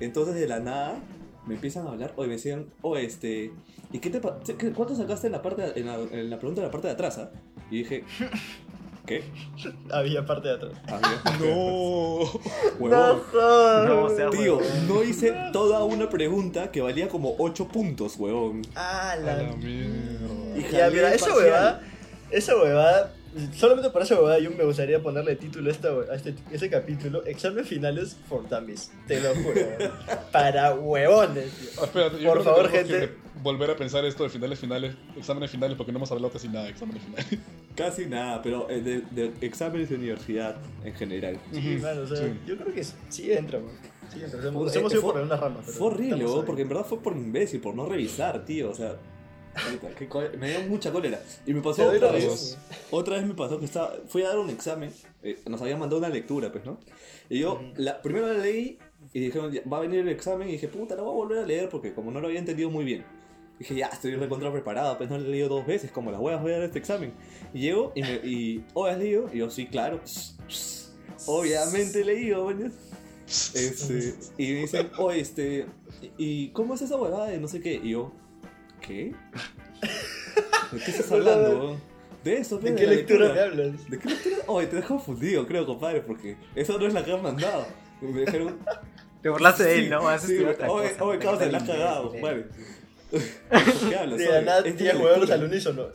Entonces, 0.00 0.34
de 0.34 0.48
la 0.48 0.58
nada, 0.60 1.00
me 1.46 1.54
empiezan 1.54 1.86
a 1.86 1.90
hablar, 1.90 2.12
o 2.16 2.22
me 2.24 2.32
decían, 2.32 2.66
oh, 2.82 2.96
este, 2.96 3.52
¿y 3.92 3.98
qué 4.00 4.10
te 4.10 4.20
¿Cuánto 4.20 4.96
sacaste 4.96 5.28
en 5.28 5.32
la, 5.34 5.42
parte, 5.42 5.78
en 5.78 5.86
la, 5.86 5.94
en 6.00 6.28
la 6.30 6.38
pregunta 6.38 6.60
de 6.62 6.66
la 6.66 6.70
parte 6.72 6.88
de 6.88 6.94
atrás? 6.94 7.18
ah?" 7.18 7.30
Y 7.70 7.78
dije, 7.78 8.02
¿qué? 9.10 9.24
Había 9.90 10.24
parte 10.24 10.48
de 10.48 10.54
atrás. 10.54 10.72
Había 10.86 11.22
parte 11.22 11.44
de 11.44 11.50
No. 11.54 12.22
atrás. 12.22 12.40
Huevón. 12.78 13.22
No, 13.88 14.04
o 14.04 14.10
sea, 14.16 14.30
Tío, 14.30 14.56
huevón. 14.58 14.88
no 14.88 15.02
hice 15.02 15.34
toda 15.52 15.84
una 15.84 16.08
pregunta 16.08 16.70
que 16.70 16.80
valía 16.80 17.08
como 17.08 17.34
8 17.38 17.68
puntos, 17.68 18.16
huevón. 18.16 18.62
Ah, 18.76 19.16
la 19.22 19.36
la 19.42 19.52
mierda. 19.56 20.56
Y 20.56 20.72
Ya, 20.72 20.90
mira, 20.90 21.12
esa 21.14 21.34
huevada, 21.34 21.82
esa 22.30 22.56
huevada, 22.56 23.12
solamente 23.56 23.90
por 23.90 24.02
esa 24.02 24.14
huevada 24.16 24.38
yo 24.38 24.50
me 24.50 24.64
gustaría 24.64 25.00
ponerle 25.02 25.36
título 25.36 25.68
a, 25.70 25.72
esta, 25.72 25.90
hue- 25.92 26.10
a 26.10 26.14
este, 26.14 26.34
ese 26.50 26.68
capítulo, 26.70 27.24
examen 27.26 27.64
finales 27.64 28.16
for 28.28 28.48
dummies, 28.48 28.90
te 29.06 29.20
lo 29.20 29.34
juro, 29.34 29.60
para 30.32 30.74
huevones, 30.74 31.50
tío. 31.52 31.84
Espérate, 31.84 32.20
yo 32.20 32.32
Por 32.32 32.42
favor, 32.44 32.70
que 32.70 32.78
gente. 32.78 33.14
Volver 33.42 33.70
a 33.70 33.76
pensar 33.76 34.04
esto 34.04 34.22
de 34.24 34.30
finales 34.30 34.58
finales, 34.58 34.94
exámenes 35.16 35.50
finales, 35.50 35.76
porque 35.76 35.92
no 35.92 35.98
hemos 35.98 36.10
hablado 36.12 36.32
casi 36.32 36.48
nada 36.48 36.64
de 36.64 36.70
exámenes 36.70 37.02
finales. 37.02 37.26
Casi 37.76 38.04
nada, 38.06 38.42
pero 38.42 38.68
eh, 38.68 38.80
de, 38.82 39.00
de 39.12 39.46
exámenes 39.46 39.88
de 39.88 39.94
universidad 39.94 40.56
en 40.84 40.92
general. 40.92 41.38
Sí, 41.52 41.78
mano, 41.80 42.02
o 42.02 42.06
sea, 42.06 42.16
sí. 42.16 42.24
yo 42.46 42.58
creo 42.58 42.74
que 42.74 42.84
sí 42.84 43.32
entra, 43.32 43.58
weón. 43.60 43.70
Sí 44.12 44.22
entra. 44.22 44.40
Nos 44.50 44.74
hemos 44.76 44.92
eh, 44.92 44.96
ido 44.96 45.00
fue- 45.02 45.12
por 45.12 45.22
unas 45.22 45.40
ramas. 45.40 45.62
pero 45.64 45.78
Fue 45.78 45.86
horrible, 45.86 46.24
ahí. 46.24 46.42
porque 46.44 46.62
en 46.62 46.68
verdad 46.68 46.84
fue 46.84 46.98
por 47.00 47.16
imbécil, 47.16 47.60
por 47.60 47.74
no 47.74 47.86
revisar, 47.86 48.44
tío. 48.44 48.70
O 48.70 48.74
sea, 48.74 48.96
me 50.38 50.50
dio 50.50 50.60
mucha 50.68 50.90
cólera. 50.92 51.20
Y 51.46 51.54
me 51.54 51.62
pasó 51.62 51.86
otra 51.88 52.08
la 52.08 52.12
vez. 52.12 52.24
razón. 52.26 52.58
Otra 52.90 53.16
vez 53.16 53.26
me 53.26 53.34
pasó 53.34 53.58
que 53.58 53.64
estaba, 53.64 53.94
fui 54.08 54.22
a 54.22 54.28
dar 54.28 54.38
un 54.38 54.50
examen, 54.50 54.92
eh, 55.22 55.38
nos 55.48 55.62
habían 55.62 55.78
mandado 55.78 55.98
una 55.98 56.08
lectura, 56.08 56.50
pues, 56.52 56.64
¿no? 56.64 56.78
Y 57.28 57.38
yo, 57.38 57.62
la, 57.76 58.02
primero 58.02 58.26
la 58.32 58.38
leí 58.40 58.78
y 59.12 59.20
dijeron, 59.20 59.52
"Ya, 59.52 59.62
va 59.72 59.78
a 59.78 59.80
venir 59.80 60.00
el 60.00 60.08
examen, 60.08 60.48
y 60.48 60.52
dije, 60.52 60.68
puta, 60.68 60.96
lo 60.96 61.04
voy 61.04 61.12
a 61.12 61.16
volver 61.16 61.38
a 61.38 61.46
leer 61.46 61.68
porque 61.68 61.94
como 61.94 62.10
no 62.10 62.20
lo 62.20 62.26
había 62.26 62.40
entendido 62.40 62.68
muy 62.70 62.84
bien. 62.84 63.04
Dije, 63.60 63.74
ya, 63.74 63.88
estoy 63.88 64.14
recontra 64.14 64.50
preparado, 64.50 64.96
pues 64.96 65.10
no 65.10 65.18
lo 65.18 65.26
he 65.26 65.28
leído 65.28 65.50
dos 65.50 65.66
veces, 65.66 65.90
como 65.92 66.10
las 66.10 66.18
huevas 66.18 66.40
voy 66.40 66.52
a 66.52 66.54
dar 66.54 66.64
este 66.64 66.78
examen. 66.78 67.12
Y 67.52 67.60
llego 67.60 67.92
y 67.94 68.00
me, 68.00 68.14
y, 68.14 68.64
oh, 68.72 68.86
¿has 68.86 68.96
leído? 68.96 69.28
Y 69.30 69.36
yo, 69.36 69.50
sí, 69.50 69.66
claro. 69.66 70.00
Obviamente 71.26 72.00
he 72.00 72.04
leído, 72.06 72.46
¿verdad? 72.46 72.72
Este, 73.26 74.14
y 74.38 74.52
me 74.54 74.60
dicen, 74.60 74.90
oh, 74.96 75.10
este, 75.10 75.66
¿y 76.16 76.48
cómo 76.52 76.74
es 76.74 76.80
esa 76.80 76.96
huevada 76.96 77.26
de 77.26 77.38
no 77.38 77.48
sé 77.48 77.60
qué? 77.60 77.74
Y 77.74 77.90
yo, 77.90 78.14
¿qué? 78.80 79.12
¿De 80.72 80.78
qué 80.78 80.90
estás 80.90 81.12
hablando? 81.12 81.78
De 82.24 82.38
eso, 82.38 82.56
¿De 82.56 82.70
pues, 82.70 82.80
qué 82.80 82.86
la 82.86 82.92
lectura 82.94 83.32
me 83.34 83.40
hablas? 83.40 83.90
¿De 83.90 83.98
qué 83.98 84.08
lectura? 84.08 84.36
Oye, 84.46 84.68
te 84.68 84.76
dejo 84.76 84.94
confundido, 84.96 85.46
creo, 85.46 85.66
compadre, 85.66 86.00
porque 86.00 86.38
eso 86.54 86.78
no 86.78 86.86
es 86.86 86.94
la 86.94 87.04
que 87.04 87.12
han 87.12 87.22
mandado. 87.22 87.66
Me 88.00 88.22
dijeron, 88.22 88.58
Te 89.20 89.28
burlaste 89.28 89.64
de 89.64 89.78
él, 89.80 89.90
¿no? 89.90 90.08
Haces 90.08 90.30
sí, 90.30 90.38
tú 90.38 90.48
otra 90.48 90.70
oye, 90.70 90.92
cosa. 90.92 91.04
oye, 91.04 91.18
causa, 91.18 91.44
la 91.44 91.58
has 91.58 91.64
cagado, 91.64 92.14
vale. 92.22 92.46
¿Qué 93.88 93.96
hablas? 93.96 94.18
De 94.18 94.28
oye? 94.28 94.32
la 94.32 94.40
nada, 94.42 94.60
Es 94.68 94.76
10 94.78 94.94
una 94.94 95.02
huevones 95.04 95.18
lectura. 95.28 95.34
al 95.34 95.44
unísono. 95.44 95.86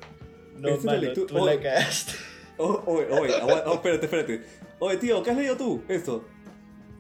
No, 0.58 0.76
una 0.76 0.84
mano, 0.84 1.14
tú 1.14 1.28
Oye. 1.34 1.56
la 1.56 1.62
cagaste. 1.62 2.12
Oh, 2.58 2.82
oye, 2.86 3.08
oye, 3.12 3.36
agua- 3.36 3.64
oh, 3.66 3.74
espérate, 3.74 4.06
espérate. 4.06 4.42
Oye, 4.80 4.96
tío, 4.98 5.22
¿qué 5.22 5.32
has 5.32 5.38
leído 5.38 5.58
tú? 5.58 5.84
Esto. 5.90 6.26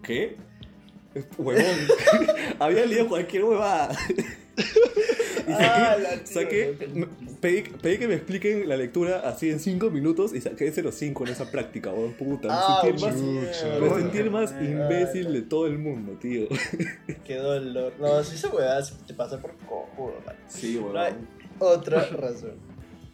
¿Qué? 0.04 0.36
Huevón. 1.38 1.65
Había 2.60 2.86
leído 2.86 3.08
cualquier 3.08 3.45
huevada. 3.45 3.97
y 5.50 5.52
Ah, 5.52 5.98
saqué, 6.24 6.76
la 6.96 7.08
pedí, 7.42 7.62
pedí 7.82 7.98
que 7.98 8.08
me 8.08 8.16
expliquen 8.16 8.68
la 8.68 8.78
lectura 8.78 9.20
así 9.22 9.50
en 9.50 9.60
5 9.60 9.90
minutos 9.90 10.34
y 10.34 10.42
saqué 10.42 10.72
0.5 10.74 11.22
en 11.26 11.34
esa 11.34 11.52
práctica, 11.52 11.92
huevón. 11.92 12.14
Puta, 12.14 12.48
me 12.48 12.54
Ah, 12.56 12.80
sentí 12.82 12.96
el 13.06 13.12
más, 13.12 13.20
chucha. 13.20 13.80
me 13.80 13.90
sentí 14.02 14.18
el 14.18 14.32
más 14.32 14.52
Ah, 14.54 14.64
imbécil 14.64 15.34
de 15.34 15.42
todo 15.44 15.68
el 15.68 15.78
mundo, 15.78 16.14
tío. 16.20 16.48
Qué 17.26 17.36
dolor. 17.36 17.94
No, 18.00 18.24
si 18.24 18.36
esa 18.36 18.50
huevada 18.50 18.84
te 19.08 19.14
pasa 19.14 19.40
por 19.40 19.56
cojudo, 19.58 20.16
man. 20.26 20.36
Sí, 20.48 20.80
No 20.82 21.00
hay 21.00 21.14
otra 21.60 22.06
razón. 22.08 22.54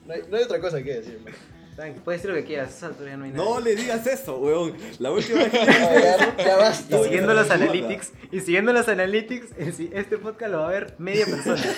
No 0.08 0.14
hay, 0.14 0.22
no 0.30 0.38
hay 0.38 0.44
otra 0.44 0.60
cosa 0.60 0.82
que 0.84 0.94
decir, 0.96 1.20
man. 1.24 1.34
Puedes 1.76 2.22
decir 2.22 2.30
lo 2.30 2.36
que 2.36 2.46
quieras, 2.46 2.70
a 2.70 2.78
esa 2.78 2.88
altura 2.88 3.12
ya 3.12 3.18
no 3.18 3.26
hay 3.26 3.32
nada. 3.32 3.44
No 3.44 3.60
le 3.60 3.76
digas 3.76 4.06
eso, 4.06 4.38
huevón. 4.38 4.74
La 5.00 5.12
última 5.12 5.40
vez 5.44 5.52
que 5.52 5.58
No, 5.66 5.66
ya, 5.66 6.38
ya 6.38 6.58
basta. 6.58 7.00
Y 7.00 7.04
siguiendo 7.04 7.34
los 7.34 7.50
analytics, 7.50 8.12
y 8.32 8.40
siguiendo 8.40 8.74
los 8.74 8.88
analytics, 8.88 9.48
sí, 9.76 9.90
este 9.94 10.18
podcast 10.18 10.52
lo 10.52 10.60
va 10.60 10.68
a 10.68 10.72
ver 10.72 10.94
media 10.98 11.26
persona. 11.26 11.62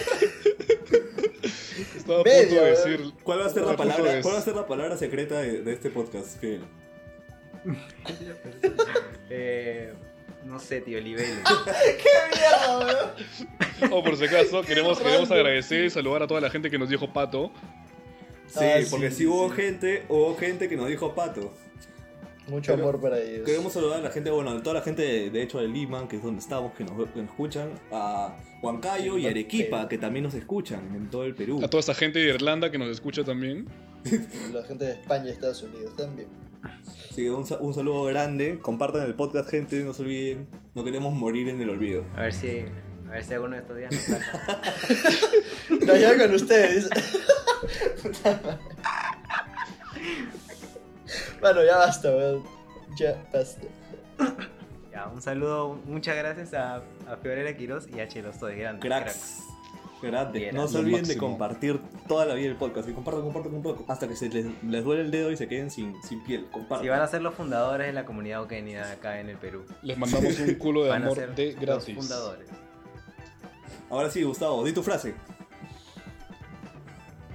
Estaba 1.95 2.19
a 2.19 2.23
punto 2.23 2.29
de 2.29 2.55
¿eh? 2.55 2.69
decir. 2.71 3.13
¿Cuál 3.23 3.39
va 3.39 3.45
a 3.45 3.49
ser 3.49 3.63
la 3.63 3.77
palabra, 3.77 4.21
cuál 4.21 4.35
va 4.35 4.39
a 4.39 4.41
ser 4.41 4.55
la 4.55 4.67
palabra 4.67 4.97
secreta 4.97 5.39
de, 5.39 5.61
de 5.61 5.73
este 5.73 5.89
podcast? 5.89 6.39
¿Qué? 6.39 6.59
eh, 9.29 9.93
no 10.45 10.59
sé, 10.59 10.81
tío, 10.81 10.99
Libelo. 10.99 11.27
¡Qué 11.65 12.09
mierda, 12.35 12.79
weón! 12.79 13.93
Oh, 13.93 14.03
por 14.03 14.17
si 14.17 14.25
acaso, 14.25 14.61
queremos, 14.63 14.99
queremos 14.99 15.31
agradecer 15.31 15.85
y 15.85 15.89
saludar 15.89 16.23
a 16.23 16.27
toda 16.27 16.41
la 16.41 16.49
gente 16.49 16.69
que 16.69 16.77
nos 16.77 16.89
dijo 16.89 17.11
pato. 17.13 17.51
Sí, 18.53 18.59
Ah, 18.65 18.79
porque 18.91 19.09
sí, 19.11 19.17
sí, 19.17 19.25
hubo 19.25 19.49
sí. 19.49 19.55
gente, 19.55 20.03
hubo 20.09 20.35
gente 20.35 20.69
que 20.69 20.75
nos 20.77 20.87
dijo 20.87 21.13
pato. 21.15 21.53
Mucho 22.47 22.73
Pero- 22.73 22.83
amor 22.83 23.01
para 23.01 23.19
ellos. 23.19 23.45
Queremos 23.45 23.71
saludar 23.73 23.99
a 23.99 24.03
la 24.03 24.11
gente, 24.11 24.29
bueno, 24.29 24.51
a 24.51 24.61
toda 24.61 24.75
la 24.75 24.81
gente 24.81 25.01
de, 25.01 25.29
de 25.29 25.41
hecho 25.41 25.59
de 25.59 25.67
Lima, 25.69 26.07
que 26.09 26.17
es 26.17 26.23
donde 26.23 26.39
estamos, 26.41 26.73
que 26.73 26.83
nos, 26.83 26.93
que 27.09 27.21
nos 27.21 27.29
escuchan, 27.29 27.69
a 27.91 28.35
Huancayo 28.61 29.17
y 29.17 29.27
Arequipa, 29.27 29.87
que 29.87 29.97
también 29.97 30.23
nos 30.23 30.33
escuchan 30.33 30.81
en 30.93 31.09
todo 31.09 31.23
el 31.23 31.35
Perú. 31.35 31.61
A 31.63 31.69
toda 31.69 31.79
esa 31.79 31.93
gente 31.93 32.19
de 32.19 32.25
Irlanda 32.29 32.69
que 32.69 32.77
nos 32.77 32.89
escucha 32.89 33.23
también. 33.23 33.65
La 34.53 34.63
gente 34.65 34.83
de 34.85 34.91
España 34.91 35.25
y 35.27 35.29
Estados 35.29 35.63
Unidos 35.63 35.95
también. 35.95 36.27
Así 37.09 37.23
que 37.23 37.31
un, 37.31 37.45
sa- 37.45 37.57
un 37.59 37.73
saludo 37.73 38.03
grande, 38.03 38.59
compartan 38.61 39.03
el 39.05 39.15
podcast, 39.15 39.49
gente, 39.49 39.81
no 39.83 39.93
se 39.93 40.01
olviden, 40.01 40.47
no 40.75 40.83
queremos 40.83 41.13
morir 41.13 41.47
en 41.47 41.61
el 41.61 41.69
olvido. 41.69 42.03
A 42.17 42.23
ver 42.23 42.33
si, 42.33 42.65
a 43.07 43.11
ver 43.11 43.23
si 43.23 43.33
alguno 43.33 43.55
de 43.55 43.61
estos 43.61 43.77
días 43.77 43.91
nos 45.69 45.99
ya 46.01 46.17
con 46.27 46.33
ustedes. 46.35 46.89
bueno, 51.41 51.63
ya 51.63 51.77
basta, 51.77 52.09
weón. 52.09 52.43
Ya 52.97 53.23
basta. 53.33 53.61
Ya, 54.91 55.07
un 55.07 55.21
saludo, 55.21 55.79
muchas 55.85 56.15
gracias 56.15 56.53
a, 56.53 56.77
a 57.07 57.17
Fiorella 57.21 57.55
Quiroz 57.57 57.87
y 57.89 57.99
a 57.99 58.07
Chelo 58.07 58.29
Estoy, 58.29 58.55
grande. 58.55 58.87
Cracks. 58.87 59.39
Grande. 60.01 60.39
Bien, 60.39 60.55
No 60.55 60.67
se 60.67 60.77
olviden 60.79 61.05
de 61.05 61.17
compartir 61.17 61.79
toda 62.09 62.25
la 62.25 62.33
vida 62.33 62.47
el 62.49 62.57
podcast. 62.57 62.89
Y 62.89 62.93
compartan, 62.93 63.23
compartan, 63.23 63.51
compartan. 63.53 63.85
Hasta 63.87 64.05
que 64.07 64.15
se 64.17 64.27
les, 64.29 64.45
les 64.63 64.83
duele 64.83 65.03
el 65.03 65.11
dedo 65.11 65.31
y 65.31 65.37
se 65.37 65.47
queden 65.47 65.71
sin, 65.71 65.95
sin 66.03 66.21
piel. 66.25 66.45
Compartan. 66.51 66.83
Si 66.83 66.89
van 66.89 66.99
a 67.01 67.07
ser 67.07 67.21
los 67.21 67.33
fundadores 67.33 67.87
de 67.87 67.93
la 67.93 68.03
comunidad 68.05 68.41
oquenida 68.41 68.91
acá 68.91 69.19
en 69.21 69.29
el 69.29 69.37
Perú. 69.37 69.63
Les 69.81 69.97
mandamos 69.97 70.37
un 70.39 70.55
culo 70.55 70.83
de 70.83 70.89
Van 70.89 71.03
a 71.03 71.05
amor 71.05 71.17
ser 71.17 71.33
de 71.35 71.51
los 71.53 71.61
gratis. 71.61 71.95
fundadores. 71.95 72.49
Ahora 73.89 74.09
sí, 74.09 74.23
Gustavo, 74.23 74.63
di 74.65 74.73
tu 74.73 74.83
frase. 74.83 75.15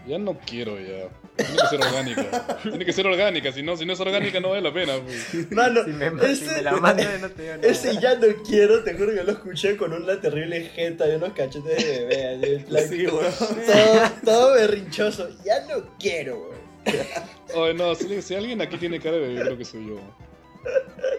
Ya 0.08 0.18
no 0.18 0.38
quiero 0.46 0.78
ya. 0.80 1.08
Tiene 1.36 1.56
que 1.56 1.66
ser 1.68 1.80
orgánica. 1.80 2.58
Tiene 2.62 2.84
que 2.84 2.92
ser 2.92 3.06
orgánica, 3.06 3.52
si 3.52 3.62
no, 3.62 3.76
si 3.76 3.84
no 3.86 3.92
es 3.92 4.00
orgánica 4.00 4.40
no 4.40 4.50
vale 4.50 4.62
la 4.62 4.72
pena. 4.72 4.94
pues. 5.04 5.50
Mano, 5.52 5.84
Si 5.84 5.90
me, 5.90 6.10
si 6.10 6.26
ese, 6.44 6.56
me 6.56 6.62
la 6.62 6.72
mandan, 6.76 7.20
no 7.20 7.28
te 7.30 7.42
digo 7.42 7.54
nada. 7.56 7.68
ese 7.68 7.98
ya 8.00 8.14
no 8.16 8.26
quiero, 8.46 8.82
te 8.82 8.94
juro 8.94 9.12
que 9.14 9.22
lo 9.22 9.32
escuché 9.32 9.76
con 9.76 9.92
una 9.92 10.20
terrible 10.20 10.62
jeta 10.74 11.06
y 11.08 11.16
unos 11.16 11.32
cachetes 11.34 11.76
de 11.86 12.06
bebé. 12.06 12.26
así, 12.34 12.54
en 12.54 12.64
plan, 12.64 12.88
Sí, 12.88 13.06
weón. 13.06 13.32
todo, 13.66 14.10
todo 14.24 14.54
berrinchoso. 14.54 15.28
Ya 15.44 15.64
no 15.66 15.84
quiero, 15.98 16.38
weón. 16.38 16.58
Oye, 17.54 17.74
no, 17.74 17.94
si, 17.94 18.22
si 18.22 18.34
alguien 18.34 18.60
aquí 18.62 18.76
tiene 18.78 18.98
cara 18.98 19.16
de 19.16 19.28
bebé, 19.28 19.40
creo 19.42 19.58
que 19.58 19.64
soy 19.64 19.86
yo. 19.88 20.00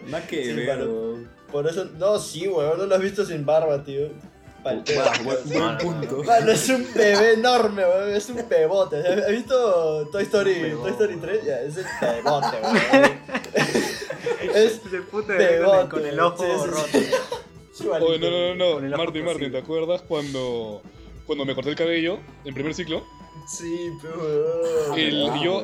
Nada 0.08 0.26
que 0.28 0.44
Sí, 0.44 0.54
weón. 0.68 1.30
Por 1.52 1.68
eso, 1.68 1.86
no, 1.98 2.20
sí, 2.20 2.48
weón, 2.48 2.78
no 2.78 2.86
lo 2.86 2.96
has 2.96 3.02
visto 3.02 3.26
sin 3.26 3.46
barba, 3.46 3.84
tío. 3.84 4.10
Buen- 4.64 4.84
punto. 5.80 6.24
Mano, 6.24 6.52
es 6.52 6.70
un 6.70 6.88
bebé 6.94 7.34
enorme, 7.34 7.84
weón, 7.86 8.14
es 8.14 8.30
un 8.30 8.44
bebote. 8.50 8.98
¿Has 8.98 9.32
visto 9.32 10.08
Toy 10.12 10.24
Story, 10.24 10.72
Toy 10.82 10.92
Story 10.92 11.16
3? 11.18 11.46
Ya, 11.46 11.62
es 11.62 11.78
el 11.78 11.86
bebote, 12.02 12.58
weón. 12.62 13.20
es 14.54 14.56
Ese 14.86 15.02
puto 15.04 15.28
bebé 15.28 15.64
con, 15.64 15.80
el- 15.80 15.90
con 15.90 16.06
el 16.06 16.20
ojo 16.20 16.44
Sí, 16.44 16.50
sí, 16.52 16.60
sí. 17.74 17.86
roto. 17.88 18.06
Oye, 18.06 18.20
no, 18.20 18.30
no, 18.30 18.56
no, 18.56 18.74
Con 18.76 18.84
el 18.86 18.90
no. 18.92 18.96
ojo 18.98 19.06
Martín, 19.06 19.26
Martín, 19.26 19.44
cosido. 19.46 19.52
¿te 19.52 19.58
acuerdas 19.60 20.02
cuando, 20.08 20.82
cuando 21.26 21.46
me 21.46 21.56
corté 21.56 21.70
el 21.72 21.76
cabello 21.78 22.20
en 22.44 22.54
primer 22.54 22.74
ciclo? 22.74 23.06
Sí, 23.48 23.92
pero. 24.02 24.96
El- 24.96 25.30
Ah, 25.30 25.40
yo, 25.44 25.64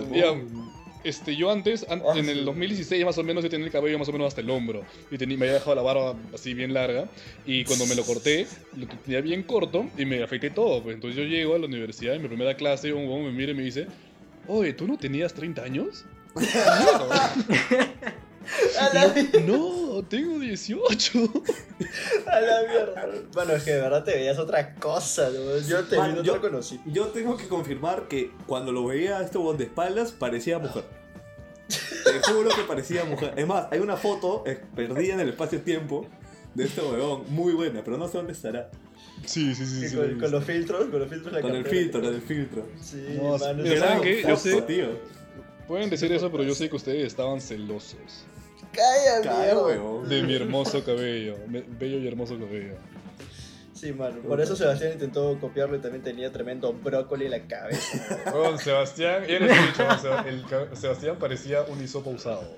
este, 1.05 1.35
yo 1.35 1.49
antes, 1.51 1.85
an- 1.89 2.01
Ah, 2.05 2.17
en 2.17 2.27
el 2.29 2.43
2016 2.45 3.05
más 3.05 3.17
o 3.17 3.23
menos, 3.23 3.43
yo 3.43 3.49
tenía 3.49 3.65
el 3.65 3.71
cabello 3.71 3.97
más 3.99 4.09
o 4.09 4.11
menos 4.11 4.27
hasta 4.27 4.41
el 4.41 4.49
hombro. 4.49 4.83
Y 5.11 5.17
tenía, 5.17 5.37
me 5.37 5.45
había 5.45 5.53
dejado 5.55 5.75
la 5.75 5.81
barba 5.81 6.15
así 6.33 6.53
bien 6.53 6.73
larga. 6.73 7.07
Y 7.45 7.63
cuando 7.63 7.85
me 7.85 7.95
lo 7.95 8.03
corté, 8.03 8.47
lo 8.75 8.87
tenía 8.87 9.21
bien 9.21 9.43
corto 9.43 9.85
y 9.97 10.05
me 10.05 10.21
afeité 10.23 10.49
todo. 10.49 10.81
Pues 10.83 10.95
entonces 10.95 11.17
yo 11.17 11.23
llego 11.27 11.55
a 11.55 11.59
la 11.59 11.65
universidad, 11.67 12.15
en 12.15 12.21
mi 12.23 12.27
primera 12.27 12.55
clase, 12.57 12.91
un 12.93 13.03
huevón 13.03 13.25
me 13.25 13.31
mira 13.31 13.51
y 13.51 13.55
me 13.55 13.63
dice, 13.63 13.87
oye, 14.47 14.73
¿tú 14.73 14.87
no 14.87 14.97
tenías 14.97 15.33
30 15.33 15.63
años? 15.63 16.05
A 18.79 18.93
la, 18.93 19.13
no, 19.45 20.03
tengo 20.07 20.39
18. 20.39 21.19
a 22.27 22.39
la 22.41 22.61
mierda. 22.67 23.05
Bueno, 23.33 23.53
es 23.53 23.63
que 23.63 23.71
de 23.71 23.81
verdad 23.81 24.03
te 24.03 24.15
veías 24.15 24.37
otra 24.39 24.75
cosa, 24.75 25.29
¿no? 25.29 25.57
Yo 25.67 25.83
te 25.85 25.95
vi, 25.95 26.01
Man, 26.01 26.15
no 26.15 26.23
yo- 26.23 26.33
te 26.33 26.39
conocí. 26.41 26.79
Yo 26.85 27.07
tengo 27.07 27.37
que 27.37 27.47
confirmar 27.47 28.07
que 28.07 28.31
cuando 28.47 28.71
lo 28.71 28.85
veía 28.85 29.17
a 29.19 29.23
este 29.23 29.37
huevón 29.37 29.57
de 29.57 29.65
espaldas 29.65 30.11
parecía 30.11 30.59
mujer. 30.59 30.83
Te 31.67 32.31
juro 32.31 32.49
que 32.49 32.61
parecía 32.67 33.03
mujer. 33.05 33.33
Es 33.35 33.47
más, 33.47 33.67
hay 33.71 33.79
una 33.79 33.97
foto 33.97 34.43
perdida 34.75 35.15
en 35.15 35.19
el 35.21 35.29
espacio-tiempo 35.29 36.05
de 36.53 36.65
este 36.65 36.81
huevón, 36.81 37.23
muy 37.29 37.53
buena, 37.53 37.83
pero 37.83 37.97
no 37.97 38.07
sé 38.07 38.17
dónde 38.17 38.33
estará. 38.33 38.69
Sí, 39.25 39.55
sí, 39.55 39.65
sí. 39.65 39.89
Sí, 39.89 39.95
con, 39.95 40.07
sí. 40.13 40.19
con 40.19 40.31
los 40.31 40.43
filtros, 40.43 40.85
con 40.89 40.99
los 40.99 41.09
filtros 41.09 41.33
la 41.33 41.41
Con 41.41 41.55
el 41.55 41.65
filtro, 41.65 42.01
con 42.01 42.13
el 42.13 42.21
filtro. 42.21 42.67
Sí, 42.79 43.17
No, 43.21 43.35
es- 43.35 43.41
¿saben 43.41 44.01
qué? 44.01 44.23
Yo 44.27 44.37
sé- 44.37 44.61
tío. 44.61 45.15
Pueden 45.67 45.89
decir 45.89 46.11
eso, 46.11 46.31
pero 46.31 46.43
yo 46.43 46.53
sé 46.53 46.69
que 46.69 46.75
ustedes 46.75 47.07
estaban 47.07 47.41
celosos 47.41 47.97
Calla, 48.75 49.21
Calla, 49.23 49.43
mierda. 49.45 49.63
huevón. 49.63 50.09
de 50.09 50.21
mi 50.23 50.35
hermoso 50.35 50.83
cabello. 50.83 51.35
bello 51.47 51.97
y 51.99 52.07
hermoso 52.07 52.37
cabello. 52.37 52.75
Sí, 53.73 53.91
mano. 53.91 54.15
Por 54.21 54.39
eso 54.39 54.55
Sebastián 54.55 54.93
intentó 54.93 55.37
copiarlo 55.39 55.75
y 55.75 55.79
también 55.79 56.01
tenía 56.01 56.31
tremendo 56.31 56.71
brócoli 56.71 57.25
en 57.25 57.31
la 57.31 57.41
cabeza. 57.45 58.17
Bueno, 58.31 58.57
Sebastián, 58.57 59.23
eres 59.27 59.49
dicho, 59.51 59.83
o 59.87 59.97
sea, 59.97 60.21
el 60.27 60.45
ca- 60.45 60.73
Sebastián 60.75 61.17
parecía 61.19 61.61
un 61.63 61.83
hisopo 61.83 62.11
usado. 62.11 62.55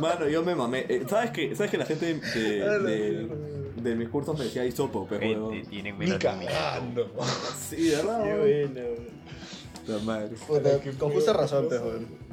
Mano, 0.00 0.26
yo 0.26 0.42
me 0.42 0.54
mamé. 0.54 0.86
Eh, 0.88 1.04
¿Sabes 1.08 1.30
qué? 1.32 1.54
¿Sabes 1.54 1.70
que 1.70 1.76
la 1.76 1.84
gente 1.84 2.14
de, 2.14 2.62
A 2.62 2.66
la 2.66 2.78
de, 3.82 3.94
mis 3.96 4.08
cursos 4.08 4.36
me 4.38 4.46
decía 4.46 4.64
hisopo, 4.64 5.06
pero 5.08 5.50
Gente, 5.50 5.68
tienen 5.68 5.96
menos 5.98 6.18
cagando. 6.18 7.12
Sí, 7.68 7.90
¿verdad? 7.90 8.24
Qué 8.24 8.30
huevón? 8.30 8.72
bueno, 8.74 8.88
weón. 8.88 9.08
La 9.86 9.98
madre. 10.04 10.36
Puta, 10.46 10.70
Con 10.98 11.12
justa 11.12 11.32
razón, 11.34 11.68
weón. 11.70 12.27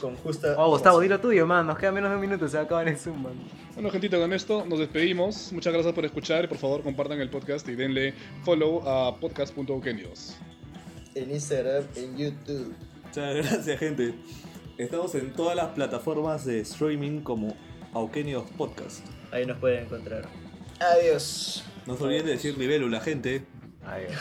Con 0.00 0.16
justa. 0.16 0.54
Oh, 0.58 0.70
Gustavo, 0.70 1.00
dilo 1.00 1.20
tuyo, 1.20 1.46
man. 1.46 1.66
Nos 1.66 1.78
queda 1.78 1.92
menos 1.92 2.10
de 2.10 2.16
un 2.16 2.20
minuto, 2.20 2.48
se 2.48 2.56
va 2.56 2.62
a 2.62 2.66
acabar 2.66 2.88
el 2.88 2.96
Zoom, 2.96 3.22
man. 3.22 3.32
Bueno, 3.74 3.90
gentita, 3.90 4.18
con 4.18 4.32
esto 4.32 4.64
nos 4.66 4.78
despedimos. 4.78 5.52
Muchas 5.52 5.72
gracias 5.72 5.94
por 5.94 6.04
escuchar 6.04 6.44
y 6.44 6.48
por 6.48 6.58
favor 6.58 6.82
compartan 6.82 7.20
el 7.20 7.30
podcast 7.30 7.68
y 7.68 7.74
denle 7.74 8.14
follow 8.44 8.86
a 8.88 9.18
podcast.ukenios. 9.18 10.36
En 11.14 11.30
Instagram, 11.30 11.84
en 11.96 12.16
YouTube. 12.16 12.74
Muchas 13.04 13.34
gracias, 13.36 13.78
gente. 13.78 14.14
Estamos 14.78 15.14
en 15.14 15.32
todas 15.32 15.54
las 15.54 15.68
plataformas 15.68 16.44
de 16.44 16.60
streaming 16.60 17.20
como 17.20 17.54
Aukenios 17.92 18.44
Podcast. 18.56 19.06
Ahí 19.30 19.46
nos 19.46 19.58
pueden 19.58 19.84
encontrar. 19.84 20.28
Adiós. 20.80 21.64
No 21.86 21.96
se 21.96 22.04
olviden 22.04 22.26
de 22.26 22.32
decir 22.32 22.56
libélula, 22.58 23.00
gente. 23.00 23.44
Adiós. 23.84 24.12